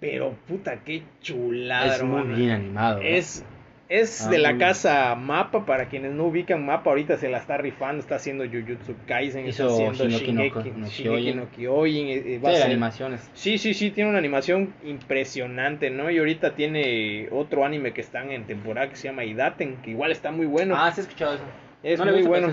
Pero 0.00 0.34
puta, 0.48 0.80
qué 0.84 1.02
chulada, 1.20 1.96
es 1.96 2.02
muy 2.02 2.22
bien 2.34 2.50
animado. 2.50 3.00
Es, 3.02 3.44
es 3.88 4.26
Ah, 4.26 4.30
de 4.30 4.38
la 4.38 4.56
casa 4.56 5.14
Mapa, 5.14 5.66
para 5.66 5.88
quienes 5.88 6.12
no 6.12 6.24
ubican 6.24 6.64
Mapa, 6.64 6.90
ahorita 6.90 7.18
se 7.18 7.28
la 7.28 7.38
está 7.38 7.56
rifando, 7.58 8.00
está 8.00 8.16
haciendo 8.16 8.44
Jujutsu 8.44 8.94
Kaisen, 9.06 9.46
Hizo 9.46 9.64
está 9.68 9.90
haciendo 9.90 10.18
Shingeki 10.18 10.32
no- 10.32 10.42
Shingeki, 10.42 10.80
no 10.80 10.86
Shingeki 10.88 11.22
Kyojin. 11.22 11.36
no 11.36 11.50
Kyojin, 11.50 12.06
eh, 12.08 12.22
eh, 12.36 12.40
Sí, 12.42 12.62
animaciones. 12.62 13.30
Sí, 13.34 13.58
sí, 13.58 13.74
sí, 13.74 13.90
tiene 13.90 14.08
una 14.10 14.18
animación 14.18 14.72
impresionante, 14.84 15.90
¿no? 15.90 16.10
Y 16.10 16.18
ahorita 16.18 16.54
tiene 16.54 17.28
otro 17.30 17.64
anime 17.64 17.92
que 17.92 18.00
están 18.00 18.30
en 18.30 18.44
temporada 18.44 18.88
que 18.88 18.96
se 18.96 19.08
llama 19.08 19.24
Idaten, 19.24 19.76
que 19.82 19.90
igual 19.90 20.12
está 20.12 20.30
muy 20.30 20.46
bueno. 20.46 20.74
Ah, 20.76 20.90
sí 20.92 21.00
he 21.00 21.04
escuchado 21.04 21.34
eso. 21.34 21.44
es 21.82 21.98
no 21.98 22.06
muy 22.06 22.14
visto, 22.14 22.28
bueno. 22.30 22.48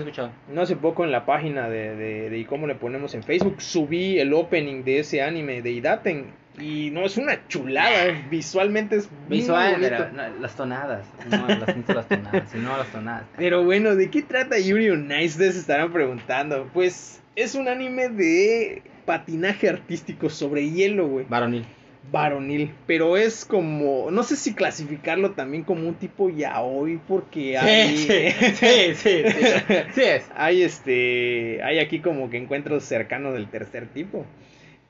No 0.52 0.60
hace 0.62 0.76
poco 0.76 1.04
en 1.04 1.10
la 1.12 1.24
página 1.24 1.68
de, 1.70 1.96
de, 1.96 2.30
de 2.30 2.46
cómo 2.46 2.66
le 2.66 2.74
ponemos 2.74 3.14
en 3.14 3.22
Facebook 3.22 3.62
subí 3.62 4.18
el 4.18 4.34
opening 4.34 4.84
de 4.84 4.98
ese 4.98 5.22
anime 5.22 5.62
de 5.62 5.70
Idaten 5.70 6.26
y 6.60 6.90
no 6.90 7.04
es 7.04 7.16
una 7.16 7.48
chulada, 7.48 8.08
eh, 8.08 8.24
visualmente 8.30 8.96
es 8.96 9.10
muy 9.28 9.38
Visual, 9.38 9.72
bonito. 9.72 9.90
pero 9.90 10.12
no, 10.12 10.38
las 10.40 10.54
tonadas. 10.54 11.06
No, 11.30 11.46
las, 11.48 11.60
las 11.88 12.08
tonadas. 12.08 12.50
Si 12.50 12.58
no, 12.58 12.76
las 12.76 12.92
tonadas. 12.92 13.24
Pero 13.36 13.64
bueno, 13.64 13.96
¿de 13.96 14.10
qué 14.10 14.22
trata 14.22 14.58
Yuri 14.58 14.90
on 14.90 15.10
Ice? 15.20 15.52
Se 15.52 15.58
estarán 15.58 15.92
preguntando. 15.92 16.68
Pues 16.74 17.22
es 17.36 17.54
un 17.54 17.68
anime 17.68 18.10
de 18.10 18.82
patinaje 19.06 19.68
artístico 19.68 20.28
sobre 20.28 20.70
hielo, 20.70 21.08
güey. 21.08 21.26
Varonil. 21.28 21.64
Varonil, 22.10 22.74
pero 22.86 23.16
es 23.16 23.44
como, 23.44 24.10
no 24.10 24.22
sé 24.24 24.36
si 24.36 24.54
clasificarlo 24.54 25.30
también 25.32 25.62
como 25.62 25.88
un 25.88 25.94
tipo 25.94 26.28
yaoi 26.28 27.00
porque 27.06 27.56
hay 27.56 27.96
Sí, 27.96 28.06
sí, 28.08 28.94
sí, 28.94 28.94
sí, 28.94 29.22
sí. 29.24 29.74
Sí 29.94 30.02
es. 30.02 30.24
hay 30.36 30.62
este 30.62 31.62
hay 31.62 31.78
aquí 31.78 32.00
como 32.00 32.28
que 32.28 32.38
encuentros 32.38 32.84
cercanos 32.84 33.34
del 33.34 33.48
tercer 33.48 33.86
tipo 33.86 34.26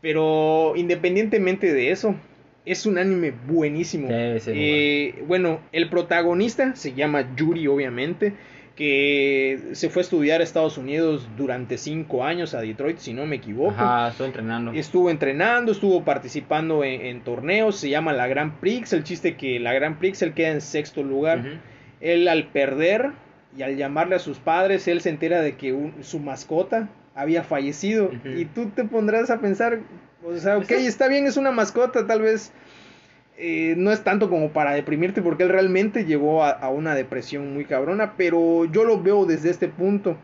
pero 0.02 0.74
independientemente 0.76 1.72
de 1.72 1.90
eso 1.90 2.14
es 2.66 2.84
un 2.86 2.98
anime 2.98 3.32
buenísimo. 3.48 4.08
Sí, 4.08 4.40
sí, 4.40 4.50
Eh, 4.54 5.24
bueno. 5.26 5.60
el 5.72 5.88
protagonista 5.88 6.76
se 6.76 6.92
llama 6.92 7.34
Yuri 7.34 7.66
obviamente 7.68 8.34
que 8.76 9.58
se 9.72 9.90
fue 9.90 10.00
a 10.00 10.04
estudiar 10.04 10.40
a 10.40 10.44
Estados 10.44 10.78
Unidos 10.78 11.28
durante 11.36 11.76
cinco 11.78 12.24
años 12.24 12.54
a 12.54 12.60
Detroit 12.60 12.98
si 12.98 13.12
no 13.12 13.26
me 13.26 13.36
equivoco. 13.36 13.70
Ajá, 13.72 14.08
estoy 14.08 14.26
entrenando. 14.28 14.72
Estuvo 14.72 15.10
entrenando, 15.10 15.72
estuvo 15.72 16.04
participando 16.04 16.82
en, 16.82 17.00
en 17.02 17.20
torneos, 17.22 17.76
se 17.76 17.90
llama 17.90 18.12
la 18.12 18.26
Grand 18.28 18.54
Prix, 18.60 18.92
el 18.92 19.04
chiste 19.04 19.36
que 19.36 19.60
la 19.60 19.72
Grand 19.74 19.98
Prix 19.98 20.22
él 20.22 20.32
queda 20.34 20.48
en 20.52 20.60
sexto 20.60 21.02
lugar. 21.02 21.42
Él 22.00 22.26
al 22.28 22.48
perder 22.48 23.10
y 23.56 23.62
al 23.62 23.76
llamarle 23.76 24.16
a 24.16 24.18
sus 24.18 24.38
padres, 24.38 24.88
él 24.88 25.00
se 25.02 25.10
entera 25.10 25.42
de 25.42 25.56
que 25.56 25.72
un- 25.74 26.02
su 26.02 26.18
mascota 26.18 26.88
había 27.14 27.42
fallecido. 27.44 28.10
Y 28.24 28.44
tú 28.46 28.70
te 28.70 28.84
pondrás 28.84 29.30
a 29.30 29.38
pensar, 29.40 29.80
o 30.24 30.36
sea, 30.36 30.56
ok, 30.58 30.64
Pues 30.68 30.80
es- 30.80 30.86
está 30.88 31.08
bien, 31.08 31.26
es 31.26 31.36
una 31.36 31.50
mascota, 31.50 32.06
tal 32.06 32.22
vez 32.22 32.52
eh, 33.38 33.74
no 33.76 33.90
es 33.90 34.04
tanto 34.04 34.28
como 34.28 34.50
para 34.50 34.72
deprimirte 34.72 35.22
porque 35.22 35.42
él 35.42 35.48
realmente 35.48 36.04
llegó 36.04 36.44
a, 36.44 36.50
a 36.50 36.68
una 36.68 36.94
depresión 36.94 37.52
muy 37.54 37.64
cabrona, 37.64 38.14
pero 38.16 38.66
yo 38.66 38.84
lo 38.84 39.02
veo 39.02 39.24
desde 39.26 39.50
este 39.50 39.68
punto. 39.68 40.16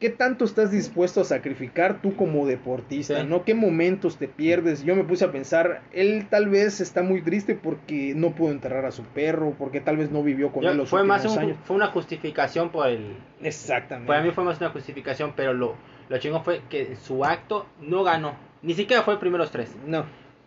¿Qué 0.00 0.08
tanto 0.08 0.46
estás 0.46 0.70
dispuesto 0.70 1.20
a 1.20 1.24
sacrificar 1.24 2.00
tú 2.00 2.16
como 2.16 2.46
deportista? 2.46 3.20
Sí. 3.20 3.26
¿No? 3.26 3.44
¿Qué 3.44 3.54
momentos 3.54 4.16
te 4.16 4.28
pierdes? 4.28 4.82
Yo 4.82 4.96
me 4.96 5.04
puse 5.04 5.26
a 5.26 5.30
pensar, 5.32 5.82
él 5.92 6.26
tal 6.30 6.48
vez 6.48 6.80
está 6.80 7.02
muy 7.02 7.20
triste 7.20 7.54
porque 7.54 8.14
no 8.16 8.30
pudo 8.34 8.50
enterrar 8.50 8.86
a 8.86 8.92
su 8.92 9.04
perro, 9.04 9.54
porque 9.58 9.80
tal 9.82 9.98
vez 9.98 10.10
no 10.10 10.22
vivió 10.22 10.52
con 10.52 10.62
Yo- 10.64 10.70
él 10.70 10.78
los 10.78 10.88
fue 10.88 11.04
más 11.04 11.22
últimos 11.24 11.36
un- 11.44 11.50
años. 11.50 11.58
fue 11.64 11.76
una 11.76 11.88
justificación 11.88 12.70
por 12.70 12.88
el 12.88 13.14
Exactamente. 13.42 14.08
para 14.08 14.22
mí 14.22 14.30
fue 14.30 14.42
más 14.44 14.58
una 14.58 14.70
justificación 14.70 15.34
pero 15.36 15.52
lo 15.52 15.74
lo 16.10 16.18
chingón 16.18 16.44
fue 16.44 16.60
que 16.68 16.96
su 16.96 17.24
acto 17.24 17.66
no 17.80 18.02
ganó 18.04 18.34
ni 18.62 18.74
siquiera 18.74 19.02
fue 19.02 19.14
el 19.14 19.20
primero 19.20 19.42
de 19.42 19.46
los 19.46 19.52
tres 19.52 19.74
No. 19.86 20.04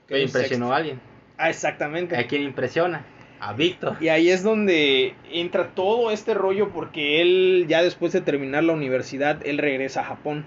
que 0.07 0.21
impresionó 0.21 0.71
a 0.71 0.75
alguien 0.77 0.99
Ah, 1.37 1.49
exactamente. 1.49 2.15
a 2.15 2.27
quién 2.27 2.43
impresiona 2.43 3.05
a 3.39 3.51
Víctor 3.53 3.97
Y 3.99 4.07
ahí 4.09 4.29
es 4.29 4.43
donde 4.43 5.15
entra 5.31 5.69
todo 5.73 6.11
este 6.11 6.33
rollo 6.35 6.69
porque 6.69 7.21
él 7.21 7.65
ya 7.67 7.81
después 7.83 8.13
de 8.13 8.21
terminar 8.21 8.63
la 8.63 8.71
universidad, 8.73 9.45
él 9.45 9.57
regresa 9.57 10.01
a 10.01 10.05
Japón. 10.05 10.45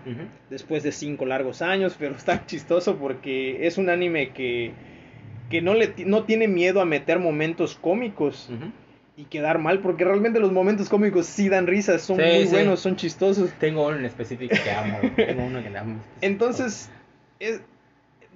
Después 0.49 0.83
de 0.83 0.93
cinco 0.93 1.27
largos 1.27 1.61
años, 1.61 1.95
pero 1.99 2.15
está 2.15 2.47
chistoso 2.47 2.97
porque 2.97 3.67
es 3.67 3.77
un 3.79 3.91
anime 3.91 4.31
que, 4.31 4.73
que 5.51 5.61
no, 5.61 5.75
le, 5.75 5.93
no 6.07 6.23
tiene 6.25 6.49
miedo 6.49 6.81
a 6.81 6.85
meter 6.87 7.19
momentos 7.19 7.75
cómicos 7.75 8.49
Ujú. 8.49 8.71
Y 9.17 9.25
quedar 9.25 9.59
mal, 9.59 9.79
porque 9.81 10.05
realmente 10.05 10.41
los 10.41 10.53
momentos 10.53 10.89
cómicos 10.91 11.27
sí 11.27 11.49
dan 11.49 11.67
risas, 11.67 12.03
son 12.03 12.17
Sí, 12.17 12.23
muy 12.23 12.45
sí. 12.45 12.51
buenos, 12.53 12.81
son 12.81 12.97
chistosos. 12.97 13.51
tengo 13.59 13.87
uno 13.87 13.97
en 13.97 14.05
específico 14.05 14.55
que 14.63 14.71
amo 14.71 14.99
tengo 15.17 15.45
uno 15.45 15.63
que 15.63 15.71
le 15.71 15.79
amo 15.79 15.97
Entonces, 16.21 16.91
es- 17.41 17.63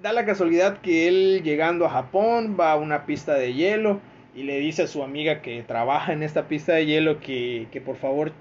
da 0.01 0.11
la 0.13 0.25
casualidad 0.25 0.79
que 0.79 1.07
él 1.07 1.41
llegando 1.43 1.85
a 1.85 1.89
Japón 1.89 2.57
va 2.59 2.71
a 2.71 2.75
una 2.77 3.05
pista 3.05 3.35
de 3.35 3.53
hielo 3.53 3.99
y 4.35 4.43
le 4.43 4.57
dice 4.59 4.83
a 4.83 4.87
su 4.87 5.03
amiga 5.03 5.41
que 5.43 5.61
trabaja 5.61 6.13
en 6.13 6.23
esta 6.23 6.47
pista 6.47 6.73
de 6.73 6.85
hielo 6.87 7.19
que, 7.19 7.67
que 7.71 7.81
por 7.81 7.97
favor 7.97 8.31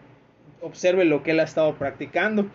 observe 0.62 1.04
lo 1.04 1.22
que 1.22 1.32
él 1.32 1.40
ha 1.40 1.44
estado 1.44 1.74
practicando. 1.74 2.46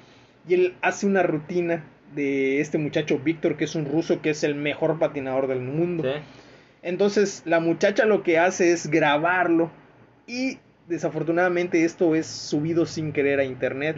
Y 0.48 0.54
él 0.56 0.74
hace 0.82 1.06
una 1.06 1.22
rutina 1.24 1.84
de 2.16 2.62
este 2.62 2.78
muchacho 2.78 3.20
Víctor, 3.20 3.58
que 3.58 3.66
es 3.66 3.76
un 3.76 3.86
ruso, 3.86 4.22
que 4.22 4.30
es 4.32 4.44
el 4.44 4.56
mejor 4.56 4.98
patinador 5.00 5.48
del 5.48 5.60
mundo. 5.60 6.04
Sí. 6.04 6.20
Entonces 6.86 7.42
la 7.46 7.60
muchacha 7.60 8.06
lo 8.06 8.22
que 8.24 8.38
hace 8.38 8.72
es 8.72 8.88
grabarlo 8.92 9.72
y 10.28 10.60
desafortunadamente 10.88 11.84
esto 11.84 12.14
es 12.16 12.28
subido 12.28 12.86
sin 12.86 13.12
querer 13.12 13.40
a 13.40 13.44
internet. 13.44 13.98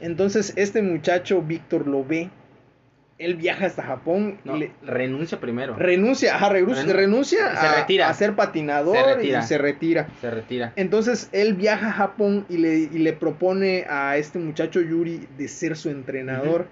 Entonces 0.00 0.54
este 0.56 0.80
muchacho 0.80 1.42
Víctor 1.42 1.86
lo 1.86 2.04
ve, 2.04 2.30
él 3.18 3.36
viaja 3.36 3.66
hasta 3.66 3.82
Japón 3.82 4.38
No, 4.44 4.56
y 4.56 4.60
le 4.60 4.72
renuncia 4.82 5.38
primero. 5.38 5.76
renuncia, 5.76 6.34
ajá, 6.34 6.48
renu- 6.50 6.74
Renun- 6.74 6.92
renuncia 6.92 7.54
se 7.54 7.66
a, 7.66 7.74
retira. 7.80 8.08
a 8.08 8.14
ser 8.14 8.34
patinador 8.34 8.96
Se 8.96 9.14
retira. 9.14 9.38
y 9.38 9.42
se 9.42 9.58
retira. 9.58 10.08
Se 10.22 10.30
retira. 10.30 10.72
Entonces 10.76 11.28
él 11.32 11.52
viaja 11.52 11.88
a 11.88 11.92
Japón 11.92 12.46
y 12.48 12.56
le, 12.56 12.74
y 12.78 12.98
le 12.98 13.12
propone 13.12 13.84
a 13.90 14.16
este 14.16 14.38
muchacho 14.38 14.80
Yuri 14.80 15.28
de 15.36 15.48
ser 15.48 15.76
su 15.76 15.90
entrenador. 15.90 16.66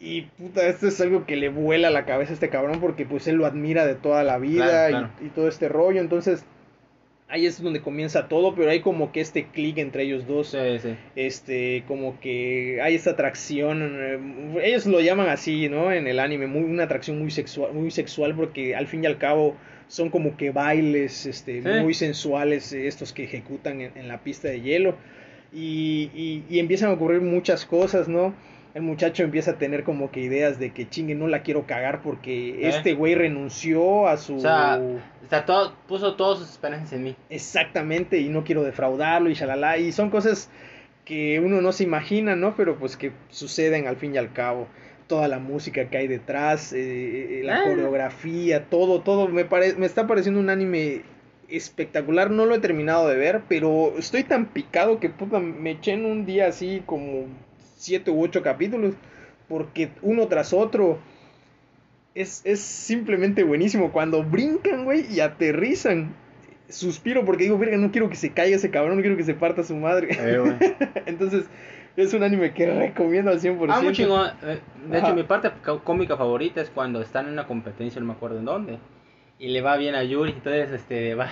Y 0.00 0.22
puta, 0.22 0.66
esto 0.68 0.86
es 0.88 1.00
algo 1.00 1.26
que 1.26 1.36
le 1.36 1.48
vuela 1.48 1.90
la 1.90 2.04
cabeza 2.04 2.30
a 2.30 2.34
este 2.34 2.50
cabrón 2.50 2.80
porque 2.80 3.04
pues 3.04 3.26
él 3.26 3.36
lo 3.36 3.46
admira 3.46 3.84
de 3.86 3.96
toda 3.96 4.22
la 4.22 4.38
vida 4.38 4.66
Claro, 4.66 4.88
y- 4.88 4.92
claro. 4.92 5.10
Y, 5.26 5.28
todo 5.30 5.48
este 5.48 5.68
rollo. 5.68 6.00
Entonces 6.00 6.44
ahí 7.30 7.46
es 7.46 7.60
donde 7.60 7.80
comienza 7.80 8.28
todo, 8.28 8.54
pero 8.54 8.70
hay 8.70 8.80
como 8.80 9.10
que 9.12 9.20
este 9.20 9.46
clic 9.48 9.76
entre 9.78 10.04
ellos 10.04 10.26
dos. 10.26 10.48
Sí, 10.52 10.78
sí. 10.80 10.94
Este, 11.16 11.84
como 11.88 12.18
que 12.20 12.80
hay 12.80 12.94
esta 12.94 13.10
atracción, 13.10 13.98
eh, 14.00 14.64
ellos 14.64 14.86
lo 14.86 15.00
llaman 15.00 15.28
así, 15.28 15.68
¿no? 15.68 15.90
En 15.92 16.06
el 16.06 16.20
anime, 16.20 16.46
muy, 16.46 16.62
una 16.62 16.84
atracción 16.84 17.18
muy 17.18 17.30
sexual, 17.32 17.72
muy 17.74 17.90
sexual 17.90 18.34
porque 18.36 18.76
al 18.76 18.86
fin 18.86 19.02
y 19.02 19.06
al 19.08 19.18
cabo 19.18 19.56
son 19.88 20.10
como 20.10 20.36
que 20.36 20.50
bailes, 20.52 21.26
este, 21.26 21.60
Sí. 21.62 21.68
muy 21.82 21.92
sensuales 21.94 22.72
eh, 22.72 22.86
estos 22.86 23.12
que 23.12 23.24
ejecutan 23.24 23.80
en, 23.80 23.92
en 23.96 24.06
la 24.08 24.18
pista 24.22 24.46
de 24.48 24.60
hielo 24.60 24.94
y, 25.52 26.10
y, 26.14 26.44
y 26.48 26.60
empiezan 26.60 26.90
a 26.90 26.92
ocurrir 26.92 27.20
muchas 27.20 27.66
cosas, 27.66 28.06
¿no? 28.08 28.32
El 28.74 28.82
muchacho 28.82 29.22
empieza 29.22 29.52
a 29.52 29.58
tener 29.58 29.82
como 29.82 30.10
que 30.10 30.20
ideas 30.20 30.58
de 30.58 30.72
que 30.72 30.88
chingue, 30.88 31.14
no 31.14 31.26
la 31.26 31.42
quiero 31.42 31.66
cagar 31.66 32.02
porque 32.02 32.50
Eh. 32.50 32.68
este 32.68 32.94
güey 32.94 33.14
renunció 33.14 34.06
a 34.06 34.16
su... 34.16 34.36
O 34.36 34.40
sea, 34.40 35.44
todo, 35.46 35.74
puso 35.88 36.14
todas 36.16 36.38
sus 36.38 36.50
esperanzas 36.50 36.92
en 36.92 37.02
mí. 37.04 37.16
Exactamente, 37.30 38.18
y 38.20 38.28
no 38.28 38.44
quiero 38.44 38.62
defraudarlo 38.62 39.30
y 39.30 39.34
shalala, 39.34 39.78
y 39.78 39.92
son 39.92 40.10
cosas 40.10 40.50
que 41.04 41.40
uno 41.40 41.60
no 41.62 41.72
se 41.72 41.84
imagina, 41.84 42.36
¿no? 42.36 42.54
Pero 42.56 42.76
pues 42.78 42.96
que 42.96 43.12
suceden 43.30 43.86
al 43.86 43.96
fin 43.96 44.14
y 44.14 44.18
al 44.18 44.32
cabo. 44.32 44.68
Toda 45.06 45.26
la 45.26 45.38
música 45.38 45.88
que 45.88 45.96
hay 45.96 46.06
detrás, 46.06 46.72
eh, 46.74 47.40
eh, 47.40 47.42
la 47.42 47.56
Ah. 47.60 47.62
coreografía, 47.64 48.64
todo, 48.66 49.00
todo, 49.00 49.26
me, 49.28 49.46
pare- 49.46 49.74
me 49.76 49.86
está 49.86 50.06
pareciendo 50.06 50.38
un 50.38 50.50
anime 50.50 51.00
espectacular, 51.48 52.30
no 52.30 52.44
lo 52.44 52.54
he 52.54 52.58
terminado 52.58 53.08
de 53.08 53.16
ver, 53.16 53.40
pero 53.48 53.94
estoy 53.98 54.22
tan 54.24 54.46
picado 54.46 55.00
que 55.00 55.08
puta, 55.08 55.40
me 55.40 55.70
eché 55.72 55.92
en 55.92 56.04
un 56.04 56.26
día 56.26 56.46
así 56.46 56.82
como 56.84 57.24
siete 57.78 58.10
u 58.10 58.22
ocho 58.22 58.42
capítulos, 58.42 58.94
porque 59.48 59.88
uno 60.02 60.26
tras 60.28 60.52
otro 60.52 60.98
es, 62.14 62.42
es 62.44 62.60
simplemente 62.60 63.44
buenísimo. 63.44 63.92
Cuando 63.92 64.22
brincan, 64.22 64.84
güey, 64.84 65.06
y 65.10 65.20
aterrizan, 65.20 66.14
suspiro 66.68 67.24
porque 67.24 67.44
digo, 67.44 67.56
verga, 67.58 67.76
no 67.76 67.90
quiero 67.90 68.10
que 68.10 68.16
se 68.16 68.32
caiga 68.32 68.56
ese 68.56 68.70
cabrón, 68.70 68.96
no 68.96 69.00
quiero 69.02 69.16
que 69.16 69.24
se 69.24 69.34
parta 69.34 69.62
su 69.62 69.76
madre. 69.76 70.08
Eh. 70.18 70.76
Entonces, 71.06 71.46
es 71.96 72.12
un 72.14 72.22
anime 72.22 72.52
que 72.52 72.66
recomiendo 72.66 73.30
al 73.30 73.40
100%. 73.40 73.66
Ah, 73.70 73.80
muy 73.80 73.92
chingón. 73.92 74.30
Eh, 74.42 74.58
De 74.90 74.98
hecho, 74.98 75.06
Ajá. 75.06 75.14
mi 75.14 75.22
parte 75.22 75.50
có- 75.64 75.82
cómica 75.82 76.16
favorita 76.16 76.60
es 76.60 76.70
cuando 76.70 77.00
están 77.00 77.26
en 77.26 77.32
una 77.32 77.46
competencia, 77.46 78.00
no 78.00 78.06
me 78.06 78.12
acuerdo 78.12 78.38
en 78.38 78.44
dónde. 78.44 78.78
Y 79.40 79.48
le 79.48 79.60
va 79.62 79.76
bien 79.76 79.94
a 79.94 80.02
Yuri, 80.02 80.32
entonces 80.32 80.72
este 80.72 81.14
va, 81.14 81.30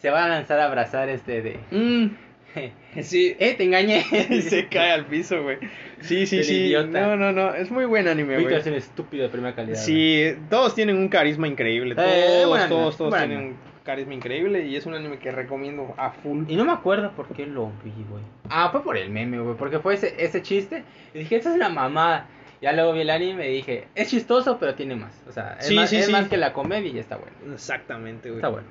se 0.00 0.10
va 0.10 0.24
a 0.24 0.28
lanzar 0.28 0.58
a 0.60 0.66
abrazar 0.66 1.08
este 1.08 1.42
de... 1.42 1.58
Mm, 1.70 2.16
sí, 3.02 3.36
¡Eh, 3.38 3.54
te 3.54 3.64
engañé! 3.64 4.04
y 4.30 4.42
se 4.42 4.68
cae 4.70 4.92
al 4.92 5.06
piso, 5.06 5.42
güey. 5.42 5.58
Sí, 6.00 6.26
sí, 6.26 6.42
sí. 6.44 6.54
idiota. 6.66 7.00
No, 7.06 7.16
no, 7.16 7.32
no, 7.32 7.54
es 7.54 7.70
muy 7.70 7.84
buen 7.84 8.08
anime, 8.08 8.40
güey. 8.40 8.54
es 8.54 8.66
un 8.66 8.74
estúpido 8.74 9.24
de 9.24 9.28
primera 9.30 9.54
calidad. 9.54 9.76
Sí, 9.76 10.34
todos 10.50 10.74
tienen 10.74 10.96
un 10.96 11.08
carisma 11.08 11.48
increíble. 11.48 11.94
Todos, 11.94 12.08
Eh, 12.08 12.42
todos, 12.68 12.96
todos 12.96 13.10
buen 13.10 13.28
tienen 13.28 13.46
un 13.46 13.56
carisma 13.84 14.14
increíble 14.14 14.66
y 14.66 14.76
es 14.76 14.86
un 14.86 14.94
anime 14.94 15.18
que 15.18 15.30
recomiendo 15.30 15.94
a 15.98 16.10
full. 16.10 16.44
Y 16.48 16.56
no 16.56 16.64
me 16.64 16.72
acuerdo 16.72 17.12
por 17.12 17.28
qué 17.28 17.46
lo 17.46 17.72
vi, 17.84 17.92
güey. 18.08 18.22
Ah, 18.48 18.68
fue 18.70 18.82
por 18.82 18.96
el 18.96 19.10
meme, 19.10 19.38
güey. 19.40 19.56
Porque 19.56 19.78
fue 19.78 19.94
ese, 19.94 20.14
ese 20.18 20.40
chiste. 20.42 20.84
Y 21.12 21.18
dije, 21.20 21.36
esta 21.36 21.50
es 21.50 21.56
una 21.56 21.68
mamada. 21.68 22.28
Ya 22.62 22.72
luego 22.72 22.94
vi 22.94 23.00
el 23.02 23.10
anime 23.10 23.50
y 23.50 23.56
dije, 23.56 23.88
es 23.94 24.08
chistoso, 24.08 24.56
pero 24.58 24.74
tiene 24.74 24.96
más. 24.96 25.22
O 25.28 25.32
sea, 25.32 25.58
es, 25.60 25.66
Sí, 25.66 25.74
más, 25.74 25.90
sí, 25.90 25.96
es 25.96 26.06
sí. 26.06 26.12
más 26.12 26.28
que 26.28 26.38
la 26.38 26.54
comedia 26.54 26.90
y 26.90 26.98
está 26.98 27.16
bueno. 27.16 27.36
Exactamente, 27.52 28.28
güey. 28.30 28.38
Está 28.38 28.48
bueno. 28.48 28.68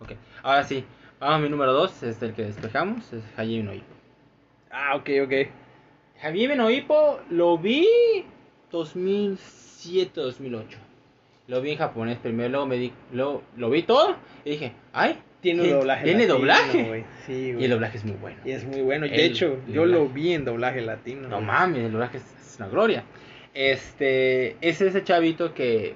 Ok, 0.00 0.12
ahora 0.42 0.64
sí. 0.64 0.84
Vamos 1.22 1.36
a 1.36 1.38
mi 1.38 1.48
número 1.50 1.72
2, 1.72 2.02
es 2.02 2.20
el 2.20 2.32
que 2.34 2.42
despejamos. 2.42 3.12
Es 3.12 3.22
Hajime 3.36 3.62
no. 3.62 3.80
Ah, 4.72 4.96
ok, 4.96 5.08
ok. 5.24 5.32
Hajime 6.20 6.56
no 6.56 6.68
lo 7.30 7.58
vi 7.58 7.86
2007-2008. 8.72 10.64
Lo 11.46 11.60
vi 11.60 11.70
en 11.70 11.78
japonés 11.78 12.18
primero, 12.18 12.48
luego 12.48 12.66
me 12.66 12.76
di, 12.76 12.92
luego 13.12 13.42
lo 13.56 13.70
vi 13.70 13.84
todo 13.84 14.16
y 14.44 14.50
dije, 14.50 14.72
ay, 14.92 15.20
Tiene 15.40 15.60
un 15.60 15.64
¿Tiene- 15.66 15.78
doblaje. 15.78 16.04
tiene 16.04 16.18
latino, 16.26 16.34
doblaje? 16.38 17.04
Sí, 17.24 17.54
y 17.56 17.64
el 17.64 17.70
doblaje 17.70 17.98
es 17.98 18.04
muy 18.04 18.16
bueno. 18.16 18.38
Y 18.44 18.50
es 18.50 18.64
muy 18.64 18.80
bueno. 18.82 19.06
De 19.06 19.14
El 19.14 19.20
hecho, 19.20 19.58
yo 19.68 19.82
doblaje. 19.82 20.00
lo 20.02 20.08
vi 20.08 20.32
en 20.32 20.44
doblaje 20.44 20.80
latino. 20.80 21.28
No 21.28 21.36
güey. 21.36 21.46
mames, 21.46 21.84
el 21.84 21.92
doblaje 21.92 22.16
es, 22.18 22.24
es 22.40 22.56
una 22.58 22.66
gloria. 22.68 23.04
Este, 23.54 24.56
es 24.60 24.80
ese 24.80 25.04
chavito 25.04 25.54
que 25.54 25.94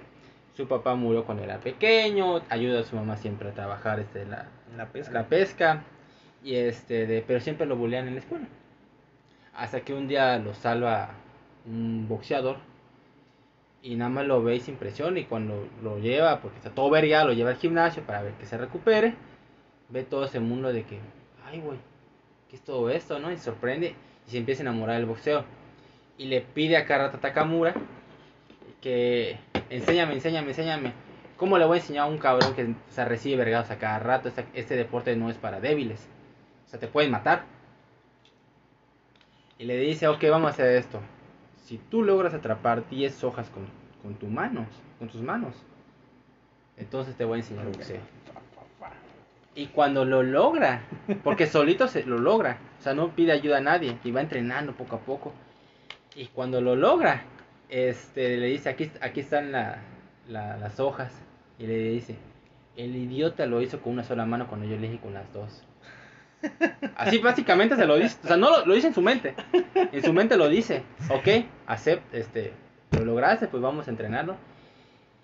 su 0.57 0.69
papá 0.69 0.95
murió 0.95 1.25
cuando 1.25 1.43
era 1.43 1.59
pequeño, 1.59 2.43
ayuda 2.49 2.79
a 2.81 2.85
su 2.85 2.95
mamá 2.95 3.17
siempre 3.17 3.49
a 3.49 3.55
trabajar 3.55 3.99
este, 3.99 4.25
la, 4.25 4.47
La 4.77 4.87
pesca. 4.87 5.13
la 5.13 5.29
pesca, 5.29 5.85
y 6.43 6.55
este, 6.55 7.07
de, 7.07 7.23
pero 7.27 7.41
siempre 7.41 7.67
lo 7.67 7.77
bulean 7.77 8.09
en 8.09 8.15
la 8.15 8.21
escuela. 8.21 8.47
Hasta 9.55 9.81
que 9.81 9.95
un 9.95 10.09
día 10.09 10.39
lo 10.39 10.55
salva 10.55 11.11
un 11.67 12.07
boxeador 12.09 12.59
y 13.83 13.95
nada 13.97 14.11
más 14.11 14.27
lo 14.27 14.43
ve 14.43 14.57
y 14.57 14.61
se 14.61 14.71
impresiona 14.71 15.19
y 15.19 15.25
cuando 15.25 15.69
lo 15.83 15.99
lleva, 15.99 16.41
porque 16.41 16.59
está 16.59 16.71
todo 16.71 16.91
verga, 16.91 17.25
lo 17.25 17.33
lleva 17.33 17.51
al 17.51 17.57
gimnasio 17.57 18.03
para 18.03 18.23
ver 18.23 18.35
que 18.35 18.47
se 18.47 18.59
recupere, 18.59 19.15
ve 19.89 20.03
todo 20.03 20.25
ese 20.25 20.41
mundo 20.41 20.73
de 20.73 20.85
que, 20.85 20.99
ay 21.45 21.61
güey, 21.61 21.79
¿qué 22.49 22.57
es 22.57 22.63
todo 22.63 22.91
esto? 22.91 23.19
¿no? 23.19 23.33
Y 23.33 23.37
se 23.37 23.45
sorprende 23.45 23.95
y 24.27 24.31
se 24.31 24.39
empieza 24.39 24.63
a 24.63 24.65
enamorar 24.65 24.97
del 24.97 25.07
boxeo. 25.07 25.45
Y 26.19 26.27
le 26.27 26.41
pide 26.41 26.77
a 26.77 26.87
Karata 26.87 27.19
Takamura 27.19 27.75
que 28.81 29.39
enséñame, 29.71 30.15
enséñame, 30.15 30.49
enséñame. 30.49 31.06
¿Cómo 31.37 31.59
le 31.59 31.67
voy 31.67 31.79
a 31.79 31.81
enseñar 31.81 32.05
a 32.05 32.11
un 32.11 32.19
cabrón 32.19 32.55
que 32.55 32.65
o 32.65 32.75
sea, 32.93 33.05
recibe 33.05 33.37
vergados 33.37 33.71
a 33.71 33.79
cada 33.79 33.99
rato? 33.99 34.29
Este, 34.29 34.47
este 34.55 34.77
deporte 34.77 35.15
no 35.17 35.29
es 35.31 35.37
para 35.37 35.61
débiles. 35.61 36.09
O 36.67 36.69
sea, 36.69 36.81
te 36.81 36.89
pueden 36.89 37.11
matar. 37.11 37.45
Y 39.59 39.65
le 39.65 39.77
dice, 39.79 40.09
ok, 40.09 40.23
vamos 40.31 40.49
a 40.49 40.55
hacer 40.55 40.77
esto. 40.77 41.01
Si 41.65 41.79
tú 41.79 42.03
logras 42.03 42.35
atrapar 42.35 42.89
10 42.89 43.23
hojas 43.25 43.49
con, 43.51 43.67
con 44.03 44.15
tus 44.19 44.29
manos, 44.31 44.67
con 44.99 45.09
tus 45.09 45.21
manos, 45.23 45.55
entonces 46.77 47.17
te 47.17 47.25
voy 47.25 47.37
a 47.39 47.41
enseñar 47.43 47.67
boxeo. 47.67 48.01
Y 49.55 49.67
cuando 49.69 50.05
lo 50.05 50.23
logra, 50.23 50.83
porque 51.25 51.47
solito 51.47 51.89
se 51.89 52.05
lo 52.05 52.19
logra, 52.19 52.59
o 52.79 52.83
sea, 52.83 52.93
no 52.95 53.11
pide 53.11 53.33
ayuda 53.33 53.59
a 53.59 53.63
nadie 53.63 53.99
y 54.05 54.11
va 54.11 54.21
entrenando 54.21 54.73
poco 54.75 54.97
a 54.97 55.01
poco. 55.01 55.33
Y 56.15 56.27
cuando 56.27 56.61
lo 56.61 56.77
logra, 56.77 57.23
este 57.69 58.37
le 58.37 58.47
dice, 58.49 58.69
aquí, 58.69 58.91
aquí 59.01 59.21
están 59.21 59.53
la- 59.53 59.79
la- 60.29 60.57
las 60.59 60.79
hojas. 60.81 61.13
Y 61.59 61.67
le 61.67 61.77
dice, 61.91 62.17
el 62.77 62.95
idiota 62.97 63.47
lo 63.47 63.61
hizo 63.63 63.81
con 63.81 63.95
una 63.95 64.05
sola 64.05 64.27
mano 64.27 64.47
cuando 64.47 64.67
yo 64.67 64.77
le 64.77 64.89
dije 64.89 65.01
con 65.01 65.15
las 65.15 65.33
dos. 65.33 65.65
Así 66.97 67.19
básicamente 67.19 67.77
se 67.77 67.87
lo 67.87 67.97
dice, 67.97 68.19
o 68.25 68.27
sea, 68.27 68.37
no 68.37 68.51
lo, 68.51 68.67
lo 68.67 68.75
dice 68.75 68.89
en 68.89 68.95
su 68.95 69.03
mente. 69.03 69.35
En 69.75 70.03
su 70.03 70.13
mente 70.13 70.37
lo 70.37 70.49
dice, 70.49 70.83
ok, 71.11 71.47
acept, 71.67 72.15
este, 72.15 72.53
lo 72.93 73.05
lograste, 73.05 73.49
pues 73.49 73.63
vamos 73.63 73.87
a 73.89 73.91
entrenarlo. 73.91 74.37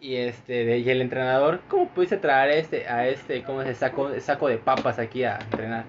Y 0.01 0.17
este, 0.17 0.79
y 0.79 0.91
el 0.91 1.01
entrenador, 1.01 1.61
¿cómo 1.69 1.89
pudiste 1.89 2.17
traer 2.17 2.51
a 2.51 2.55
este, 2.57 2.89
a 2.89 3.07
este, 3.07 3.43
cómo 3.45 3.63
se 3.63 3.75
saco, 3.75 4.11
saco 4.21 4.49
de 4.49 4.57
papas 4.59 4.99
aquí 4.99 5.23
a 5.23 5.37
entrenar? 5.39 5.85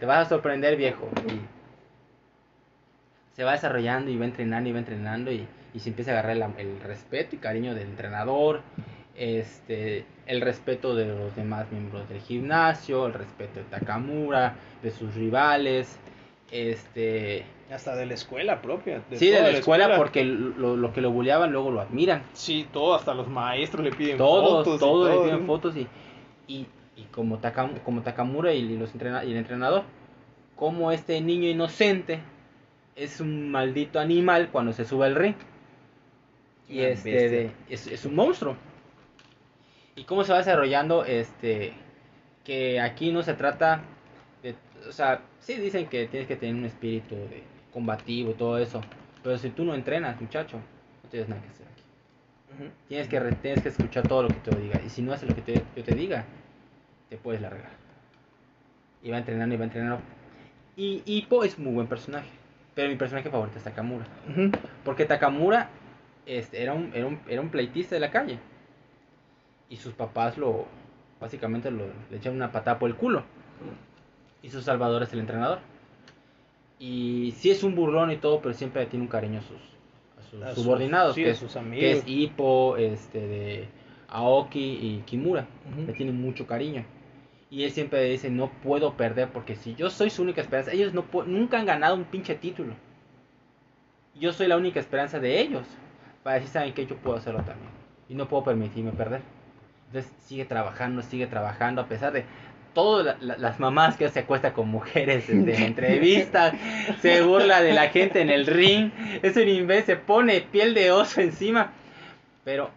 Te 0.00 0.06
vas 0.06 0.26
a 0.26 0.28
sorprender, 0.28 0.76
viejo. 0.76 1.08
Y 1.28 1.40
se 3.36 3.44
va 3.44 3.52
desarrollando 3.52 4.10
y 4.10 4.16
va 4.18 4.26
entrenando 4.26 4.68
y 4.68 4.72
va 4.72 4.78
entrenando 4.80 5.32
y, 5.32 5.46
y 5.72 5.78
se 5.80 5.88
empieza 5.88 6.10
a 6.10 6.14
agarrar 6.14 6.36
la- 6.36 6.50
el 6.58 6.78
respeto 6.80 7.36
y 7.36 7.38
cariño 7.38 7.74
del 7.74 7.88
entrenador, 7.88 8.60
este, 9.16 10.04
el 10.26 10.40
respeto 10.40 10.94
de 10.94 11.06
los 11.06 11.34
demás 11.36 11.70
miembros 11.70 12.08
del 12.08 12.20
gimnasio, 12.20 13.06
el 13.06 13.12
respeto 13.14 13.60
de 13.60 13.64
Takamura, 13.66 14.54
de 14.82 14.90
sus 14.90 15.14
rivales, 15.14 15.98
este, 16.50 17.44
Hasta 17.72 17.96
de 17.96 18.06
la 18.06 18.14
escuela 18.14 18.60
propia. 18.62 19.02
sí, 19.12 19.28
de 19.28 19.40
la 19.40 19.48
escuela 19.50 19.96
porque 19.96 20.24
lo, 20.24 20.76
lo 20.76 20.92
que 20.92 21.00
lo 21.00 21.10
bulleaban 21.10 21.52
luego 21.52 21.70
lo 21.70 21.80
admiran. 21.80 22.22
Sí, 22.32 22.66
todo, 22.72 22.94
hasta 22.94 23.14
los 23.14 23.28
maestros 23.28 23.84
le 23.84 23.92
piden 23.92 24.18
Todos, 24.18 24.64
fotos. 24.64 24.80
todos 24.80 25.08
le 25.08 25.14
todo. 25.14 25.24
piden 25.24 25.46
fotos 25.46 25.76
y, 25.76 25.86
y, 26.46 26.66
y 26.96 27.02
como, 27.10 27.40
Takam- 27.40 27.82
como 27.82 28.02
Takamura 28.02 28.52
y, 28.52 28.76
los 28.76 28.94
entrena- 28.94 29.24
y 29.24 29.32
el 29.32 29.38
entrenador, 29.38 29.82
como 30.56 30.92
este 30.92 31.20
niño 31.20 31.48
inocente 31.48 32.20
es 32.96 33.20
un 33.20 33.50
maldito 33.50 33.98
animal 33.98 34.50
cuando 34.52 34.72
se 34.72 34.84
sube 34.84 35.06
al 35.06 35.14
ring. 35.16 35.34
Y 36.68 36.80
este 36.80 37.28
de- 37.28 37.50
es, 37.68 37.86
es 37.88 38.04
un 38.04 38.14
monstruo. 38.14 38.56
Y 39.96 40.04
cómo 40.04 40.24
se 40.24 40.32
va 40.32 40.38
desarrollando 40.38 41.04
este 41.04 41.72
que 42.44 42.80
aquí 42.80 43.10
no 43.12 43.22
se 43.22 43.34
trata 43.34 43.80
de 44.42 44.54
o 44.88 44.92
sea, 44.92 45.20
sí 45.40 45.54
dicen 45.54 45.86
que 45.86 46.06
tienes 46.08 46.28
que 46.28 46.36
tener 46.36 46.54
un 46.54 46.64
espíritu 46.66 47.14
de 47.14 47.42
combativo 47.72 48.30
y 48.30 48.34
todo 48.34 48.58
eso, 48.58 48.80
Pero 49.22 49.38
si 49.38 49.50
tú 49.50 49.64
no 49.64 49.74
entrenas, 49.74 50.20
muchacho, 50.20 50.58
no 51.02 51.08
tienes 51.10 51.28
nada 51.28 51.40
que 51.42 51.48
hacer 51.48 51.66
aquí. 51.66 51.82
Tienes 52.88 53.08
que, 53.08 53.18
re- 53.20 53.32
tienes 53.36 53.62
que 53.62 53.70
escuchar 53.70 54.06
todo 54.06 54.22
lo 54.24 54.28
que 54.28 54.34
te 54.34 54.54
diga. 54.56 54.80
Y 54.84 54.90
si 54.90 55.00
no 55.02 55.12
haces 55.14 55.28
lo 55.28 55.34
que 55.34 55.40
te- 55.42 55.62
yo 55.74 55.82
te 55.82 55.94
diga, 55.94 56.24
te 57.08 57.16
puedes 57.16 57.40
largar. 57.40 57.70
Y 59.02 59.10
va 59.10 59.18
entrenando 59.18 59.54
y 59.54 59.58
va 59.58 59.64
entrenando. 59.64 60.00
Y 60.76 61.02
Hippo 61.06 61.42
es 61.44 61.58
muy 61.58 61.72
buen 61.72 61.86
personaje. 61.86 62.28
Pero 62.74 62.88
mi 62.90 62.96
personaje 62.96 63.30
favorito 63.30 63.56
es 63.58 63.64
Takamura. 63.64 64.04
Porque 64.84 65.04
Takamura 65.06 65.68
este, 66.26 66.62
era, 66.62 66.74
un, 66.74 66.90
era, 66.94 67.06
un, 67.06 67.18
era 67.28 67.40
un 67.40 67.48
pleitista 67.48 67.94
de 67.96 68.00
la 68.00 68.10
calle. 68.10 68.38
Y 69.74 69.76
sus 69.76 69.92
papás 69.92 70.38
lo. 70.38 70.66
Básicamente 71.20 71.70
lo, 71.70 71.84
le 72.10 72.16
echaron 72.18 72.36
una 72.36 72.52
patada 72.52 72.78
por 72.78 72.88
el 72.88 72.94
culo. 72.96 73.24
Y 74.42 74.50
su 74.50 74.62
salvador 74.62 75.02
es 75.02 75.12
el 75.12 75.18
entrenador. 75.20 75.58
Y 76.78 77.32
sí 77.38 77.50
es 77.50 77.62
un 77.64 77.74
burlón 77.74 78.10
y 78.12 78.16
todo, 78.18 78.40
pero 78.40 78.54
siempre 78.54 78.86
tiene 78.86 79.04
un 79.04 79.08
cariño 79.08 79.40
a 79.40 79.42
sus, 79.42 79.60
a 80.18 80.22
sus 80.30 80.42
A 80.42 80.54
sus- 80.54 80.62
subordinados. 80.64 81.14
sí, 81.14 81.24
que, 81.24 81.30
a 81.30 81.60
amigos. 81.60 81.84
es 81.84 82.04
Hippo, 82.06 82.76
este, 82.76 83.18
de 83.26 83.68
Aoki 84.08 84.60
y 84.80 85.02
Kimura. 85.06 85.46
Le 85.86 85.92
tiene 85.94 86.12
mucho 86.12 86.46
cariño. 86.46 86.84
Y 87.50 87.64
él 87.64 87.70
siempre 87.70 88.02
dice, 88.04 88.30
no 88.30 88.50
puedo 88.62 88.94
perder 88.94 89.28
porque 89.30 89.56
si 89.56 89.74
yo 89.76 89.88
soy 89.90 90.10
su 90.10 90.22
única 90.22 90.40
esperanza, 90.40 90.72
ellos 90.72 90.92
no 90.92 91.04
nunca 91.26 91.58
han 91.58 91.66
ganado 91.66 91.94
un 91.96 92.04
pinche 92.04 92.34
título. 92.34 92.74
Yo 94.14 94.32
soy 94.32 94.46
la 94.48 94.56
única 94.56 94.78
esperanza 94.80 95.18
de 95.20 95.40
ellos. 95.40 95.66
Para 96.22 96.36
decir, 96.36 96.50
¿saben 96.50 96.74
que 96.74 96.86
Yo 96.86 96.96
puedo 96.96 97.16
hacerlo 97.16 97.40
también. 97.42 97.70
Y 98.08 98.14
no 98.14 98.28
puedo 98.28 98.44
permitirme 98.44 98.92
perder. 98.92 99.22
Entonces 99.94 100.12
sigue 100.26 100.44
trabajando, 100.44 101.02
sigue 101.02 101.28
trabajando 101.28 101.80
a 101.80 101.86
pesar 101.86 102.12
de 102.12 102.24
todas 102.74 103.04
la- 103.06 103.16
la- 103.20 103.38
las 103.38 103.60
mamás 103.60 103.96
que 103.96 104.08
se 104.08 104.18
acuesta 104.18 104.52
con 104.52 104.68
mujeres 104.68 105.30
en 105.30 105.48
entrevistas, 105.48 106.52
se 107.00 107.22
burla 107.22 107.62
de 107.62 107.72
la 107.74 107.88
gente 107.90 108.20
en 108.20 108.28
el 108.28 108.44
ring, 108.46 108.90
es 109.22 109.36
un 109.36 109.46
imbécil, 109.46 109.84
se 109.84 109.96
pone 109.96 110.40
piel 110.40 110.74
de 110.74 110.90
oso 110.90 111.20
encima, 111.20 111.70
pero 112.42 112.70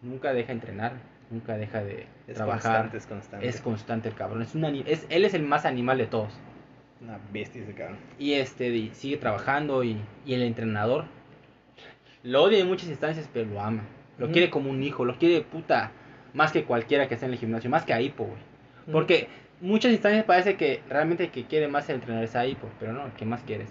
nunca 0.00 0.32
deja 0.32 0.52
entrenar, 0.52 0.92
nunca 1.28 1.56
deja 1.56 1.82
de 1.82 2.06
Es 2.28 2.36
trabajar. 2.36 2.62
constante, 2.62 2.96
es 2.98 3.06
constante. 3.06 3.48
Es 3.48 3.60
constante 3.60 4.08
el 4.08 4.14
cabrón. 4.14 4.42
Es 4.42 4.54
un 4.54 4.64
es, 4.86 5.06
él 5.10 5.24
es 5.24 5.34
el 5.34 5.42
más 5.42 5.64
animal 5.64 5.98
de 5.98 6.06
todos. 6.06 6.32
Una 7.00 7.18
bestia 7.32 7.62
ese 7.64 7.74
cabrón. 7.74 7.98
Y 8.16 8.34
este 8.34 8.68
y 8.68 8.90
sigue 8.94 9.16
trabajando 9.16 9.82
y, 9.82 9.96
y 10.24 10.34
el 10.34 10.42
entrenador 10.42 11.06
lo 12.22 12.44
odia 12.44 12.60
en 12.60 12.68
muchas 12.68 12.88
instancias, 12.88 13.28
pero 13.32 13.50
lo 13.50 13.60
ama. 13.60 13.82
Lo 14.18 14.30
quiere 14.30 14.50
como 14.50 14.70
un 14.70 14.82
hijo, 14.84 15.04
lo 15.04 15.16
quiere 15.18 15.42
puta 15.42 15.90
más 16.38 16.52
que 16.52 16.62
cualquiera 16.62 17.08
que 17.08 17.14
esté 17.14 17.26
en 17.26 17.32
el 17.32 17.38
gimnasio, 17.38 17.68
más 17.68 17.84
que 17.84 17.92
a 17.92 18.00
Hippo, 18.00 18.24
güey. 18.24 18.38
Porque 18.92 19.26
muchas 19.60 19.90
instancias 19.90 20.24
parece 20.24 20.56
que 20.56 20.80
realmente 20.88 21.24
el 21.24 21.30
que 21.32 21.46
quiere 21.46 21.66
más 21.66 21.88
el 21.88 21.96
entrenador 21.96 22.24
es 22.24 22.36
a 22.36 22.46
Hippo, 22.46 22.68
pero 22.78 22.92
no, 22.92 23.06
el 23.06 23.12
que 23.12 23.24
más 23.24 23.42
quiere 23.42 23.64
es 23.64 23.70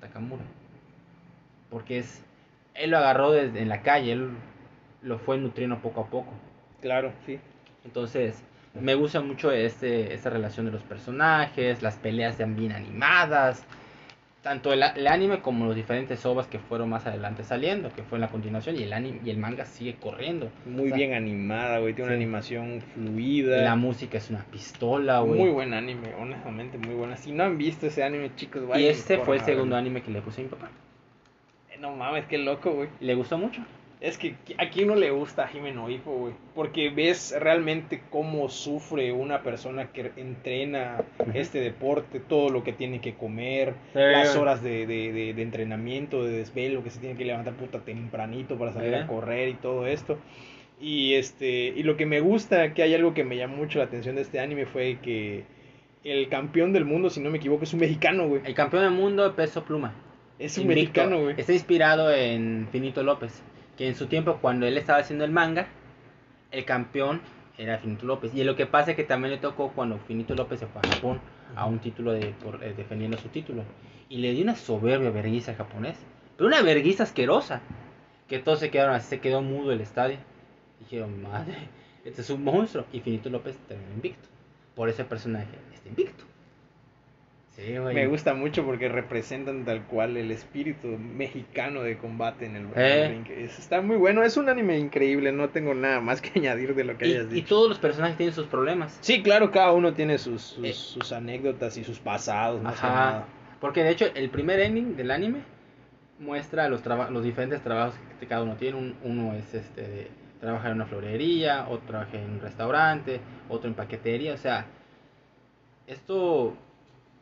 Takamura. 0.00 0.44
Porque 1.70 1.98
es 1.98 2.22
él 2.74 2.90
lo 2.90 2.98
agarró 2.98 3.32
desde 3.32 3.60
en 3.60 3.68
la 3.68 3.82
calle, 3.82 4.12
él 4.12 4.30
lo 5.02 5.18
fue 5.18 5.38
nutriendo 5.38 5.78
poco 5.78 6.02
a 6.02 6.06
poco. 6.06 6.32
Claro, 6.80 7.12
sí. 7.26 7.40
Entonces, 7.84 8.44
me 8.80 8.94
gusta 8.94 9.20
mucho 9.20 9.50
este, 9.50 10.14
esta 10.14 10.30
relación 10.30 10.66
de 10.66 10.72
los 10.72 10.82
personajes, 10.84 11.82
las 11.82 11.96
peleas 11.96 12.36
sean 12.36 12.54
bien 12.54 12.70
animadas, 12.70 13.64
tanto 14.42 14.72
el, 14.72 14.82
el 14.82 15.06
anime 15.06 15.40
como 15.40 15.66
los 15.66 15.76
diferentes 15.76 16.26
ovas 16.26 16.48
que 16.48 16.58
fueron 16.58 16.88
más 16.90 17.06
adelante 17.06 17.44
saliendo, 17.44 17.92
que 17.94 18.02
fue 18.02 18.16
en 18.18 18.22
la 18.22 18.28
continuación, 18.28 18.76
y 18.76 18.82
el 18.82 18.92
anime 18.92 19.20
y 19.24 19.30
el 19.30 19.38
manga 19.38 19.64
sigue 19.64 19.94
corriendo. 19.94 20.50
Muy 20.66 20.86
O 20.86 20.88
sea, 20.88 20.96
bien 20.96 21.14
animada, 21.14 21.78
güey. 21.78 21.94
Tiene 21.94 22.08
una 22.08 22.16
animación 22.16 22.82
fluida. 22.94 23.62
La 23.62 23.76
música 23.76 24.18
es 24.18 24.30
una 24.30 24.44
pistola, 24.44 25.20
güey. 25.20 25.40
Muy 25.40 25.50
buen 25.50 25.72
anime, 25.72 26.12
honestamente, 26.18 26.76
muy 26.76 26.94
buena. 26.94 27.16
Si 27.16 27.30
no 27.32 27.44
han 27.44 27.56
visto 27.56 27.86
ese 27.86 28.02
anime, 28.02 28.34
chicos, 28.34 28.62
y 28.62 28.66
vayan 28.66 28.90
este 28.90 29.18
fue 29.18 29.36
el 29.36 29.42
segundo 29.42 29.76
anime 29.76 30.02
que 30.02 30.10
le 30.10 30.20
puse 30.20 30.40
a 30.40 30.44
mi 30.44 30.50
papá. 30.50 30.70
Eh, 31.70 31.78
No 31.80 31.94
mames, 31.94 32.26
qué 32.26 32.38
loco, 32.38 32.72
güey. 32.72 32.88
Y 33.00 33.04
le 33.04 33.14
gustó 33.14 33.38
mucho. 33.38 33.62
Es 34.02 34.18
que 34.18 34.34
a 34.58 34.68
quién 34.68 34.88
no 34.88 34.96
le 34.96 35.12
gusta 35.12 35.46
Jimeno 35.46 35.88
Hippo, 35.88 36.10
güey. 36.10 36.34
Porque 36.56 36.90
ves 36.90 37.32
realmente 37.38 38.02
cómo 38.10 38.48
sufre 38.48 39.12
una 39.12 39.44
persona 39.44 39.92
que 39.92 40.10
entrena 40.16 41.02
este 41.34 41.60
deporte, 41.60 42.18
todo 42.18 42.50
lo 42.50 42.64
que 42.64 42.72
tiene 42.72 43.00
que 43.00 43.14
comer, 43.14 43.74
Sí. 43.92 44.00
las 44.00 44.34
horas 44.34 44.60
de, 44.60 44.86
de, 44.88 45.12
de- 45.12 45.34
de 45.34 45.42
entrenamiento, 45.42 46.24
de 46.24 46.32
desvelo, 46.38 46.82
que 46.82 46.90
se 46.90 46.98
tiene 46.98 47.16
que 47.16 47.24
levantar 47.24 47.54
puta 47.54 47.78
tempranito 47.84 48.58
para 48.58 48.72
salir 48.72 48.90
Sí. 48.92 48.96
a 48.96 49.06
correr 49.06 49.50
y 49.50 49.54
todo 49.54 49.86
esto. 49.86 50.18
Y 50.80 51.14
este 51.14 51.68
y 51.68 51.84
lo 51.84 51.96
que 51.96 52.04
me 52.06 52.18
gusta, 52.18 52.74
que 52.74 52.82
hay 52.82 52.92
algo 52.94 53.14
que 53.14 53.22
me 53.22 53.36
llamó 53.36 53.56
mucho 53.58 53.78
la 53.78 53.84
atención 53.84 54.16
de 54.16 54.22
este 54.22 54.40
anime 54.40 54.66
fue 54.66 54.98
que 55.00 55.44
el 56.02 56.28
campeón 56.28 56.72
del 56.72 56.84
mundo, 56.84 57.08
si 57.08 57.20
no 57.20 57.30
me 57.30 57.38
equivoco, 57.38 57.62
es 57.62 57.72
un 57.72 57.78
mexicano, 57.78 58.26
güey. 58.26 58.42
El 58.44 58.54
campeón 58.54 58.82
del 58.82 58.90
mundo 58.94 59.22
de 59.22 59.30
peso 59.30 59.62
pluma. 59.62 59.94
Es 60.40 60.58
un 60.58 60.64
Invicto. 60.64 60.80
mexicano, 61.02 61.22
güey. 61.22 61.34
Está 61.38 61.52
inspirado 61.52 62.12
en 62.12 62.66
Finito 62.72 63.04
López. 63.04 63.40
Que 63.82 63.88
en 63.88 63.96
su 63.96 64.06
tiempo, 64.06 64.38
cuando 64.40 64.64
él 64.64 64.78
estaba 64.78 65.00
haciendo 65.00 65.24
el 65.24 65.32
manga, 65.32 65.66
el 66.52 66.64
campeón 66.64 67.20
era 67.58 67.78
Finito 67.78 68.06
López. 68.06 68.32
Y 68.32 68.44
lo 68.44 68.54
que 68.54 68.64
pasa 68.64 68.92
es 68.92 68.96
que 68.96 69.02
también 69.02 69.32
le 69.32 69.38
tocó 69.38 69.72
cuando 69.72 69.98
Finito 69.98 70.36
López 70.36 70.60
se 70.60 70.68
fue 70.68 70.82
a 70.84 70.94
Japón 70.94 71.20
a 71.56 71.66
un 71.66 71.80
título 71.80 72.12
de, 72.12 72.32
por, 72.44 72.62
eh, 72.62 72.74
defendiendo 72.76 73.18
su 73.18 73.28
título. 73.30 73.64
Y 74.08 74.18
le 74.18 74.34
dio 74.34 74.44
una 74.44 74.54
soberbia 74.54 75.10
verguiza 75.10 75.50
al 75.50 75.56
japonés. 75.56 75.98
Pero 76.36 76.46
una 76.46 76.62
verguiza 76.62 77.02
asquerosa. 77.02 77.60
Que 78.28 78.38
todos 78.38 78.60
se 78.60 78.70
quedaron 78.70 78.94
así, 78.94 79.08
se 79.08 79.18
quedó 79.18 79.42
mudo 79.42 79.72
el 79.72 79.80
estadio. 79.80 80.18
Dijeron, 80.78 81.20
madre, 81.20 81.66
este 82.04 82.20
es 82.20 82.30
un 82.30 82.44
monstruo. 82.44 82.84
Y 82.92 83.00
Finito 83.00 83.30
López 83.30 83.58
terminó 83.66 83.94
invicto. 83.94 84.28
Por 84.76 84.90
ese 84.90 85.02
personaje 85.02 85.58
está 85.74 85.88
invicto. 85.88 86.22
Sí, 87.64 87.76
güey. 87.78 87.94
Me 87.94 88.06
gusta 88.06 88.34
mucho 88.34 88.64
porque 88.64 88.88
representan 88.88 89.64
tal 89.64 89.82
cual 89.84 90.16
el 90.16 90.30
espíritu 90.30 90.88
mexicano 90.88 91.82
de 91.82 91.96
combate 91.98 92.46
en 92.46 92.56
el 92.56 92.66
Eh. 92.74 93.04
el 93.04 93.08
ring. 93.10 93.26
Es- 93.30 93.58
está 93.58 93.80
muy 93.80 93.96
bueno, 93.96 94.22
es 94.22 94.36
un 94.36 94.48
anime 94.48 94.78
increíble, 94.78 95.32
no 95.32 95.48
tengo 95.50 95.74
nada 95.74 96.00
más 96.00 96.20
que 96.20 96.30
añadir 96.40 96.74
de 96.74 96.84
lo 96.84 96.96
que 96.98 97.06
Y, 97.06 97.12
hayas 97.12 97.26
y 97.26 97.34
dicho. 97.34 97.48
todos 97.48 97.68
los 97.68 97.78
personajes 97.78 98.16
tienen 98.16 98.34
sus 98.34 98.46
problemas. 98.46 98.98
Sí, 99.00 99.22
claro, 99.22 99.50
cada 99.50 99.72
uno 99.72 99.94
tiene 99.94 100.18
sus, 100.18 100.42
sus, 100.42 100.64
Eh. 100.64 100.72
sus 100.72 101.12
anécdotas 101.12 101.76
y 101.76 101.84
sus 101.84 101.98
pasados, 102.00 102.60
más 102.62 102.80
que 102.80 102.86
nada. 102.86 103.26
Porque 103.60 103.84
de 103.84 103.90
hecho 103.90 104.06
el 104.14 104.28
primer 104.30 104.58
ending 104.60 104.96
del 104.96 105.10
anime 105.10 105.40
muestra 106.18 106.68
los 106.68 106.84
los 106.84 107.22
diferentes 107.24 107.60
trabajos 107.62 107.94
que 108.20 108.26
cada 108.26 108.42
uno 108.42 108.56
tiene. 108.56 108.76
Un- 108.78 108.96
uno 109.04 109.34
es 109.34 109.54
este 109.54 109.82
de 109.82 110.08
trabajar 110.40 110.70
en 110.72 110.76
una 110.78 110.86
florería, 110.86 111.66
otro 111.68 111.86
trabaja 111.86 112.18
en 112.18 112.30
un 112.30 112.40
restaurante, 112.40 113.20
otro 113.48 113.68
en 113.68 113.74
paquetería. 113.74 114.34
O 114.34 114.36
sea, 114.36 114.66
esto, 115.86 116.56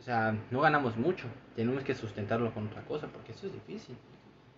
o 0.00 0.02
sea, 0.02 0.34
no 0.50 0.62
ganamos 0.62 0.96
mucho. 0.96 1.26
Tenemos 1.54 1.84
que 1.84 1.94
sustentarlo 1.94 2.52
con 2.52 2.66
otra 2.66 2.82
cosa 2.82 3.06
porque 3.06 3.32
eso 3.32 3.46
es 3.46 3.52
difícil. 3.52 3.96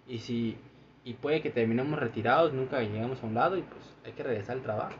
Y 0.06 0.18
si 0.18 0.56
y 1.04 1.14
puede 1.14 1.42
que 1.42 1.50
terminemos 1.50 1.98
retirados, 1.98 2.52
nunca 2.52 2.80
llegamos 2.80 3.22
a 3.22 3.26
un 3.26 3.34
lado 3.34 3.56
y 3.56 3.62
pues 3.62 3.82
hay 4.04 4.12
que 4.12 4.22
regresar 4.22 4.56
al 4.56 4.62
trabajo. 4.62 4.94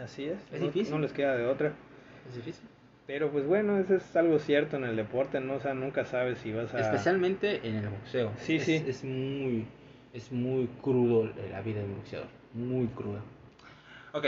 Así 0.00 0.24
es. 0.24 0.38
Es 0.52 0.60
no, 0.60 0.66
difícil. 0.66 0.94
No 0.94 1.00
les 1.00 1.12
queda 1.12 1.36
de 1.36 1.46
otra. 1.46 1.72
Es 2.28 2.36
difícil. 2.36 2.68
Pero 3.06 3.32
pues 3.32 3.44
bueno, 3.44 3.78
eso 3.78 3.96
es 3.96 4.14
algo 4.14 4.38
cierto 4.38 4.76
en 4.76 4.84
el 4.84 4.94
deporte, 4.94 5.40
¿no? 5.40 5.54
O 5.54 5.60
sea, 5.60 5.74
nunca 5.74 6.04
sabes 6.04 6.38
si 6.38 6.52
vas 6.52 6.72
a... 6.72 6.78
Especialmente 6.78 7.66
en 7.66 7.76
el 7.76 7.88
boxeo. 7.88 8.30
Sí, 8.36 8.56
es, 8.56 8.64
sí. 8.64 8.84
Es 8.86 9.02
muy, 9.02 9.66
es 10.12 10.30
muy 10.30 10.68
crudo 10.80 11.28
la 11.50 11.60
vida 11.62 11.80
del 11.80 11.90
boxeador. 11.90 12.28
Muy 12.54 12.86
crudo. 12.86 13.18
Ok, 14.12 14.26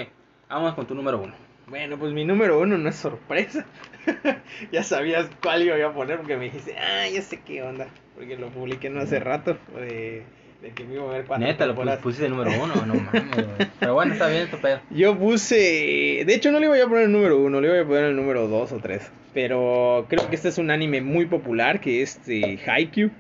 vamos 0.49 0.75
con 0.75 0.87
tu 0.87 0.97
número 0.97 1.21
uno. 1.21 1.35
Bueno, 1.67 1.99
pues 1.99 2.13
mi 2.13 2.25
número 2.25 2.61
uno 2.61 2.77
no 2.79 2.89
es 2.89 2.97
sorpresa. 2.97 3.65
ya 4.73 4.83
sabías 4.83 5.29
cuál 5.43 5.63
iba 5.63 5.77
a 5.87 5.95
poner 5.95 6.19
porque 6.19 6.37
me 6.37 6.45
dijiste, 6.45 6.77
ah, 6.79 7.09
ya 7.09 7.23
sé 7.23 7.41
qué 7.45 7.63
onda. 7.63 7.87
Porque 8.15 8.37
lo 8.37 8.49
publiqué 8.49 8.91
no 8.91 9.01
hace 9.01 9.21
rato 9.21 9.57
de, 9.75 10.23
de 10.61 10.71
que 10.75 10.85
me 10.85 10.95
iba 10.95 11.05
a 11.05 11.13
ver 11.13 11.25
cuatro 11.25 11.47
Neta, 11.47 11.67
lo 11.67 11.75
pusiste 12.01 12.29
número 12.29 12.51
uno, 12.63 12.75
no 12.87 12.95
mames. 13.13 13.69
Pero 13.79 13.95
bueno, 13.95 14.13
está 14.13 14.29
bien, 14.29 14.51
tu 14.51 14.59
pedo. 14.59 14.81
Yo 14.91 15.19
puse, 15.19 16.25
de 16.27 16.35
hecho 16.35 16.53
no 16.53 16.61
le 16.61 16.69
voy 16.69 16.81
a 16.81 16.87
poner 16.87 17.05
el 17.05 17.13
número 17.13 17.39
uno, 17.39 17.61
le 17.61 17.69
voy 17.69 17.79
a 17.79 17.85
poner 17.85 18.05
el 18.05 18.17
número 18.17 18.49
dos 18.49 18.73
o 18.73 18.79
tres. 18.79 19.11
Pero 19.33 20.07
creo 20.09 20.29
que 20.29 20.37
este 20.37 20.49
es 20.49 20.59
un 20.59 20.71
anime 20.71 21.01
muy 21.01 21.27
popular 21.27 21.81
que 21.81 22.03
es 22.03 22.21
eh, 22.29 22.59
Haikyuu. 22.67 23.11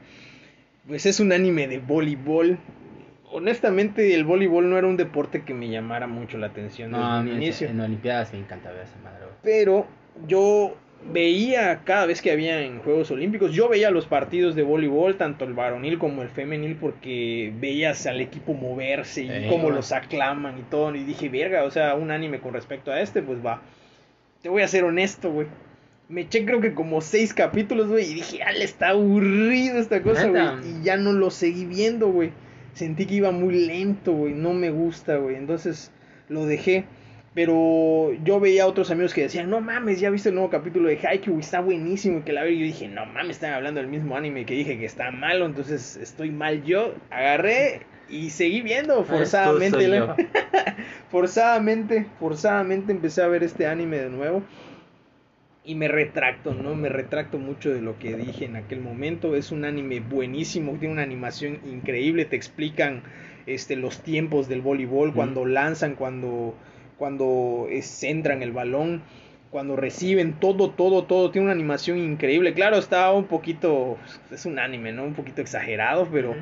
Pues 0.86 1.06
es 1.06 1.20
un 1.20 1.32
anime 1.32 1.68
de 1.68 1.78
voleibol. 1.78 2.58
Honestamente 3.32 4.14
el 4.14 4.24
voleibol 4.24 4.68
no 4.68 4.78
era 4.78 4.86
un 4.86 4.96
deporte 4.96 5.42
que 5.42 5.54
me 5.54 5.68
llamara 5.68 6.06
mucho 6.06 6.38
la 6.38 6.48
atención 6.48 6.90
No, 6.90 6.98
desde 6.98 7.10
a 7.12 7.18
un 7.18 7.24
mí 7.24 7.30
en, 7.32 7.36
inicio. 7.42 7.68
en 7.68 7.80
Olimpiadas 7.80 8.32
me 8.32 8.38
encanta 8.40 8.70
ver 8.70 8.82
esa 8.82 8.96
madre, 9.02 9.26
pero 9.42 9.86
yo 10.28 10.76
veía 11.12 11.80
cada 11.84 12.06
vez 12.06 12.22
que 12.22 12.30
había 12.30 12.60
en 12.60 12.78
Juegos 12.78 13.10
Olímpicos, 13.10 13.52
yo 13.52 13.68
veía 13.68 13.90
los 13.90 14.06
partidos 14.06 14.54
de 14.54 14.62
voleibol, 14.62 15.16
tanto 15.16 15.44
el 15.44 15.52
varonil 15.52 15.98
como 15.98 16.22
el 16.22 16.28
femenil, 16.28 16.76
porque 16.76 17.52
veías 17.58 18.06
al 18.06 18.20
equipo 18.20 18.54
moverse 18.54 19.24
y 19.24 19.28
Sí, 19.28 19.46
cómo 19.48 19.70
los 19.70 19.90
aclaman 19.92 20.58
y 20.58 20.62
todo, 20.62 20.94
y 20.94 21.02
dije, 21.02 21.28
verga, 21.28 21.64
o 21.64 21.70
sea, 21.72 21.94
un 21.96 22.10
anime 22.12 22.38
con 22.38 22.52
respecto 22.54 22.92
a 22.92 23.00
este, 23.00 23.20
pues 23.22 23.44
va. 23.44 23.62
Te 24.42 24.48
voy 24.48 24.62
a 24.62 24.68
ser 24.68 24.84
honesto, 24.84 25.32
güey. 25.32 25.48
Me 26.08 26.20
eché 26.22 26.44
creo 26.44 26.60
que 26.60 26.74
como 26.74 27.00
seis 27.00 27.32
capítulos, 27.34 27.88
güey, 27.88 28.08
y 28.10 28.14
dije, 28.14 28.42
ah, 28.44 28.52
le 28.52 28.64
está 28.64 28.90
aburrido 28.90 29.78
esta 29.78 30.02
cosa, 30.02 30.28
güey. 30.28 30.42
Y 30.64 30.84
ya 30.84 30.96
no 30.96 31.12
lo 31.12 31.30
seguí 31.30 31.64
viendo, 31.64 32.08
güey. 32.08 32.30
Sentí 32.74 33.06
que 33.06 33.14
iba 33.14 33.30
muy 33.30 33.66
lento, 33.66 34.12
güey. 34.12 34.34
No 34.34 34.52
me 34.52 34.70
gusta, 34.70 35.16
güey. 35.16 35.36
Entonces 35.36 35.90
lo 36.28 36.46
dejé. 36.46 36.84
Pero 37.34 38.12
yo 38.24 38.40
veía 38.40 38.64
a 38.64 38.66
otros 38.66 38.90
amigos 38.90 39.14
que 39.14 39.22
decían, 39.22 39.48
no 39.48 39.62
mames, 39.62 40.00
ya 40.00 40.10
viste 40.10 40.28
el 40.28 40.34
nuevo 40.34 40.50
capítulo 40.50 40.88
de 40.88 40.98
Haikyuu, 40.98 41.38
está 41.38 41.60
buenísimo. 41.60 42.18
Y 42.18 42.22
que 42.22 42.32
la 42.32 42.42
verdad 42.42 42.58
yo 42.58 42.64
dije, 42.64 42.88
no 42.88 43.06
mames, 43.06 43.36
están 43.36 43.54
hablando 43.54 43.80
del 43.80 43.88
mismo 43.88 44.16
anime 44.16 44.44
que 44.44 44.54
dije 44.54 44.78
que 44.78 44.84
está 44.84 45.10
malo, 45.10 45.46
entonces 45.46 45.96
estoy 45.96 46.30
mal 46.30 46.62
yo. 46.62 46.94
Agarré 47.10 47.86
y 48.10 48.28
seguí 48.28 48.60
viendo 48.60 49.02
forzadamente. 49.04 49.86
Soy 49.86 49.96
yo. 49.96 50.14
forzadamente, 51.10 52.06
forzadamente 52.20 52.92
empecé 52.92 53.22
a 53.22 53.28
ver 53.28 53.42
este 53.42 53.66
anime 53.66 53.96
de 53.96 54.10
nuevo. 54.10 54.42
Y 55.64 55.76
me 55.76 55.86
retracto, 55.86 56.54
¿no? 56.54 56.74
Me 56.74 56.88
retracto 56.88 57.38
mucho 57.38 57.72
de 57.72 57.80
lo 57.80 57.96
que 57.98 58.16
dije 58.16 58.46
en 58.46 58.56
aquel 58.56 58.80
momento. 58.80 59.36
Es 59.36 59.52
un 59.52 59.64
anime 59.64 60.00
buenísimo, 60.00 60.72
tiene 60.72 60.94
una 60.94 61.02
animación 61.02 61.60
increíble, 61.64 62.24
te 62.24 62.34
explican 62.34 63.02
este, 63.46 63.76
los 63.76 64.02
tiempos 64.02 64.48
del 64.48 64.60
voleibol, 64.60 65.14
cuando 65.14 65.46
lanzan, 65.46 65.94
cuando, 65.94 66.56
cuando 66.98 67.68
eh, 67.70 67.82
centran 67.82 68.42
el 68.42 68.50
balón, 68.50 69.02
cuando 69.50 69.76
reciben, 69.76 70.32
todo, 70.40 70.70
todo, 70.70 71.04
todo. 71.04 71.30
Tiene 71.30 71.44
una 71.44 71.54
animación 71.54 71.98
increíble. 71.98 72.54
Claro, 72.54 72.76
está 72.78 73.12
un 73.12 73.26
poquito, 73.26 73.98
es 74.32 74.46
un 74.46 74.58
anime, 74.58 74.90
¿no? 74.90 75.04
Un 75.04 75.14
poquito 75.14 75.42
exagerado, 75.42 76.08
pero... 76.10 76.34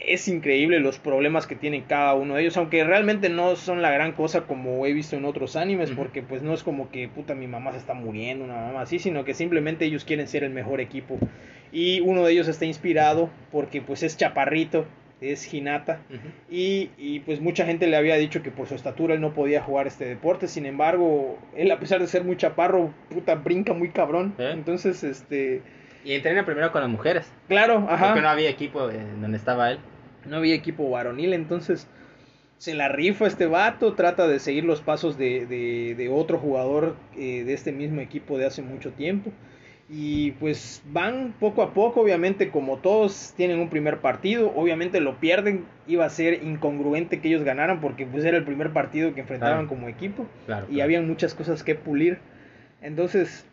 Es 0.00 0.28
increíble 0.28 0.80
los 0.80 0.98
problemas 0.98 1.46
que 1.46 1.56
tienen 1.56 1.82
cada 1.82 2.14
uno 2.14 2.34
de 2.34 2.42
ellos, 2.42 2.56
aunque 2.56 2.84
realmente 2.84 3.28
no 3.28 3.56
son 3.56 3.82
la 3.82 3.90
gran 3.90 4.12
cosa 4.12 4.42
como 4.42 4.84
he 4.86 4.92
visto 4.92 5.16
en 5.16 5.24
otros 5.24 5.56
animes, 5.56 5.90
porque 5.90 6.22
pues 6.22 6.42
no 6.42 6.54
es 6.54 6.62
como 6.62 6.90
que 6.90 7.08
puta 7.08 7.34
mi 7.34 7.46
mamá 7.46 7.72
se 7.72 7.78
está 7.78 7.94
muriendo, 7.94 8.44
una 8.44 8.54
mamá 8.54 8.82
así, 8.82 8.98
sino 8.98 9.24
que 9.24 9.34
simplemente 9.34 9.84
ellos 9.84 10.04
quieren 10.04 10.28
ser 10.28 10.44
el 10.44 10.50
mejor 10.50 10.80
equipo. 10.80 11.18
Y 11.72 12.00
uno 12.00 12.24
de 12.24 12.32
ellos 12.32 12.48
está 12.48 12.64
inspirado 12.66 13.30
porque 13.50 13.82
pues 13.82 14.02
es 14.02 14.16
chaparrito, 14.16 14.86
es 15.20 15.52
Hinata, 15.52 16.00
Ujú. 16.10 16.28
y, 16.50 16.90
y, 16.98 17.20
pues 17.20 17.40
mucha 17.40 17.64
gente 17.64 17.86
le 17.86 17.96
había 17.96 18.16
dicho 18.16 18.42
que 18.42 18.50
por 18.50 18.68
su 18.68 18.74
estatura 18.74 19.14
él 19.14 19.20
no 19.20 19.32
podía 19.32 19.62
jugar 19.62 19.86
este 19.86 20.04
deporte, 20.04 20.46
sin 20.46 20.66
embargo, 20.66 21.38
él 21.56 21.70
a 21.70 21.80
pesar 21.80 22.00
de 22.00 22.06
ser 22.06 22.22
muy 22.22 22.36
chaparro, 22.36 22.92
puta, 23.08 23.34
brinca 23.34 23.72
muy 23.72 23.90
cabrón. 23.90 24.34
¿Eh? 24.38 24.50
Entonces, 24.52 25.02
este, 25.04 25.62
Y 26.06 26.12
entrena 26.14 26.44
primero 26.44 26.70
con 26.72 26.80
las 26.82 26.90
mujeres. 26.90 27.30
claro, 27.48 27.86
ajá. 27.90 28.06
Porque 28.06 28.22
no 28.22 28.28
había 28.28 28.48
equipo 28.48 28.88
en 28.90 29.20
donde 29.20 29.36
estaba 29.36 29.72
él. 29.72 29.78
no 30.24 30.36
había 30.36 30.54
equipo 30.54 30.88
varonil, 30.88 31.32
entonces 31.34 31.88
se 32.58 32.74
la 32.74 32.88
rifa 32.88 33.26
este 33.26 33.46
vato, 33.46 33.92
trata 33.94 34.26
de 34.28 34.38
seguir 34.38 34.64
los 34.64 34.80
pasos 34.80 35.18
de, 35.18 35.44
de, 35.46 35.94
de 35.96 36.08
otro 36.08 36.38
jugador 36.38 36.96
eh, 37.16 37.42
de 37.44 37.52
este 37.52 37.72
mismo 37.72 38.00
equipo 38.00 38.38
de 38.38 38.46
hace 38.46 38.62
mucho 38.62 38.92
tiempo. 38.92 39.30
Y 39.88 40.32
pues 40.32 40.82
van 40.86 41.34
poco 41.38 41.62
a 41.62 41.72
poco, 41.74 42.00
obviamente 42.00 42.50
como 42.50 42.78
todos 42.78 43.34
tienen 43.36 43.60
un 43.60 43.68
primer 43.68 43.98
partido, 43.98 44.52
obviamente 44.56 45.00
lo 45.00 45.16
pierden, 45.20 45.64
iba 45.86 46.04
a 46.04 46.10
ser 46.10 46.42
incongruente 46.42 47.20
que 47.20 47.28
ellos 47.28 47.44
ganaran 47.44 47.80
porque 47.80 48.04
pues 48.06 48.24
era 48.24 48.36
el 48.36 48.44
primer 48.44 48.72
partido 48.72 49.14
que 49.14 49.20
enfrentaban 49.20 49.66
Claro. 49.66 49.68
como 49.68 49.88
equipo 49.88 50.26
Claro. 50.46 50.66
y 50.68 50.74
claro. 50.74 50.84
habían 50.84 51.06
muchas 51.06 51.34
cosas 51.34 51.62
que 51.62 51.74
pulir. 51.76 52.18
Entonces, 52.82 53.46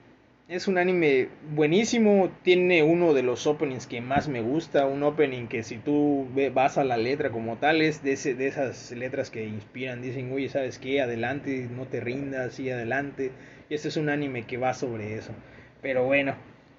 es 0.47 0.67
un 0.67 0.77
anime 0.77 1.29
buenísimo. 1.55 2.29
Tiene 2.43 2.83
uno 2.83 3.13
de 3.13 3.23
los 3.23 3.47
openings 3.47 3.87
que 3.87 4.01
más 4.01 4.27
me 4.27 4.41
gusta. 4.41 4.85
Un 4.85 5.03
opening 5.03 5.47
que 5.47 5.63
si 5.63 5.77
tú 5.77 6.27
vas 6.53 6.77
a 6.77 6.83
la 6.83 6.97
letra 6.97 7.29
como 7.31 7.57
tal, 7.57 7.81
es 7.81 8.03
de, 8.03 8.13
ese- 8.13 8.35
de 8.35 8.47
esas 8.47 8.91
letras 8.91 9.29
que 9.31 9.45
inspiran. 9.45 10.01
Dicen, 10.01 10.31
oye, 10.31 10.49
¿sabes 10.49 10.79
qué? 10.79 11.01
Adelante, 11.01 11.67
no 11.75 11.87
te 11.87 11.99
rindas, 12.01 12.59
y 12.59 12.69
adelante. 12.69 13.31
Y 13.69 13.73
este 13.75 13.87
es 13.89 13.97
un 13.97 14.09
anime 14.09 14.43
que 14.43 14.57
va 14.57 14.73
sobre 14.73 15.15
eso. 15.15 15.33
Pero 15.81 16.05
bueno, 16.05 16.35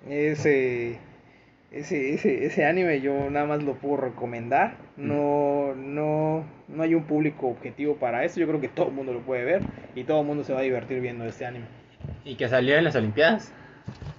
ese... 0.08 0.98
Ese, 1.72 2.14
ese, 2.14 2.46
ese 2.46 2.64
anime 2.66 3.00
yo 3.00 3.30
nada 3.30 3.46
más 3.46 3.62
lo 3.64 3.74
puedo 3.76 3.96
recomendar. 3.98 4.76
No, 4.96 5.74
no, 5.74 6.44
no 6.68 6.82
hay 6.84 6.94
un 6.94 7.04
público 7.04 7.48
objetivo 7.48 7.96
para 7.96 8.24
esto. 8.24 8.40
Yo 8.40 8.46
creo 8.48 8.60
que 8.60 8.68
todo 8.68 8.88
el 8.88 8.94
mundo 8.94 9.12
lo 9.12 9.20
puede 9.22 9.44
ver 9.44 9.62
y 9.94 10.04
todo 10.04 10.20
el 10.20 10.26
mundo 10.26 10.44
se 10.44 10.52
va 10.52 10.60
a 10.60 10.62
divertir 10.62 11.00
viendo 11.00 11.24
este 11.26 11.46
anime. 11.46 11.66
Y 12.24 12.36
que 12.36 12.48
salió 12.48 12.76
en 12.76 12.84
las 12.84 12.96
Olimpiadas. 12.96 13.52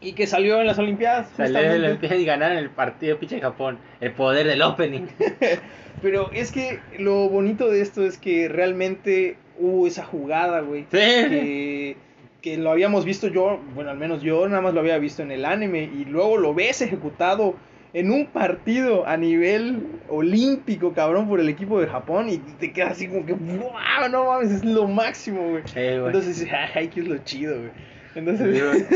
Y 0.02 0.14
que 0.14 0.28
salió 0.28 0.60
en 0.62 0.68
las 0.68 0.78
Olimpiadas. 0.78 1.30
Salió 1.36 1.60
en 1.60 1.82
las. 1.82 1.92
Olimpiadas 1.92 2.20
y 2.20 2.26
ganaron 2.26 2.58
el 2.58 2.70
partido 2.70 3.18
pinche 3.18 3.40
Japón. 3.40 3.80
El 4.00 4.12
poder 4.14 4.48
del 4.48 4.62
opening. 4.62 5.08
Pero 6.02 6.32
es 6.32 6.52
que 6.52 6.80
lo 7.00 7.30
bonito 7.30 7.70
de 7.70 7.82
esto 7.82 8.06
es 8.06 8.18
que 8.18 8.48
realmente 8.48 9.38
hubo 9.58 9.88
esa 9.88 10.04
jugada, 10.04 10.62
güey. 10.62 10.84
Sí. 10.84 10.88
Que, 10.92 11.98
que 12.42 12.58
lo 12.58 12.70
habíamos 12.70 13.06
visto 13.06 13.28
yo, 13.28 13.60
bueno, 13.74 13.90
al 13.90 13.98
menos 13.98 14.22
yo 14.22 14.48
nada 14.48 14.62
más 14.62 14.74
lo 14.74 14.82
había 14.82 14.98
visto 15.00 15.24
en 15.24 15.32
el 15.32 15.46
anime. 15.46 15.84
Y 15.84 16.06
luego 16.06 16.38
lo 16.38 16.54
ves 16.54 16.82
ejecutado 16.82 17.56
en 17.96 18.12
un 18.12 18.26
partido 18.26 19.08
a 19.08 19.16
nivel 19.16 20.02
olímpico, 20.10 20.94
cabrón, 20.94 21.30
por 21.30 21.40
el 21.40 21.48
equipo 21.48 21.80
de 21.80 21.88
Japón. 21.88 22.28
Y 22.28 22.40
te 22.40 22.74
quedas 22.74 22.92
así 22.92 23.08
como 23.08 23.26
que, 23.26 23.32
wow, 23.32 24.10
no 24.12 24.26
mames, 24.26 24.52
es 24.52 24.66
lo 24.66 24.86
máximo, 24.86 25.52
güey. 25.52 25.64
Sí. 25.66 25.80
Entonces 25.80 26.46
que 26.94 27.00
es 27.00 27.08
lo 27.08 27.18
chido, 27.20 27.58
güey. 27.58 27.72
Entonces, 28.16 28.62
Sí, 28.84 28.96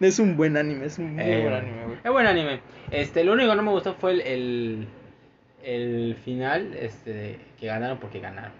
es 0.00 0.18
un 0.18 0.38
buen 0.38 0.56
anime, 0.56 0.86
es 0.86 0.98
un 0.98 1.16
muy 1.16 1.22
Eh, 1.22 1.42
buen 1.42 1.52
anime, 1.52 1.84
güey. 1.84 1.98
Es 2.02 2.10
buen 2.10 2.26
anime. 2.26 2.60
Este, 2.90 3.24
lo 3.24 3.34
único 3.34 3.50
que 3.50 3.56
no 3.56 3.62
me 3.62 3.72
gustó 3.72 3.92
fue 3.96 4.12
el, 4.12 4.20
el, 4.22 4.88
el 5.62 6.16
final, 6.24 6.72
este, 6.80 7.38
que 7.58 7.66
ganaron 7.66 7.98
porque 7.98 8.20
ganaron. 8.20 8.52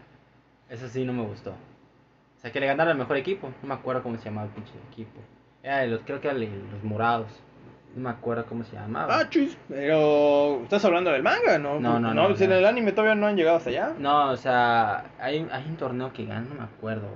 Eso 0.69 0.89
sí 0.89 1.07
no 1.07 1.15
me 1.15 1.23
gustó. 1.23 1.53
O 1.53 2.41
sea, 2.43 2.53
que 2.53 2.61
le 2.61 2.67
ganaron 2.67 2.93
al 2.93 2.99
mejor 2.99 3.17
equipo. 3.17 3.51
No 3.63 3.69
me 3.69 3.75
acuerdo 3.75 4.03
cómo 4.03 4.19
se 4.19 4.25
llamaba 4.27 4.47
el 4.49 4.53
pinche 4.53 4.73
equipo. 4.93 5.21
Era 5.63 5.79
de 5.79 5.87
los, 5.87 6.03
creo 6.03 6.21
que 6.21 6.29
eran 6.29 6.41
los 6.71 6.85
morados. 6.85 7.43
No 7.95 8.03
me 8.05 8.11
acuerdo 8.11 8.45
cómo 8.47 8.63
se 8.65 8.77
llamaba. 8.77 9.19
Ah, 9.19 9.29
chis. 9.29 9.57
Pero, 9.69 10.61
¿estás 10.63 10.85
hablando 10.85 11.11
del 11.11 11.23
manga, 11.25 11.59
no? 11.59 11.81
No, 11.81 11.99
no, 11.99 12.15
no, 12.15 12.37
en 12.37 12.53
el 12.53 12.65
anime 12.65 12.93
todavía 12.93 13.17
no 13.17 13.27
han 13.27 13.37
llegado 13.37 13.57
hasta 13.57 13.71
allá. 13.71 13.95
No, 13.99 14.31
o 14.31 14.37
sea, 14.37 15.05
hay, 15.19 15.47
hay 15.51 15.65
un 15.69 15.77
torneo 15.77 16.13
que 16.13 16.25
gana, 16.25 16.47
no 16.49 16.55
me 16.55 16.63
acuerdo. 16.65 17.09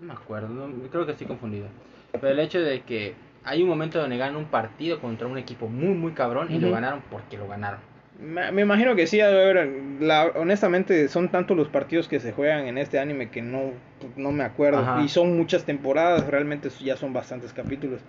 No 0.00 0.06
me 0.06 0.12
acuerdo, 0.14 0.48
no- 0.48 0.88
creo 0.90 1.04
que 1.06 1.12
estoy 1.12 1.26
confundido. 1.26 1.66
Pero 2.12 2.28
el 2.28 2.38
hecho 2.40 2.60
de 2.60 2.80
que 2.82 3.14
hay 3.44 3.62
un 3.62 3.68
momento 3.68 3.98
donde 4.00 4.16
ganan 4.16 4.36
un 4.36 4.46
partido 4.46 5.00
contra 5.00 5.26
un 5.26 5.36
equipo 5.38 5.68
muy, 5.68 5.94
muy 5.94 6.12
cabrón 6.12 6.50
y 6.50 6.58
lo 6.58 6.70
ganaron 6.70 7.02
porque 7.10 7.36
lo 7.36 7.46
ganaron. 7.46 7.80
Me, 8.20 8.52
me 8.52 8.62
imagino 8.62 8.94
que 8.94 9.06
sí, 9.06 9.20
haber. 9.20 9.68
La, 10.00 10.26
honestamente, 10.36 11.08
son 11.08 11.28
tantos 11.30 11.56
los 11.56 11.68
partidos 11.68 12.08
que 12.08 12.20
se 12.20 12.32
juegan 12.32 12.66
en 12.66 12.78
este 12.78 12.98
anime 12.98 13.30
que 13.30 13.42
no, 13.42 13.72
no 14.16 14.30
me 14.32 14.44
acuerdo. 14.44 14.78
Ajá. 14.80 15.02
Y 15.02 15.08
son 15.08 15.36
muchas 15.36 15.64
temporadas, 15.64 16.26
realmente 16.26 16.68
ya 16.84 16.96
son 16.96 17.12
bastantes 17.12 17.52
capítulos. 17.52 18.00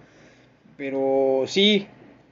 Pero 0.77 1.43
sí, 1.45 1.87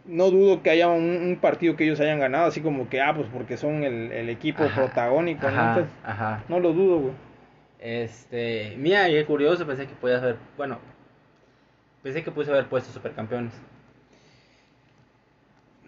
no 0.06 0.32
dudo 0.32 0.64
que 0.64 0.72
haya 0.72 0.88
un, 0.90 1.04
un 1.18 1.38
partido 1.40 1.76
que 1.76 1.84
ellos 1.84 2.00
hayan 2.00 2.20
ganado, 2.20 2.46
así 2.48 2.62
como 2.62 2.90
que, 2.90 3.02
ah, 3.02 3.14
pues 3.16 3.28
porque 3.32 3.58
son 3.58 3.84
el, 3.84 4.12
el 4.12 4.30
equipo 4.30 4.64
Ajá, 4.64 4.76
protagónico. 4.76 5.44
¿no? 5.44 5.48
Ajá, 5.50 5.68
Entonces, 5.70 5.94
ajá. 6.04 6.44
no 6.50 6.60
lo 6.60 6.74
dudo, 6.74 7.00
güey. 7.00 7.14
Este, 7.80 8.76
mira, 8.78 9.08
qué 9.08 9.26
curioso, 9.26 9.66
pensé 9.66 9.88
que 9.88 9.94
podías 9.96 10.22
haber, 10.22 10.36
bueno, 10.58 10.78
pensé 12.04 12.24
que 12.24 12.32
puse 12.32 12.52
haber 12.52 12.68
puesto 12.68 12.92
supercampeones. 12.92 13.54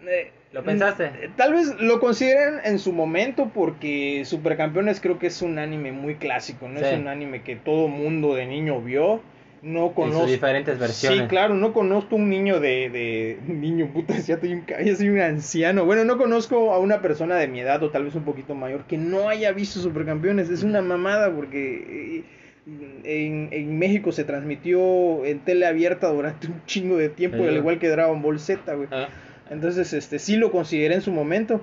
Eh, 0.06 0.30
¿Lo 0.52 0.62
pensaste? 0.62 1.06
eh, 1.06 1.30
Tal 1.36 1.52
vez 1.52 1.74
lo 1.80 1.98
consideren 1.98 2.60
en 2.64 2.78
su 2.78 2.92
momento 2.92 3.50
porque 3.54 4.22
Supercampeones 4.24 5.00
creo 5.00 5.18
que 5.18 5.28
es 5.28 5.40
un 5.40 5.58
anime 5.58 5.92
muy 5.92 6.16
clásico, 6.16 6.68
no 6.68 6.78
Sí. 6.80 6.84
es 6.86 6.92
un 6.92 7.08
anime 7.08 7.42
que 7.42 7.56
todo 7.56 7.88
mundo 7.88 8.34
de 8.34 8.46
niño 8.46 8.80
vio. 8.80 9.22
No 9.64 9.86
En 9.86 9.92
conozco. 9.94 10.20
sus 10.22 10.30
diferentes 10.32 10.78
versiones. 10.78 11.20
Sí, 11.22 11.26
claro, 11.26 11.54
no 11.54 11.72
conozco 11.72 12.16
un 12.16 12.28
niño 12.28 12.60
de, 12.60 12.90
de 12.90 13.38
niño 13.46 13.88
puta, 13.92 14.14
ya 14.26 14.34
estoy 14.34 14.52
un, 14.52 14.66
ya 14.66 14.94
soy 14.94 15.08
un 15.08 15.20
anciano. 15.20 15.86
Bueno, 15.86 16.04
no 16.04 16.18
conozco 16.18 16.72
a 16.74 16.78
una 16.78 17.00
persona 17.00 17.36
de 17.36 17.48
mi 17.48 17.60
edad 17.60 17.82
o 17.82 17.90
tal 17.90 18.04
vez 18.04 18.14
un 18.14 18.24
poquito 18.24 18.54
mayor 18.54 18.84
que 18.84 18.98
no 18.98 19.28
haya 19.28 19.52
visto 19.52 19.80
Supercampeones. 19.80 20.50
Es 20.50 20.62
una 20.64 20.82
mamada 20.82 21.34
porque 21.34 22.22
eh, 22.66 22.74
en, 23.04 23.48
en 23.52 23.78
México 23.78 24.12
se 24.12 24.24
transmitió 24.24 25.24
en 25.24 25.40
tele 25.40 25.66
abierta 25.66 26.08
durante 26.08 26.46
un 26.46 26.62
chingo 26.66 26.96
de 26.98 27.08
tiempo, 27.08 27.38
Sí. 27.38 27.48
al 27.48 27.56
igual 27.56 27.78
que 27.78 27.88
Dragon 27.88 28.20
Ball 28.20 28.38
Z, 28.38 28.74
güey. 28.74 28.88
Ah, 28.92 29.08
Entonces, 29.50 29.92
este, 29.94 30.18
sí 30.18 30.36
lo 30.36 30.50
consideré 30.52 30.94
en 30.94 31.00
su 31.02 31.10
momento, 31.10 31.60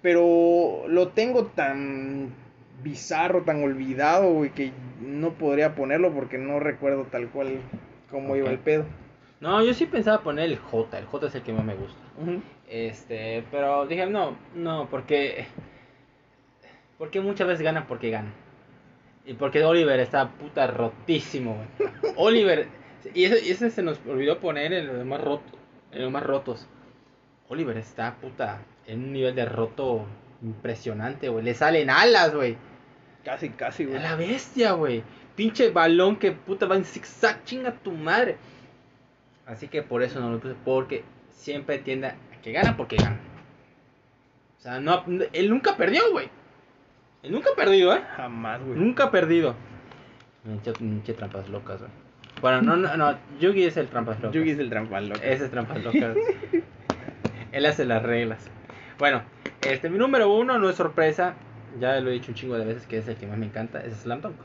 pero 0.00 0.84
lo 0.88 1.08
tengo 1.08 1.46
tan 1.46 2.30
bizarro, 2.82 3.42
tan 3.42 3.62
olvidado, 3.62 4.32
güey, 4.32 4.50
que 4.50 4.72
no 5.00 5.34
podría 5.34 5.74
ponerlo 5.74 6.12
porque 6.12 6.38
no 6.38 6.60
recuerdo 6.60 7.04
tal 7.04 7.28
cual 7.28 7.60
cómo 8.10 8.36
iba 8.36 8.50
el 8.50 8.58
pedo. 8.58 8.84
No, 9.40 9.62
yo 9.64 9.74
sí 9.74 9.86
pensaba 9.86 10.22
poner 10.22 10.44
el 10.44 10.58
J, 10.58 10.98
el 10.98 11.06
J 11.06 11.26
es 11.26 11.34
el 11.34 11.42
que 11.42 11.52
más 11.52 11.64
me 11.64 11.74
gusta. 11.74 12.00
Este, 12.68 13.44
pero 13.50 13.86
dije, 13.86 14.06
no, 14.06 14.36
no, 14.54 14.88
porque. 14.88 15.46
Porque 16.96 17.20
muchas 17.20 17.48
veces 17.48 17.62
ganan 17.62 17.86
porque 17.88 18.10
ganan. 18.10 18.32
Y 19.26 19.34
porque 19.34 19.64
Oliver 19.64 19.98
está 19.98 20.28
puta 20.30 20.66
rotísimo, 20.68 21.56
güey. 21.56 22.14
Oliver, 22.16 22.68
y 23.14 23.24
ese, 23.24 23.44
y 23.44 23.50
ese 23.50 23.70
se 23.70 23.82
nos 23.82 24.00
olvidó 24.06 24.38
poner 24.38 24.72
en 24.72 24.86
los 24.86 25.04
más 25.04 25.20
rotos. 25.20 25.52
En 25.90 26.02
los 26.02 26.12
más 26.12 26.22
rotos. 26.22 26.68
Oliver 27.48 27.76
está 27.76 28.14
puta 28.14 28.62
en 28.86 29.04
un 29.04 29.12
nivel 29.12 29.34
de 29.34 29.44
roto 29.44 30.06
impresionante, 30.42 31.28
güey. 31.28 31.44
Le 31.44 31.54
salen 31.54 31.90
alas, 31.90 32.34
güey. 32.34 32.56
Casi, 33.24 33.50
casi, 33.50 33.84
A 33.84 33.86
güey. 33.86 34.02
la 34.02 34.16
bestia, 34.16 34.72
güey. 34.72 35.02
Pinche 35.36 35.70
balón 35.70 36.16
que 36.16 36.32
puta 36.32 36.66
va 36.66 36.76
en 36.76 36.84
zigzag, 36.84 37.44
chinga 37.44 37.72
tu 37.72 37.92
madre. 37.92 38.36
Así 39.46 39.68
que 39.68 39.82
por 39.82 40.02
eso 40.02 40.20
no 40.20 40.30
lo 40.30 40.40
puse, 40.40 40.54
porque 40.64 41.04
siempre 41.30 41.78
tiende 41.78 42.08
a 42.08 42.16
que 42.42 42.52
gana 42.52 42.76
porque 42.76 42.96
gana. 42.96 43.18
O 44.58 44.60
sea, 44.60 44.80
no, 44.80 45.04
él 45.32 45.50
nunca 45.50 45.76
perdió, 45.76 46.02
güey. 46.12 46.28
Él 47.22 47.32
nunca 47.32 47.50
ha 47.52 47.56
perdido, 47.56 47.94
¿eh? 47.94 48.02
Jamás, 48.16 48.62
güey. 48.62 48.78
Nunca 48.78 49.04
ha 49.04 49.10
perdido. 49.10 49.54
Pinche, 50.78 51.14
trampas 51.14 51.48
locas, 51.48 51.80
güey. 51.80 51.90
Bueno, 52.40 52.62
no, 52.62 52.76
no, 52.76 52.96
no. 52.96 53.16
Yugi 53.40 53.64
es 53.64 53.76
el 53.76 53.88
trampas 53.88 54.16
locas. 54.18 54.34
Yugi 54.34 54.50
es 54.50 54.58
el 54.58 54.70
trampas 54.70 55.02
loco. 55.04 55.20
Ese 55.22 55.44
es 55.44 55.50
trampas 55.50 55.82
locas. 55.82 56.16
Él 57.52 57.66
hace 57.66 57.84
las 57.84 58.02
reglas. 58.02 58.50
Bueno, 58.98 59.22
este, 59.62 59.88
mi 59.90 59.98
número 59.98 60.32
uno 60.32 60.58
no 60.58 60.68
es 60.68 60.76
sorpresa. 60.76 61.34
Ya 61.80 62.00
lo 62.00 62.10
he 62.10 62.14
dicho 62.14 62.30
un 62.30 62.34
chingo 62.34 62.56
de 62.56 62.64
veces 62.64 62.86
que 62.86 62.98
es 62.98 63.08
el 63.08 63.16
que 63.16 63.26
más 63.26 63.38
me 63.38 63.46
encanta. 63.46 63.80
Es 63.80 63.94
Slam 63.98 64.20
Dunk. 64.20 64.36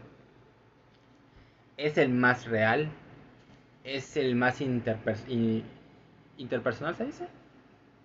Es 1.78 1.98
el 1.98 2.10
más 2.10 2.48
real. 2.48 2.90
Es 3.84 4.18
el 4.18 4.36
más 4.36 4.62
interpersonal, 4.62 6.96
¿se 6.96 7.06
dice? 7.06 7.28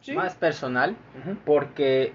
Sí. 0.00 0.12
Más 0.12 0.34
personal. 0.34 0.96
Porque 1.44 2.12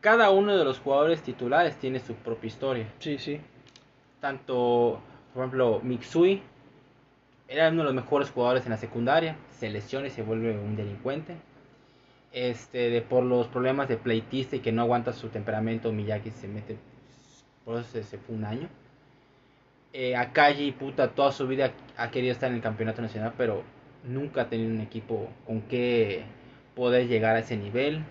cada 0.00 0.30
uno 0.30 0.56
de 0.56 0.64
los 0.64 0.78
jugadores 0.78 1.22
titulares 1.22 1.76
tiene 1.76 2.00
su 2.00 2.14
propia 2.14 2.48
historia. 2.48 2.86
Sí, 2.98 3.18
sí. 3.18 3.40
Tanto, 4.20 5.00
por 5.32 5.44
ejemplo, 5.44 5.80
Mitsui 5.82 6.42
era 7.48 7.68
uno 7.68 7.78
de 7.78 7.84
los 7.84 7.94
mejores 7.94 8.30
jugadores 8.30 8.64
en 8.64 8.70
la 8.70 8.76
secundaria. 8.76 9.36
Se 9.50 9.70
lesiona 9.70 10.06
y 10.06 10.10
se 10.10 10.22
vuelve 10.22 10.58
un 10.58 10.76
delincuente. 10.76 11.36
Este, 12.32 12.90
de, 12.90 13.02
por 13.02 13.24
los 13.24 13.48
problemas 13.48 13.88
de 13.88 13.96
pleitista 13.96 14.56
y 14.56 14.60
que 14.60 14.72
no 14.72 14.82
aguanta 14.82 15.12
su 15.12 15.28
temperamento, 15.28 15.92
Miyagi 15.92 16.30
se 16.30 16.48
mete. 16.48 16.76
Por 17.64 17.80
eso 17.80 17.90
se, 17.90 18.04
se 18.04 18.18
fue 18.18 18.36
un 18.36 18.44
año. 18.44 18.68
Eh, 19.92 20.14
Akaji, 20.14 20.72
puta, 20.72 21.08
toda 21.08 21.32
su 21.32 21.48
vida 21.48 21.72
ha 21.96 22.10
querido 22.10 22.32
estar 22.32 22.48
en 22.50 22.56
el 22.56 22.62
campeonato 22.62 23.02
nacional, 23.02 23.34
pero 23.36 23.64
nunca 24.04 24.42
ha 24.42 24.48
tenido 24.48 24.70
un 24.70 24.80
equipo 24.80 25.28
con 25.46 25.62
que 25.62 26.22
poder 26.76 27.08
llegar 27.08 27.36
a 27.36 27.40
ese 27.40 27.56
nivel. 27.56 28.04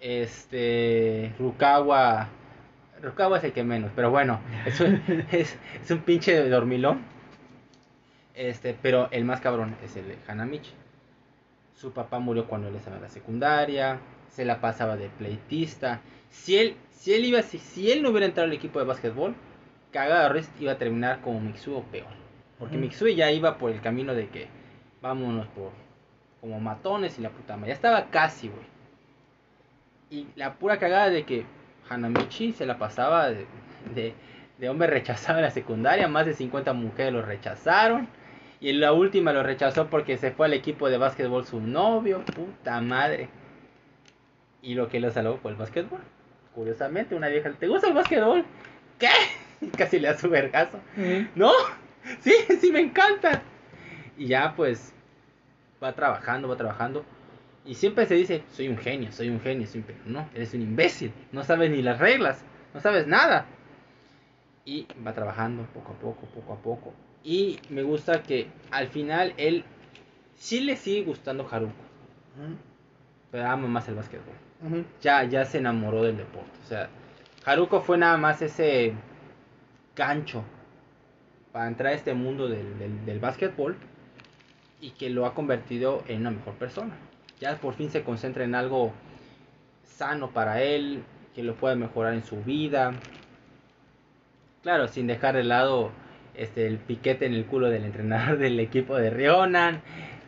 Este, 0.00 1.32
Rukawa, 1.38 2.28
Rukawa 3.02 3.38
es 3.38 3.44
el 3.44 3.52
que 3.52 3.64
menos, 3.64 3.90
pero 3.96 4.10
bueno, 4.10 4.40
es 4.66 4.80
un, 4.80 5.02
es, 5.32 5.58
es 5.82 5.90
un 5.90 6.00
pinche 6.00 6.48
dormilón. 6.48 7.00
Este, 8.34 8.76
pero 8.80 9.08
el 9.10 9.24
más 9.24 9.40
cabrón 9.40 9.76
es 9.84 9.96
el 9.96 10.16
Hanamichi. 10.28 10.72
Su 11.80 11.92
papá 11.92 12.18
murió 12.18 12.46
cuando 12.46 12.68
él 12.68 12.76
estaba 12.76 12.96
en 12.96 13.02
la 13.04 13.08
secundaria, 13.08 14.00
se 14.28 14.44
la 14.44 14.60
pasaba 14.60 14.98
de 14.98 15.08
pleitista. 15.08 16.02
Si 16.28 16.58
él, 16.58 16.76
si 16.90 17.14
él 17.14 17.24
iba, 17.24 17.40
si, 17.40 17.56
si 17.56 17.90
él 17.90 18.02
no 18.02 18.10
hubiera 18.10 18.26
entrado 18.26 18.48
al 18.48 18.52
equipo 18.52 18.80
de 18.80 18.84
básquetbol, 18.84 19.34
cagada 19.90 20.24
de 20.24 20.28
risa 20.28 20.50
iba 20.60 20.72
a 20.72 20.76
terminar 20.76 21.22
como 21.22 21.40
Mitsui 21.40 21.72
o 21.72 21.82
peor. 21.84 22.12
Porque. 22.58 22.76
Mitsui 22.76 23.14
ya 23.14 23.30
iba 23.30 23.56
por 23.56 23.70
el 23.70 23.80
camino 23.80 24.14
de 24.14 24.28
que 24.28 24.48
vámonos 25.00 25.46
por 25.46 25.70
como 26.42 26.60
matones 26.60 27.18
y 27.18 27.22
la 27.22 27.30
puta 27.30 27.56
madre. 27.56 27.68
Ya 27.68 27.76
estaba 27.76 28.10
casi, 28.10 28.48
güey. 28.48 28.66
Y 30.10 30.26
la 30.36 30.56
pura 30.56 30.78
cagada 30.78 31.08
de 31.08 31.24
que 31.24 31.46
Hanamichi 31.88 32.52
se 32.52 32.66
la 32.66 32.76
pasaba 32.76 33.30
de, 33.30 33.46
de, 33.94 34.12
de 34.58 34.68
hombre 34.68 34.86
rechazado 34.86 35.38
en 35.38 35.46
la 35.46 35.50
secundaria. 35.50 36.08
Más 36.08 36.26
de 36.26 36.34
50 36.34 36.74
mujeres 36.74 37.14
lo 37.14 37.22
rechazaron. 37.22 38.06
Y 38.60 38.68
en 38.68 38.80
la 38.80 38.92
última 38.92 39.32
lo 39.32 39.42
rechazó 39.42 39.88
porque 39.88 40.18
se 40.18 40.32
fue 40.32 40.46
al 40.46 40.52
equipo 40.52 40.90
de 40.90 40.98
básquetbol 40.98 41.46
su 41.46 41.60
novio. 41.60 42.22
Puta 42.26 42.80
madre. 42.80 43.30
Y 44.62 44.74
lo 44.74 44.88
que 44.88 45.00
lo 45.00 45.10
salvó 45.10 45.38
fue 45.38 45.52
el 45.52 45.56
básquetbol. 45.56 46.00
Curiosamente, 46.54 47.14
una 47.14 47.28
vieja, 47.28 47.50
¿te 47.52 47.68
gusta 47.68 47.88
el 47.88 47.94
básquetbol? 47.94 48.44
¿Qué? 48.98 49.08
Casi 49.78 49.98
le 49.98 50.08
da 50.08 50.18
su 50.18 50.28
vergazo. 50.28 50.78
No, 51.34 51.52
sí, 52.20 52.32
sí 52.60 52.70
me 52.70 52.80
encanta. 52.80 53.42
Y 54.18 54.26
ya 54.26 54.54
pues 54.54 54.92
va 55.82 55.94
trabajando, 55.94 56.48
va 56.48 56.56
trabajando. 56.56 57.04
Y 57.64 57.74
siempre 57.74 58.06
se 58.06 58.14
dice, 58.14 58.42
soy 58.52 58.68
un 58.68 58.76
genio, 58.76 59.12
soy 59.12 59.28
un 59.28 59.40
genio, 59.40 59.66
soy 59.66 59.80
un... 59.80 59.86
pero 59.86 59.98
no, 60.06 60.28
eres 60.34 60.52
un 60.54 60.62
imbécil, 60.62 61.12
no 61.30 61.44
sabes 61.44 61.70
ni 61.70 61.82
las 61.82 61.98
reglas, 61.98 62.42
no 62.74 62.80
sabes 62.80 63.06
nada. 63.06 63.46
Y 64.64 64.86
va 65.06 65.14
trabajando 65.14 65.66
poco 65.74 65.92
a 65.92 65.96
poco, 65.96 66.26
poco 66.26 66.52
a 66.52 66.56
poco. 66.56 66.94
Y 67.22 67.58
me 67.68 67.82
gusta 67.82 68.22
que 68.22 68.48
al 68.70 68.88
final 68.88 69.34
él 69.36 69.64
sí 70.34 70.60
le 70.60 70.76
sigue 70.76 71.04
gustando 71.04 71.46
Haruko, 71.50 71.74
pero 73.30 73.46
ama 73.46 73.68
más 73.68 73.88
el 73.88 73.94
básquetbol 73.94 74.50
ya, 75.00 75.24
ya 75.24 75.44
se 75.44 75.58
enamoró 75.58 76.02
del 76.02 76.16
deporte. 76.16 76.50
O 76.64 76.66
sea, 76.66 76.88
Haruko 77.44 77.80
fue 77.80 77.98
nada 77.98 78.16
más 78.16 78.42
ese 78.42 78.94
gancho 79.96 80.44
para 81.52 81.66
entrar 81.66 81.92
a 81.92 81.96
este 81.96 82.14
mundo 82.14 82.48
del, 82.48 82.78
del, 82.78 83.04
del 83.04 83.18
básquetbol 83.18 83.76
y 84.80 84.90
que 84.90 85.10
lo 85.10 85.26
ha 85.26 85.34
convertido 85.34 86.02
en 86.06 86.20
una 86.20 86.30
mejor 86.30 86.54
persona. 86.54 86.94
Ya 87.40 87.56
por 87.56 87.74
fin 87.74 87.90
se 87.90 88.02
concentra 88.02 88.44
en 88.44 88.54
algo 88.54 88.92
sano 89.84 90.30
para 90.30 90.62
él, 90.62 91.02
que 91.34 91.42
lo 91.42 91.54
pueda 91.54 91.74
mejorar 91.74 92.14
en 92.14 92.24
su 92.24 92.42
vida. 92.42 92.92
Claro, 94.62 94.88
sin 94.88 95.06
dejar 95.06 95.36
de 95.36 95.44
lado 95.44 95.90
este 96.42 96.66
el 96.66 96.78
piquete 96.78 97.26
en 97.26 97.34
el 97.34 97.44
culo 97.44 97.68
del 97.70 97.84
entrenador 97.84 98.38
del 98.38 98.58
equipo 98.60 98.96
de 98.96 99.10
Rionan, 99.10 99.80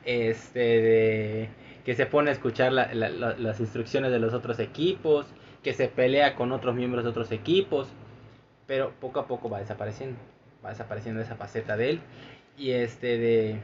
este 0.04 0.58
de 0.60 1.48
que 1.84 1.94
se 1.94 2.06
pone 2.06 2.30
a 2.30 2.32
escuchar 2.32 2.72
la- 2.72 2.94
la- 2.94 3.08
la- 3.10 3.36
las 3.36 3.58
instrucciones 3.60 4.12
de 4.12 4.18
los 4.20 4.34
otros 4.34 4.58
equipos, 4.60 5.26
que 5.62 5.72
se 5.74 5.88
pelea 5.88 6.34
con 6.36 6.52
otros 6.52 6.74
miembros 6.74 7.02
de 7.04 7.10
otros 7.10 7.32
equipos, 7.32 7.88
pero 8.66 8.92
poco 9.00 9.20
a 9.20 9.26
poco 9.26 9.48
va 9.50 9.58
desapareciendo, 9.58 10.16
va 10.64 10.70
desapareciendo 10.70 11.20
esa 11.20 11.34
faceta 11.36 11.76
de 11.76 11.90
él 11.90 12.00
y 12.56 12.70
este 12.70 13.18
de 13.18 13.56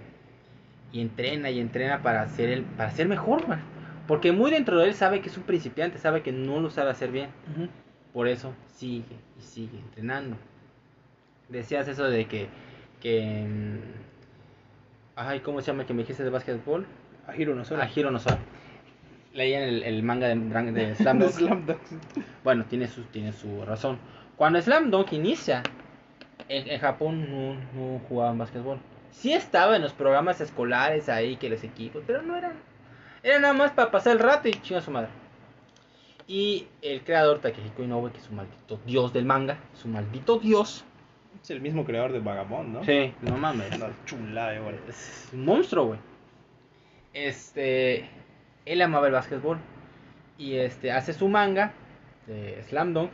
y 0.93 1.01
entrena 1.01 1.51
y 1.51 1.61
entrena 1.61 2.03
para 2.03 2.27
ser 2.29 2.49
el 2.51 2.63
para 2.63 2.91
ser 2.91 3.07
mejor, 3.09 3.47
man. 3.47 3.61
porque 4.07 4.33
muy 4.33 4.51
dentro 4.51 4.79
de 4.79 4.87
él 4.89 4.95
sabe 4.95 5.21
que 5.21 5.29
es 5.29 5.37
un 5.37 5.43
principiante, 5.45 5.99
sabe 5.99 6.23
que 6.23 6.33
no 6.33 6.61
lo 6.61 6.71
sabe 6.71 6.91
hacer 6.91 7.11
bien. 7.13 7.29
Por 8.13 8.27
eso 8.27 8.53
sigue 8.75 9.17
y 9.39 9.43
sigue 9.43 9.79
entrenando. 9.79 10.37
Decías 11.49 11.89
eso 11.89 12.05
de 12.05 12.27
que. 12.27 12.49
que 13.01 13.47
mm, 13.49 13.79
ay, 15.17 15.41
¿cómo 15.41 15.61
se 15.61 15.69
llama 15.69 15.87
que 15.87 15.95
me 15.95 16.03
dijiste 16.03 16.25
de 16.25 16.31
básquetbol? 16.31 16.87
A 17.27 17.37
Hiro 17.37 17.55
no 17.55 17.63
A 17.63 17.89
Hiro 17.95 18.11
no 18.11 18.19
Sora. 18.19 18.39
Leían 19.35 19.63
el, 19.63 19.83
el 19.83 20.03
manga 20.03 20.29
de, 20.29 20.37
de 20.73 20.95
Slam 20.97 21.19
Dunk. 21.19 21.33
Slam 21.33 21.67
Dunk. 21.67 21.79
Bueno, 22.43 22.65
tiene 22.65 22.89
su, 22.89 23.03
tiene 23.05 23.33
su 23.33 23.65
razón. 23.65 23.99
Cuando 24.37 24.61
Slam 24.61 24.91
Dunk 24.91 25.13
inicia, 25.13 25.63
en, 26.49 26.69
en 26.69 26.81
Japón 26.81 27.31
no, 27.31 27.55
no 27.75 27.99
jugaban 28.09 28.39
básquetbol. 28.39 28.79
Sí 29.11 29.33
estaba 29.33 29.77
en 29.77 29.83
los 29.83 29.93
programas 29.93 30.41
escolares 30.41 31.09
ahí 31.09 31.37
que 31.37 31.51
los 31.51 31.65
equipos, 31.65 32.03
pero 32.07 32.23
no 32.23 32.37
eran. 32.37 32.53
Era 33.23 33.41
nada 33.41 33.55
más 33.55 33.73
para 33.73 33.91
pasar 33.91 34.13
el 34.13 34.21
rato 34.21 34.49
y 34.49 34.53
chinga 34.53 34.81
su 34.81 34.91
madre. 34.91 35.09
Y 36.27 36.69
el 36.83 37.03
creador 37.03 37.41
Takehiko 37.41 37.83
Inoue, 37.83 38.13
que 38.13 38.19
es 38.19 38.29
un 38.29 38.37
maldito 38.37 38.79
dios 38.87 39.13
del 39.13 39.25
manga, 39.25 39.59
su 39.75 39.89
maldito 39.89 40.39
dios. 40.39 40.85
Es 41.49 41.53
el 41.53 41.63
mismo 41.63 41.87
creador 41.87 42.13
de 42.13 42.19
Vagabond, 42.19 42.75
¿no? 42.75 42.85
Sí, 42.85 43.11
no 43.23 43.39
mames. 43.39 43.75
Una 43.75 43.89
chulada, 44.05 44.55
igual. 44.55 44.75
Es 44.87 45.31
un 45.33 45.47
monstruo, 45.47 45.87
güey. 45.87 45.99
Este, 47.15 48.05
él 48.67 48.83
amaba 48.83 49.07
el 49.07 49.15
básquetbol 49.15 49.57
y 50.37 50.57
este 50.57 50.93
hace 50.93 51.15
su 51.15 51.27
manga 51.27 51.73
de 52.27 52.63
Slam 52.65 52.93
Dunk 52.93 53.11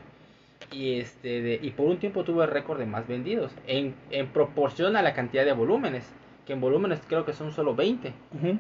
y 0.72 0.98
este 0.98 1.42
de- 1.42 1.60
y 1.62 1.70
por 1.70 1.86
un 1.86 1.98
tiempo 1.98 2.24
tuvo 2.24 2.42
el 2.42 2.50
récord 2.50 2.80
de 2.80 2.86
más 2.86 3.06
vendidos 3.06 3.52
en, 3.68 3.94
en 4.10 4.26
proporción 4.26 4.96
a 4.96 5.02
la 5.02 5.14
cantidad 5.14 5.44
de 5.44 5.52
volúmenes, 5.52 6.04
que 6.44 6.54
en 6.54 6.60
volúmenes 6.60 7.00
creo 7.06 7.24
que 7.24 7.34
son 7.34 7.52
solo 7.52 7.76
20. 7.76 8.12
Ujú. 8.36 8.58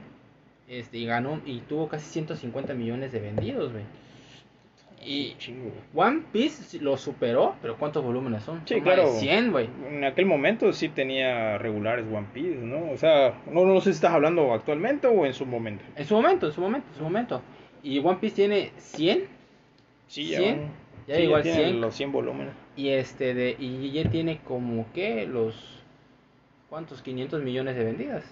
Este, 0.68 0.98
y 0.98 1.06
ganó 1.06 1.40
y 1.44 1.58
tuvo 1.62 1.88
casi 1.88 2.08
150 2.10 2.74
millones 2.74 3.10
de 3.10 3.18
vendidos, 3.18 3.72
güey. 3.72 3.84
Y. 5.04 5.36
One 5.94 6.22
Piece 6.32 6.78
lo 6.80 6.96
superó, 6.96 7.54
pero 7.60 7.76
¿cuántos 7.76 8.02
volúmenes 8.02 8.42
son? 8.42 8.62
Sí, 8.66 8.74
Son 8.74 8.82
claro. 8.82 9.08
100, 9.08 9.52
güey. 9.52 9.68
En 9.90 10.04
aquel 10.04 10.26
momento 10.26 10.72
sí 10.72 10.88
tenía 10.88 11.58
regulares 11.58 12.06
One 12.10 12.26
Piece, 12.32 12.56
¿no? 12.60 12.90
O 12.92 12.96
sea, 12.96 13.34
no, 13.50 13.64
no 13.66 13.80
sé 13.80 13.92
si 13.92 13.96
estás 13.96 14.12
hablando 14.12 14.52
actualmente 14.52 15.06
o 15.06 15.26
en 15.26 15.34
su 15.34 15.44
momento. 15.46 15.84
En 15.96 16.04
su 16.06 16.14
momento, 16.14 16.46
en 16.46 16.52
su 16.52 16.60
momento, 16.60 16.88
en 16.92 16.96
su 16.98 17.02
momento. 17.04 17.42
Y 17.82 17.98
One 17.98 18.16
Piece 18.20 18.36
tiene 18.36 18.70
100 18.78 19.24
Sí, 20.06 20.28
ya. 20.28 20.38
100, 20.38 20.56
van- 20.60 20.70
ya 21.06 21.14
sí, 21.16 21.22
igual 21.22 21.42
tiene 21.42 21.58
100. 21.64 21.80
los 21.80 21.94
100 21.94 22.12
volúmenes. 22.12 22.54
y 22.76 22.88
este 22.88 23.34
de 23.34 23.56
y 23.58 23.90
ya 23.92 24.08
tiene 24.10 24.38
como 24.38 24.86
que 24.92 25.26
los 25.26 25.82
¿cuántos? 26.70 27.02
500 27.02 27.42
millones 27.42 27.76
de 27.76 27.84
vendidas. 27.84 28.24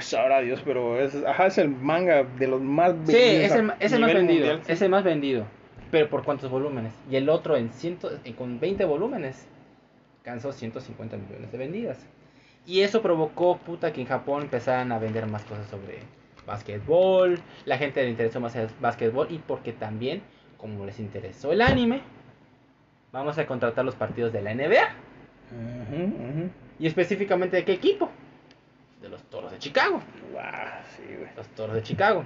Sabrá 0.00 0.40
Dios, 0.42 0.60
pero 0.64 1.00
es, 1.00 1.14
ajá, 1.24 1.46
es 1.46 1.56
el 1.58 1.68
manga 1.70 2.24
de 2.24 2.46
los 2.46 2.60
más 2.60 2.92
Sí, 3.06 3.12
vendidos 3.14 3.44
es 3.46 3.52
a 3.52 3.58
el, 3.58 3.72
es 3.80 3.92
el 3.92 4.00
más 4.00 4.14
vendido, 4.14 4.38
mundial, 4.46 4.60
sí. 4.66 4.72
es 4.72 4.82
el 4.82 4.90
más 4.90 5.04
vendido. 5.04 5.46
Pero 5.92 6.08
por 6.10 6.24
cuántos 6.24 6.50
volúmenes? 6.50 6.92
Y 7.08 7.14
el 7.14 7.28
otro 7.28 7.56
en 7.56 7.70
ciento, 7.72 8.10
en- 8.24 8.32
con 8.32 8.58
20 8.58 8.84
volúmenes 8.84 9.46
alcanzó 10.18 10.52
150 10.52 11.16
millones 11.16 11.52
de 11.52 11.58
vendidas. 11.58 12.04
Y 12.66 12.80
eso 12.80 13.02
provocó 13.02 13.58
puta 13.58 13.92
que 13.92 14.00
en 14.00 14.06
Japón 14.08 14.42
empezaran 14.42 14.90
a 14.90 14.98
vender 14.98 15.26
más 15.26 15.44
cosas 15.44 15.68
sobre 15.68 15.98
básquetbol, 16.46 17.38
la 17.66 17.78
gente 17.78 18.02
le 18.02 18.10
interesó 18.10 18.40
más 18.40 18.56
el 18.56 18.68
básquetbol 18.80 19.28
y 19.30 19.38
porque 19.38 19.72
también 19.72 20.22
como 20.56 20.84
les 20.86 20.98
interesó 20.98 21.52
el 21.52 21.60
anime, 21.60 22.00
vamos 23.12 23.36
a 23.38 23.46
contratar 23.46 23.84
los 23.84 23.94
partidos 23.94 24.32
de 24.32 24.42
la 24.42 24.52
NBA. 24.54 24.94
Y 26.78 26.86
específicamente 26.86 27.56
de 27.58 27.64
qué 27.64 27.72
equipo? 27.74 28.08
De 29.00 29.08
los 29.08 29.22
Toros 29.24 29.50
de 29.52 29.58
Chicago. 29.58 30.00
Sí. 30.96 31.02
Los 31.36 31.46
Toros 31.48 31.74
de 31.74 31.82
Chicago. 31.82 32.24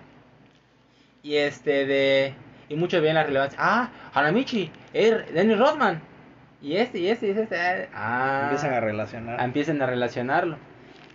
Y 1.22 1.36
este 1.36 1.84
de... 1.86 2.34
Y 2.68 2.74
muchos 2.76 3.00
ven 3.02 3.14
la 3.14 3.22
relevancia. 3.24 3.58
Ah, 3.60 3.90
Hanamichi, 4.14 4.70
er, 4.92 5.32
Dennis 5.32 5.58
Rodman. 5.58 6.00
y 6.62 6.76
este, 6.76 6.98
y 6.98 7.08
este, 7.08 7.28
y 7.28 7.30
este. 7.30 7.88
Ah, 7.94 8.40
Empiezan 8.44 8.74
a 8.74 8.80
relacionar. 8.80 9.40
empiezan 9.42 9.82
a 9.82 9.86
relacionarlo. 9.86 10.56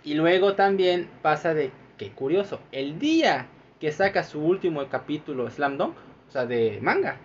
Y 0.04 0.14
luego 0.14 0.54
también 0.54 1.08
pasa 1.20 1.54
de, 1.54 1.70
qué 1.98 2.10
curioso, 2.10 2.60
el 2.72 2.98
día 2.98 3.46
que 3.80 3.92
saca 3.92 4.22
su 4.24 4.40
último 4.40 4.86
capítulo 4.88 5.48
Slam 5.50 5.76
Dunk, 5.78 5.94
o 6.28 6.32
sea, 6.32 6.46
de 6.46 6.78
manga, 6.80 7.16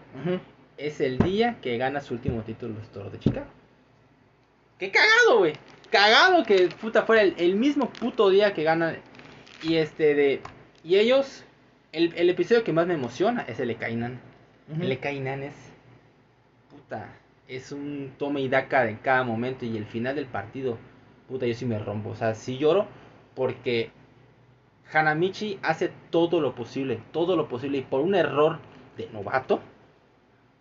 es 0.78 1.00
el 1.02 1.18
día 1.20 1.56
que 1.62 1.78
gana 1.78 2.02
su 2.02 2.14
último 2.16 2.42
título 2.42 2.76
los 2.78 2.90
Toros 2.90 3.12
de 3.12 3.20
Chicago. 3.20 3.48
¡Qué 4.78 4.92
cagado, 4.92 5.40
güey! 5.40 5.54
Cagado 5.90 6.44
que 6.44 6.68
puta 6.68 7.04
fuera 7.04 7.22
el, 7.24 7.34
el 7.38 7.56
mismo 7.56 7.90
puto 7.90 8.30
día 8.30 8.54
que 8.54 8.64
ganan. 8.64 8.98
Y 9.64 9.78
este 9.78 10.14
de. 10.14 10.42
Y 10.84 10.98
ellos. 10.98 11.46
El, 11.98 12.14
el 12.16 12.30
episodio 12.30 12.64
que 12.64 12.74
más 12.74 12.86
me 12.86 12.93
emociona 12.93 13.41
es 13.48 13.60
el 13.60 13.70
de 13.70 13.76
Kainan. 13.76 14.20
El 14.80 14.88
de 14.88 15.00
Kainan 15.00 15.41
es. 15.41 15.56
Puta. 16.70 17.10
Es 17.48 17.72
un 17.72 18.14
toma 18.20 18.39
y 18.39 18.48
daca 18.50 18.84
de 18.84 19.00
cada 19.00 19.24
momento. 19.24 19.66
Y 19.66 19.76
el 19.78 19.86
final 19.88 20.16
del 20.16 20.28
partido. 20.28 20.78
Puta, 21.28 21.48
yo 21.48 21.56
sí 21.56 21.66
me 21.66 21.80
rompo. 21.80 22.10
O 22.10 22.16
sea, 22.16 22.36
sí 22.36 22.60
lloro. 22.60 22.86
Porque. 23.34 23.89
Hanamichi 24.93 25.58
hace 25.64 25.91
todo 26.12 26.39
lo 26.39 26.54
posible. 26.54 27.00
Todo 27.12 27.36
lo 27.36 27.48
posible. 27.48 27.80
Y 27.80 27.82
por 27.82 28.02
un 28.02 28.14
error 28.14 28.60
de 28.95 29.10
novato. 29.10 29.60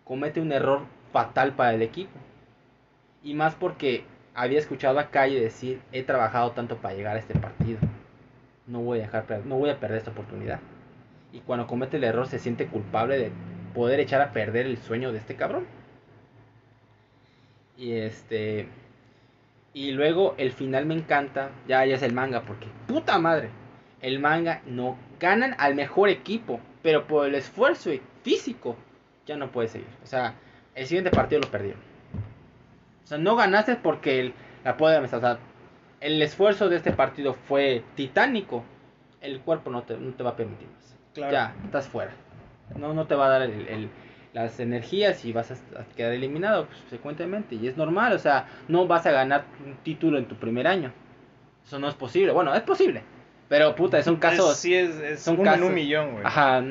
Comete 0.05 0.41
un 0.41 0.51
error 0.51 0.87
fatal 1.13 1.53
para 1.53 1.75
el 1.75 1.83
equipo. 1.83 2.17
Y 3.21 3.35
más 3.35 3.53
porque 3.53 4.05
había 4.33 4.57
escuchado 4.57 4.97
a 4.97 5.11
Calle 5.11 5.39
decir, 5.39 5.81
he 5.91 6.01
trabajado 6.01 6.53
tanto 6.53 6.77
para 6.77 6.95
llegar 6.95 7.15
a 7.15 7.19
este 7.19 7.37
partido. 7.37 7.77
No 8.65 8.81
voy 8.81 8.97
a 8.97 9.03
dejar 9.03 9.45
no 9.45 9.57
voy 9.57 9.69
a 9.69 9.79
perder 9.79 9.99
esta 9.99 10.09
oportunidad. 10.09 10.61
Y 11.33 11.39
cuando 11.41 11.67
comete 11.67 11.97
el 11.97 12.03
error 12.03 12.27
se 12.27 12.39
siente 12.39 12.67
culpable 12.67 13.17
de 13.17 13.31
poder 13.73 13.99
echar 13.99 14.21
a 14.21 14.31
perder 14.31 14.65
el 14.65 14.77
sueño 14.77 15.11
de 15.11 15.19
este 15.19 15.35
cabrón. 15.35 15.65
Y 17.77 17.93
este 17.93 18.67
y 19.73 19.91
luego 19.91 20.33
el 20.39 20.51
final 20.51 20.87
me 20.87 20.95
encanta, 20.95 21.51
ya 21.67 21.85
ya 21.85 21.95
es 21.95 22.01
el 22.01 22.13
manga 22.13 22.41
porque 22.41 22.67
puta 22.87 23.19
madre. 23.19 23.49
El 24.01 24.19
manga 24.19 24.61
no 24.65 24.97
ganan 25.19 25.55
al 25.59 25.75
mejor 25.75 26.09
equipo, 26.09 26.59
pero 26.81 27.05
por 27.05 27.27
el 27.27 27.35
esfuerzo 27.35 27.91
físico 28.23 28.75
ya 29.27 29.37
no 29.37 29.51
puede 29.51 29.67
seguir. 29.67 29.87
O 30.03 30.07
sea, 30.07 30.33
el 30.73 30.87
siguiente 30.87 31.11
partido 31.11 31.41
lo 31.41 31.51
perdieron. 31.51 31.79
O 33.03 33.07
sea, 33.07 33.17
no 33.19 33.35
ganaste 33.35 33.75
porque 33.75 34.19
el, 34.19 34.33
la 34.63 34.77
poder 34.77 35.03
o 35.03 35.07
sea, 35.07 35.37
el 36.01 36.21
esfuerzo 36.21 36.69
de 36.69 36.77
este 36.77 36.91
partido 36.91 37.35
fue 37.35 37.83
titánico. 37.95 38.63
El 39.21 39.41
cuerpo 39.41 39.69
no 39.69 39.83
te, 39.83 39.97
no 39.97 40.13
te 40.13 40.23
va 40.23 40.31
a 40.31 40.35
permitir. 40.35 40.67
Claro. 41.17 41.31
Ya, 41.33 41.53
estás 41.65 41.87
fuera. 41.87 42.11
No, 42.77 42.93
no 42.93 43.05
te 43.07 43.15
va 43.15 43.25
a 43.27 43.29
dar 43.29 43.41
el- 43.43 43.67
el- 43.67 43.89
las 44.33 44.59
energías 44.59 45.25
y 45.25 45.33
vas 45.33 45.49
a, 45.51 45.55
quedar 45.95 46.11
eliminado 46.13 46.67
pues. 46.67 47.01
Y 47.51 47.67
es 47.67 47.75
normal, 47.75 48.13
o 48.13 48.19
sea, 48.19 48.45
no 48.67 48.85
vas 48.87 49.05
a 49.07 49.11
ganar 49.11 49.45
un 49.65 49.75
título 49.77 50.17
en 50.19 50.25
tu 50.27 50.35
primer 50.35 50.67
año. 50.67 50.91
Eso 51.65 51.79
no 51.79 51.87
es 51.89 51.95
posible. 51.95 52.31
Bueno, 52.33 52.53
es 52.53 52.61
posible. 52.61 53.01
Pero 53.49 53.73
puta, 53.75 54.01
son 54.03 54.17
casos... 54.17 54.51
Es- 54.51 54.57
sí, 54.59 54.75
es, 54.75 54.95
es 54.97 55.21
son 55.21 55.37
en 55.37 55.43
casos- 55.43 55.67
un 55.67 55.73
millón, 55.73 56.11
güey. 56.11 56.23
Ajá, 56.25 56.61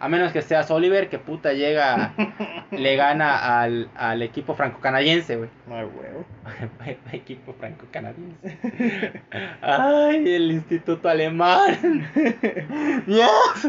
a 0.00 0.08
menos 0.08 0.32
que 0.32 0.42
seas 0.42 0.70
Oliver, 0.70 1.08
que 1.08 1.18
puta 1.18 1.52
llega, 1.52 2.14
le 2.72 2.96
gana 2.96 3.60
al, 3.62 3.88
al 3.94 4.22
equipo 4.22 4.54
franco-canadiense, 4.54 5.36
güey. 5.36 5.50
Ay, 5.70 5.84
huevo. 5.84 6.24
equipo 7.12 7.52
franco-canadiense. 7.54 8.58
Ay, 9.62 10.34
el 10.34 10.50
instituto 10.50 11.08
alemán. 11.08 12.06
Dios. 13.06 13.68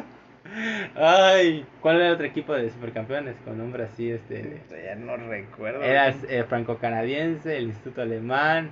Ay, 0.95 1.65
¿cuál 1.81 1.97
era 1.97 2.07
el 2.07 2.13
otro 2.13 2.25
equipo 2.25 2.53
de 2.53 2.69
supercampeones 2.69 3.35
con 3.43 3.57
nombre 3.57 3.83
así, 3.83 4.09
este? 4.09 4.61
Ya 4.85 4.95
no 4.95 5.17
recuerdo. 5.17 5.83
Era 5.83 6.09
eh, 6.09 6.45
franco-canadiense, 6.47 7.57
el 7.57 7.65
instituto 7.65 8.01
alemán, 8.01 8.71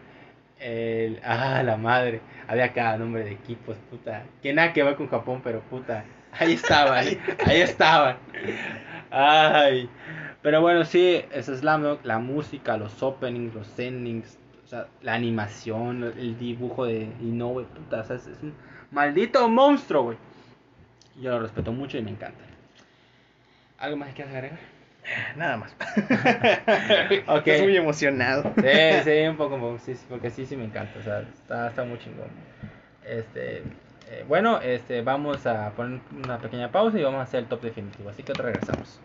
el... 0.59 1.19
Ah, 1.23 1.61
la 1.63 1.77
madre. 1.77 2.21
Había 2.47 2.71
cada 2.73 2.97
nombre 2.97 3.23
de 3.23 3.31
equipos, 3.31 3.77
puta. 3.89 4.23
Que 4.41 4.53
nada 4.53 4.73
que 4.73 4.83
ver 4.83 4.95
con 4.95 5.09
Japón, 5.09 5.41
pero 5.43 5.61
puta. 5.61 6.05
Ahí 6.31 6.53
estaban, 6.53 7.05
ahí 7.45 7.61
estaban. 7.61 8.17
Ay. 9.11 9.89
Pero 10.41 10.61
bueno, 10.61 10.83
sí, 10.83 11.21
es 11.31 11.45
Slam 11.45 11.83
Dunk, 11.83 12.05
la 12.05 12.19
música, 12.19 12.75
los 12.75 13.01
openings, 13.03 13.53
los 13.53 13.79
endings, 13.79 14.37
o 14.63 14.67
sea, 14.67 14.87
la 15.01 15.13
animación, 15.13 16.03
el 16.03 16.37
dibujo 16.37 16.85
de 16.85 17.07
Inoue, 17.21 17.63
puta, 17.65 18.01
o 18.01 18.03
sea, 18.03 18.15
es, 18.15 18.27
es 18.27 18.41
un 18.41 18.53
maldito 18.91 19.47
monstruo, 19.47 20.03
güey. 20.03 20.17
Yo 21.19 21.31
lo 21.31 21.39
respeto 21.41 21.71
mucho 21.71 21.97
y 21.97 22.01
me 22.01 22.11
encanta. 22.11 22.43
¿Algo 23.77 23.97
más 23.97 24.09
que 24.09 24.15
quieras 24.15 24.33
agregar? 24.33 24.59
Nada 25.35 25.57
más. 25.57 25.75
Ok. 27.27 27.47
Estás 27.47 27.61
muy 27.61 27.77
emocionado. 27.77 28.53
Sí, 28.55 29.01
sí, 29.03 29.27
un 29.27 29.37
poco, 29.37 29.55
un 29.55 29.61
poco, 29.61 29.79
sí, 29.79 29.95
sí, 29.95 30.05
porque 30.09 30.29
sí, 30.29 30.45
sí 30.45 30.55
me 30.55 30.65
encanta, 30.65 30.99
o 30.99 31.03
sea, 31.03 31.19
está, 31.21 31.67
está 31.67 31.83
muy 31.83 31.99
chingón. 31.99 32.27
Este, 33.05 33.57
eh, 34.09 34.25
bueno, 34.27 34.59
este, 34.61 35.01
vamos 35.01 35.45
a 35.45 35.71
poner 35.71 35.99
una 36.23 36.37
pequeña 36.37 36.71
pausa 36.71 36.97
y 36.97 37.03
vamos 37.03 37.19
a 37.19 37.23
hacer 37.23 37.41
el 37.41 37.45
top 37.47 37.61
definitivo, 37.61 38.09
así 38.09 38.23
que 38.23 38.33
te 38.33 38.41
regresamos. 38.41 38.99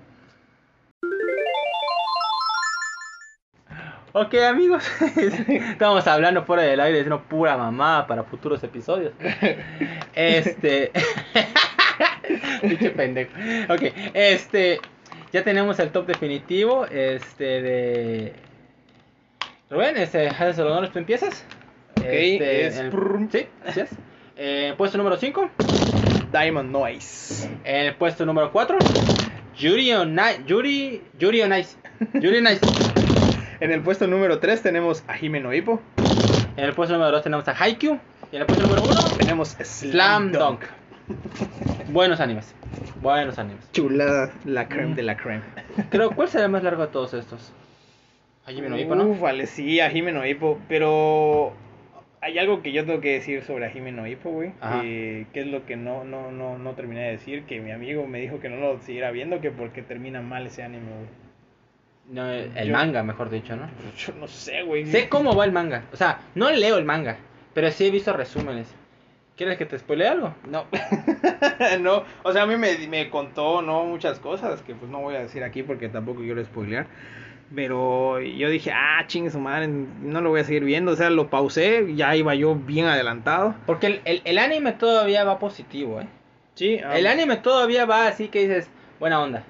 Ok 4.13 4.35
amigos, 4.37 4.85
estamos 5.17 6.07
hablando 6.07 6.43
fuera 6.45 6.63
del 6.63 6.81
aire, 6.81 6.99
diciendo 6.99 7.23
pura 7.29 7.57
mamada 7.57 8.07
para 8.07 8.25
futuros 8.25 8.63
episodios. 8.63 9.13
Este, 10.15 10.91
pinche 12.63 12.91
pendejo. 12.91 13.31
Ok, 13.69 13.83
este, 14.15 14.81
ya 15.33 15.43
tenemos 15.45 15.79
el 15.79 15.91
top 15.91 16.07
definitivo, 16.07 16.87
este 16.87 17.63
de 17.63 18.33
Rubén, 19.71 19.97
este, 19.97 20.29
haces 20.29 20.59
los 20.59 20.71
honores, 20.71 20.91
tú 20.93 20.99
empiezas. 20.99 21.45
Este, 21.97 22.67
es 22.67 22.79
el- 22.79 22.93
sí, 23.31 23.47
así 23.67 23.81
es. 23.81 23.91
Eh, 24.37 24.75
puesto 24.77 24.97
número 24.99 25.17
5. 25.17 25.51
Diamond 26.33 26.71
Noise. 26.71 27.51
En 27.65 27.87
el 27.87 27.95
puesto 27.97 28.25
número 28.25 28.53
4. 28.53 28.79
Yuri 29.57 29.93
on. 29.95 30.17
Yuri, 30.47 31.03
Yuri 31.19 31.43
on 31.43 31.53
Ice. 31.55 31.77
Yuri. 32.15 32.43
En 33.61 33.73
el 33.73 33.81
puesto 33.83 34.07
número 34.07 34.39
3 34.39 34.63
tenemos 34.63 35.03
a 35.09 35.15
Jimeno 35.15 35.53
Hippo. 35.53 35.81
En 36.57 36.65
el 36.65 36.73
puesto 36.75 36.95
número 36.95 37.11
2 37.11 37.25
tenemos 37.25 37.49
a 37.49 37.53
Haikyuu. 37.53 37.99
Y 38.31 38.37
en 38.37 38.43
el 38.43 38.47
puesto 38.47 38.65
número 38.69 38.83
1, 38.85 39.01
Tenemos 39.19 39.57
Slam 39.61 40.31
Dunk. 40.31 40.61
Buenos 41.91 42.21
animes. 42.21 42.55
Buenos 43.01 43.39
animes. 43.39 43.71
Chulada, 43.73 44.33
la 44.45 44.69
creme 44.69 44.93
Mm. 44.93 44.95
de 44.97 45.03
la 45.03 45.17
creme. 45.17 45.43
Creo, 45.91 46.11
¿cuál 46.11 46.29
será 46.29 46.45
el 46.45 46.51
más 46.51 46.63
largo 46.63 46.83
de 46.83 46.89
todos 46.93 47.15
estos? 47.15 47.53
Hajime 48.47 48.69
no 48.69 48.79
Ippo, 48.79 48.95
¿no? 48.95 49.05
Uf, 49.07 49.21
vale, 49.21 49.47
sí, 49.47 49.81
a 49.81 49.91
Jimeno 49.91 50.25
Hippo. 50.27 50.59
Pero 50.69 51.53
hay 52.21 52.39
algo 52.39 52.63
que 52.63 52.73
yo 52.73 52.85
tengo 52.87 53.01
que 53.01 53.13
decir 53.13 53.43
sobre 53.45 53.67
a 53.67 53.71
Jimeno 53.71 54.07
Hippo, 54.07 54.31
güey. 54.31 54.53
Eh, 54.83 55.27
que 55.33 55.41
es 55.41 55.47
lo 55.47 55.65
que 55.67 55.77
no, 55.77 56.05
no, 56.05 56.31
no, 56.31 56.59
no 56.59 56.73
terminé 56.73 57.03
de 57.03 57.11
decir. 57.13 57.45
Que 57.45 57.61
mi 57.61 57.71
amigo 57.73 58.07
me 58.07 58.21
dijo 58.21 58.41
que 58.41 58.49
no 58.49 58.57
lo 58.57 58.81
siguiera 58.81 59.11
viendo, 59.11 59.41
que 59.41 59.51
porque 59.51 59.83
termina 59.83 60.21
mal 60.23 60.47
ese 60.47 60.63
anime, 60.63 60.87
güey. 60.91 61.09
No, 62.11 62.31
el 62.31 62.69
Yo- 62.69 62.73
manga, 62.73 63.03
mejor 63.03 63.29
dicho, 63.29 63.55
¿no? 63.55 63.69
Yo 63.99 64.15
no 64.19 64.27
sé, 64.29 64.63
güey. 64.63 64.87
Sé 64.87 65.11
cómo 65.11 65.37
va 65.37 65.45
el 65.45 65.53
manga. 65.53 65.85
O 65.93 65.97
sea, 65.97 66.21
no 66.35 66.51
leo 66.51 66.79
el 66.79 66.85
manga, 66.87 67.19
pero 67.53 67.71
sí 67.71 67.87
he 67.87 67.91
visto 67.91 68.15
resúmenes. 68.15 68.75
¿Quieres 69.39 69.57
que 69.57 69.67
te 69.67 69.79
spoile 69.79 70.09
algo? 70.09 70.35
No, 70.51 70.67
no, 71.81 72.03
o 72.25 72.33
sea, 72.33 72.43
a 72.43 72.47
mí 72.47 72.57
me, 72.57 72.77
me 72.89 73.09
contó, 73.09 73.63
¿no? 73.63 73.85
Muchas 73.85 74.19
cosas 74.19 74.63
que 74.63 74.75
pues 74.75 74.91
no 74.91 74.99
voy 74.99 75.15
a 75.15 75.21
decir 75.21 75.45
aquí 75.45 75.63
porque 75.63 75.89
tampoco 75.89 76.23
quiero 76.23 76.45
spoilear. 76.45 76.87
Pero 77.55 78.21
yo 78.21 78.51
dije, 78.51 78.73
ah, 78.73 79.05
chingue 79.07 79.31
su 79.31 79.39
madre, 79.39 79.69
no 79.69 80.21
lo 80.21 80.31
voy 80.31 80.41
a 80.41 80.45
seguir 80.45 80.65
viendo. 80.65 80.91
O 80.91 80.97
sea, 80.97 81.09
lo 81.09 81.31
pausé, 81.31 81.95
ya 81.95 82.17
iba 82.17 82.35
yo 82.35 82.57
bien 82.57 82.87
adelantado. 82.87 83.55
Porque 83.65 83.87
el, 83.87 84.01
el, 84.05 84.23
el 84.25 84.39
anime 84.39 84.73
todavía 84.73 85.23
va 85.23 85.39
positivo, 85.39 86.01
¿eh? 86.01 86.09
Sí, 86.55 86.81
El 86.93 87.07
anime 87.07 87.37
todavía 87.37 87.87
va 87.87 88.09
así 88.09 88.27
que 88.27 88.41
dices, 88.41 88.69
buena 88.99 89.23
onda. 89.23 89.45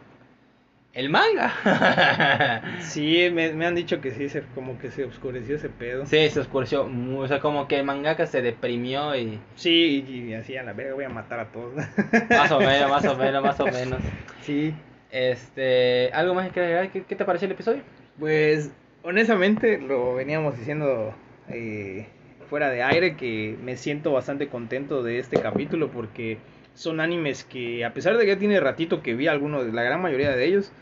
El 0.93 1.11
manga. 1.11 1.53
Sí, 2.81 3.29
me, 3.33 3.53
me 3.53 3.67
han 3.67 3.75
dicho 3.75 4.01
que 4.01 4.11
sí, 4.13 4.29
se, 4.29 4.43
como 4.55 4.79
que 4.79 4.91
se 4.91 5.05
oscureció 5.05 5.57
ese 5.57 5.69
pedo. 5.69 6.07
Sí, 6.07 6.17
sí, 6.17 6.31
se 6.31 6.41
oscureció. 6.41 6.89
O 7.17 7.29
sea, 7.29 7.41
como 7.41 7.69
que 7.69 7.79
el 7.79 7.85
mangaka 7.85 8.27
se 8.27 8.43
deprimió 8.43 9.15
y... 9.17 9.39
y, 9.65 9.97
y 9.99 10.35
así 10.35 10.57
a 10.57 10.63
la 10.63 10.73
verga 10.73 10.95
voy 10.95 11.05
a 11.05 11.09
matar 11.09 11.41
a 11.41 11.53
todos. 11.53 11.75
Más 12.31 12.51
o 12.51 12.59
menos, 12.61 12.91
más 12.91 13.05
o 13.05 13.17
menos, 13.17 13.43
más 13.43 13.61
o 13.61 13.67
menos. 13.67 14.01
sí, 14.43 14.75
Este... 15.11 16.11
¿Algo 16.13 16.35
más 16.35 16.51
que 16.51 16.61
agregar? 16.61 16.91
¿Qué, 16.91 17.03
qué 17.05 17.15
te 17.17 17.25
pareció 17.25 17.47
el 17.47 17.53
episodio? 17.53 17.83
Pues 18.19 18.71
honestamente 19.03 19.79
lo 19.79 20.15
veníamos 20.15 20.59
diciendo 20.59 21.15
eh, 21.49 22.09
fuera 22.49 22.71
de 22.71 22.83
aire 22.83 23.17
que 23.17 23.57
me 23.63 23.77
siento 23.77 24.13
bastante 24.13 24.49
contento 24.49 25.03
de 25.03 25.19
este 25.19 25.41
capítulo 25.41 25.91
porque 25.91 26.39
son 26.79 27.01
animes 27.01 27.45
que 27.45 27.85
a 27.85 27.93
pesar 27.93 28.17
de 28.17 28.25
que 28.25 28.29
ya 28.35 28.39
tiene 28.39 28.61
ratito 28.61 29.03
que 29.03 29.15
vi 29.15 29.27
algunos, 29.27 29.73
la 29.75 29.83
gran 29.83 30.01
mayoría 30.01 30.31
de 30.37 30.45
ellos, 30.45 30.73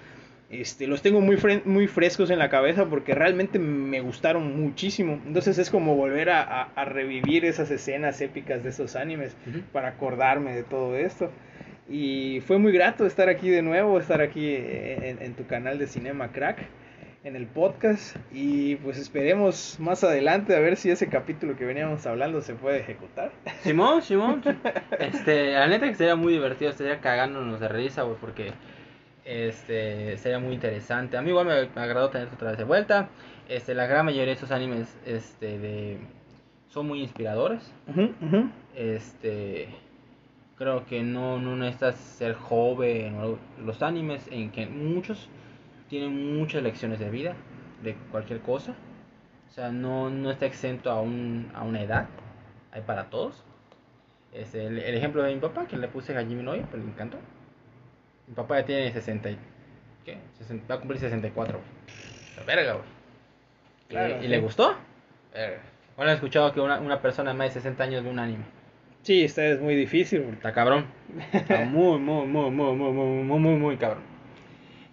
este, 0.51 0.87
los 0.87 1.03
tengo 1.03 1.21
muy, 1.21 1.37
fre- 1.37 1.65
muy 1.65 1.87
frescos 1.89 2.31
en 2.31 2.39
la 2.39 2.49
cabeza 2.51 2.87
porque 2.87 3.15
realmente 3.15 3.59
me 3.59 4.01
gustaron 4.01 4.61
muchísimo. 4.61 5.21
Entonces 5.27 5.59
es 5.59 5.71
como 5.71 5.97
volver 5.97 6.31
a, 6.31 6.43
a- 6.43 6.69
a 6.77 6.85
revivir 6.85 7.45
esas 7.45 7.71
escenas 7.71 8.21
épicas 8.21 8.63
de 8.63 8.71
esos 8.71 8.95
animes 8.97 9.37
para 9.73 9.89
acordarme 9.89 10.55
de 10.55 10.63
todo 10.63 10.97
esto. 10.97 11.31
Y 11.89 12.41
fue 12.47 12.59
muy 12.59 12.73
grato 12.73 13.07
estar 13.07 13.29
aquí 13.29 13.49
de 13.49 13.63
nuevo, 13.63 13.99
estar 13.99 14.21
aquí 14.21 14.55
en, 14.57 15.23
en 15.23 15.35
tu 15.35 15.47
canal 15.47 15.79
de 15.79 15.87
Cinema 15.87 16.33
Crack. 16.33 16.59
En 17.27 17.35
el 17.35 17.49
podcast 17.49 18.17
y 18.33 18.77
pues 18.77 18.99
esperemos 18.99 19.79
más 19.81 20.05
adelante 20.05 20.55
a 20.55 20.61
ver 20.61 20.77
si 20.77 20.91
ese 20.91 21.09
capítulo 21.09 21.57
que 21.57 21.65
veníamos 21.65 22.07
hablando 22.07 22.41
se 22.41 22.55
puede 22.55 22.79
ejecutar. 22.79 23.33
Simón, 23.63 24.03
Simón. 24.03 24.43
Este, 25.01 25.55
la 25.55 25.67
neta 25.67 25.89
que 25.89 25.97
sería 25.97 26.15
muy 26.15 26.35
divertido, 26.35 26.71
estaría 26.71 27.01
cagándonos 27.01 27.59
de 27.59 27.67
risa, 27.67 28.03
güey, 28.03 28.17
porque 28.21 28.53
este 29.25 30.17
sería 30.19 30.39
muy 30.39 30.55
interesante. 30.55 31.17
A 31.17 31.23
mí 31.23 31.31
igual 31.31 31.47
me, 31.47 31.69
me 31.75 31.83
agradó 31.83 32.11
tener 32.11 32.29
otra 32.29 32.51
vez 32.51 32.59
de 32.59 32.65
vuelta. 32.65 33.09
Este, 33.49 33.75
la 33.75 33.87
gran 33.87 34.05
mayoría 34.05 34.27
de 34.27 34.33
esos 34.33 34.53
animes 34.53 34.97
este 35.05 35.59
de 35.59 35.99
son 36.69 36.87
muy 36.87 37.01
inspiradores. 37.01 37.73
Este 38.77 39.69
creo 40.57 40.87
que 40.87 41.03
no, 41.03 41.39
no 41.41 41.57
necesitas 41.57 41.97
ser 41.97 42.35
joven 42.35 43.17
los 43.65 43.83
animes 43.83 44.27
en 44.31 44.51
que 44.53 44.67
muchos 44.67 45.29
tienen 45.89 46.37
muchas 46.39 46.63
lecciones 46.63 46.99
de 46.99 47.11
vida 47.11 47.35
de 47.83 47.95
cualquier 48.11 48.41
cosa 48.41 48.75
o 49.49 49.53
sea 49.53 49.71
no, 49.71 50.11
no 50.11 50.31
está 50.31 50.47
exento 50.47 50.91
a, 50.91 51.01
un, 51.01 51.51
a 51.55 51.63
una 51.63 51.83
edad 51.83 52.07
hay 52.73 52.83
para 52.83 53.05
todos 53.11 53.43
este, 54.33 54.67
el, 54.67 54.79
el 54.79 54.95
ejemplo 54.95 55.23
de 55.23 55.35
mi 55.35 55.41
papá 55.41 55.67
que 55.67 55.77
le 55.77 55.89
puse 55.89 56.17
Hajime 56.17 56.43
no 56.43 56.55
Ippo, 56.55 56.69
pues 56.73 56.83
le 56.85 56.91
encantó 56.91 57.19
mi 58.27 58.35
papá 58.35 58.61
ya 58.61 58.67
tiene 58.67 58.93
60 58.93 59.31
y, 59.31 59.39
¿qué? 60.05 60.19
60 60.39 60.67
va 60.69 60.75
a 60.77 60.79
cumplir 60.81 61.01
64 61.01 61.59
güey. 61.59 62.37
La 62.37 62.43
verga 62.45 62.73
güey 62.75 62.85
Y- 63.89 63.93
Claro, 63.93 64.17
y, 64.19 64.23
sí. 64.23 64.29
le 64.29 64.39
gustó 64.41 64.75
verga. 65.33 65.59
bueno 65.97 66.11
he 66.11 66.15
escuchado 66.15 66.53
que 66.53 66.61
una, 66.61 66.81
una 66.81 67.01
persona 67.01 67.31
de 67.33 67.39
más 67.39 67.49
de 67.49 67.61
60 67.61 67.85
años 67.85 68.03
ve 68.05 68.11
un 68.11 68.19
anime 68.19 68.45
Sí, 69.03 69.23
esta 69.23 69.45
es 69.47 69.61
muy 69.61 69.77
difícil. 69.77 70.23
Está 70.33 70.53
cabrón. 70.53 70.87
Está 71.33 71.65
muy, 71.65 71.97
muy, 72.01 72.27
muy, 72.27 72.51
muy, 72.51 72.75
muy, 72.75 72.93
muy, 72.93 73.23
muy, 73.23 73.39
muy, 73.39 73.55
muy 73.57 73.77
cabrón. 73.77 74.03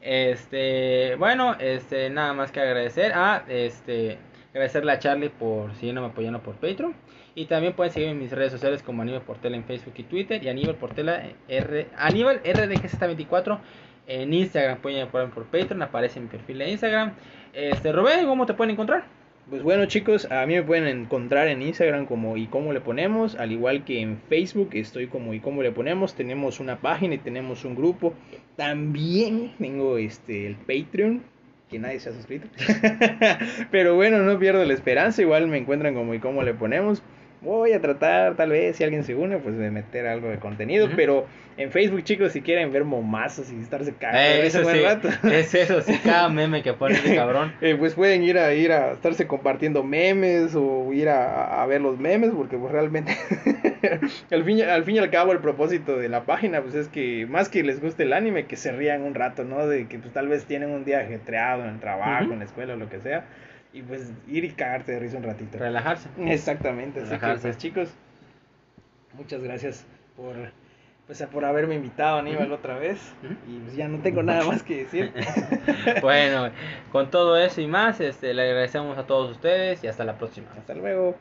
Este, 0.03 1.15
bueno, 1.15 1.55
este, 1.59 2.09
nada 2.09 2.33
más 2.33 2.51
que 2.51 2.59
agradecer. 2.59 3.13
Ah, 3.15 3.43
este, 3.47 4.17
agradecerle 4.49 4.91
a 4.91 4.99
Charlie 4.99 5.29
por 5.29 5.73
siguiéndome 5.75 6.07
apoyando 6.07 6.41
por 6.41 6.55
Patreon. 6.55 6.93
Y 7.35 7.45
también 7.45 7.73
pueden 7.73 7.91
seguirme 7.93 8.11
en 8.11 8.19
mis 8.19 8.31
redes 8.31 8.51
sociales 8.51 8.83
como 8.83 9.01
Aníbal 9.01 9.21
Portela 9.21 9.55
en 9.55 9.63
Facebook 9.63 9.93
y 9.97 10.03
Twitter. 10.03 10.43
Y 10.43 10.49
Aníbal 10.49 10.75
Portela 10.75 11.23
R, 11.47 11.87
Aníbal 11.95 12.43
RDGZ24 12.43 13.59
en 14.07 14.33
Instagram. 14.33 14.79
Pueden 14.79 15.07
apoyarme 15.07 15.33
por 15.33 15.45
Patreon, 15.45 15.81
aparece 15.81 16.19
en 16.19 16.25
mi 16.25 16.29
perfil 16.31 16.57
de 16.59 16.71
Instagram. 16.71 17.13
Este, 17.53 17.91
Rubén, 17.93 18.25
¿cómo 18.25 18.45
te 18.45 18.53
pueden 18.53 18.71
encontrar? 18.71 19.22
Pues 19.49 19.61
bueno 19.61 19.85
chicos, 19.87 20.31
a 20.31 20.45
mí 20.45 20.53
me 20.53 20.63
pueden 20.63 20.87
encontrar 20.87 21.49
en 21.49 21.61
Instagram 21.61 22.05
como 22.05 22.37
y 22.37 22.47
cómo 22.47 22.71
le 22.71 22.79
ponemos, 22.79 23.35
al 23.35 23.51
igual 23.51 23.83
que 23.83 23.99
en 23.99 24.17
Facebook 24.29 24.69
estoy 24.71 25.07
como 25.07 25.33
y 25.33 25.41
cómo 25.41 25.61
le 25.61 25.71
ponemos, 25.73 26.15
tenemos 26.15 26.61
una 26.61 26.79
página 26.79 27.15
y 27.15 27.17
tenemos 27.17 27.65
un 27.65 27.75
grupo, 27.75 28.13
también 28.55 29.51
tengo 29.59 29.97
este 29.97 30.47
el 30.47 30.55
Patreon, 30.55 31.23
que 31.69 31.77
nadie 31.77 31.99
se 31.99 32.09
ha 32.09 32.13
suscrito, 32.13 32.47
pero 33.71 33.95
bueno, 33.95 34.19
no 34.19 34.39
pierdo 34.39 34.63
la 34.63 34.73
esperanza, 34.73 35.21
igual 35.21 35.47
me 35.47 35.57
encuentran 35.57 35.93
como 35.93 36.13
y 36.13 36.19
cómo 36.19 36.41
le 36.41 36.53
ponemos, 36.53 37.03
voy 37.43 37.73
a 37.73 37.81
tratar 37.81 38.35
tal 38.35 38.49
vez 38.49 38.75
si 38.77 38.83
alguien 38.83 39.03
se 39.03 39.15
une 39.15 39.37
pues 39.37 39.57
de 39.57 39.69
meter 39.71 40.07
algo 40.07 40.29
de 40.29 40.37
contenido, 40.39 40.89
pero 40.95 41.25
en 41.55 41.69
Facebook 41.71 42.03
chicos 42.03 42.31
si 42.31 42.41
quieren 42.41 42.71
ver 42.71 42.83
momazos 42.83 43.51
y 43.51 43.59
estarse 43.59 43.93
cagando 43.93 44.19
Eh, 44.19 44.47
eso 44.47 44.63
buen 44.63 44.75
sí, 44.77 44.81
rato. 44.83 45.09
es 45.29 45.53
eso, 45.53 45.81
sí, 45.81 45.99
cada 46.03 46.29
meme 46.29 46.63
que 46.63 46.73
pone 46.73 46.95
ese 46.95 47.15
cabrón. 47.15 47.53
Eh, 47.61 47.75
pues 47.77 47.93
pueden 47.93 48.23
ir 48.23 48.37
a 48.39 48.53
ir 48.53 48.71
a 48.71 48.93
estarse 48.93 49.27
compartiendo 49.27 49.83
memes 49.83 50.55
o 50.55 50.91
ir 50.93 51.09
a, 51.09 51.61
a 51.61 51.65
ver 51.67 51.81
los 51.81 51.99
memes 51.99 52.31
porque 52.35 52.57
pues 52.57 52.71
realmente 52.71 53.15
al 54.31 54.43
fin 54.43 54.61
al 54.63 54.83
fin 54.83 54.95
y 54.95 54.99
al 54.99 55.09
cabo 55.11 55.31
el 55.31 55.39
propósito 55.39 55.97
de 55.97 56.09
la 56.09 56.23
página 56.23 56.61
pues 56.61 56.73
es 56.75 56.87
que 56.87 57.25
más 57.29 57.49
que 57.49 57.63
les 57.63 57.81
guste 57.81 58.03
el 58.03 58.13
anime 58.13 58.45
que 58.45 58.55
se 58.55 58.71
rían 58.71 59.03
un 59.03 59.13
rato 59.13 59.43
no 59.43 59.67
de 59.67 59.87
que 59.87 59.99
pues 59.99 60.13
tal 60.13 60.27
vez 60.27 60.45
tienen 60.45 60.69
un 60.71 60.85
día 60.85 60.99
ajetreado 60.99 61.63
en 61.63 61.69
el 61.71 61.79
trabajo 61.79 62.31
en 62.33 62.39
la 62.39 62.45
escuela 62.45 62.73
o 62.73 62.77
lo 62.77 62.89
que 62.89 62.99
sea 62.99 63.25
y 63.73 63.81
pues 63.81 64.11
ir 64.27 64.45
y 64.45 64.49
cagarte 64.51 64.91
de 64.93 64.99
risa 64.99 65.17
un 65.17 65.23
ratito 65.23 65.57
Relajarse. 65.57 66.07
exactamente 66.27 66.99
así 67.01 67.09
que 67.09 67.15
Relajarse. 67.15 67.47
pues 67.49 67.57
chicos 67.57 67.89
muchas 69.13 69.41
gracias 69.41 69.85
por 70.15 70.35
pues 71.07 71.21
por 71.31 71.43
haberme 71.43 71.75
invitado 71.75 72.19
Aníbal 72.19 72.51
otra 72.53 72.77
vez 72.77 72.97
y 73.47 73.57
pues 73.59 73.75
ya 73.75 73.87
no 73.89 73.97
tengo 73.99 74.23
nada 74.23 74.45
más 74.45 74.63
que 74.63 74.77
decir 74.85 75.11
Bueno, 76.01 76.49
con 76.91 77.11
todo 77.11 77.37
eso 77.37 77.59
y 77.59 77.67
más, 77.67 77.99
este, 77.99 78.33
le 78.33 78.43
agradecemos 78.43 78.97
a 78.97 79.05
todos 79.05 79.31
ustedes 79.31 79.83
y 79.83 79.87
hasta 79.87 80.05
la 80.05 80.17
próxima. 80.17 80.47
hasta 80.57 80.73
luego 80.73 81.15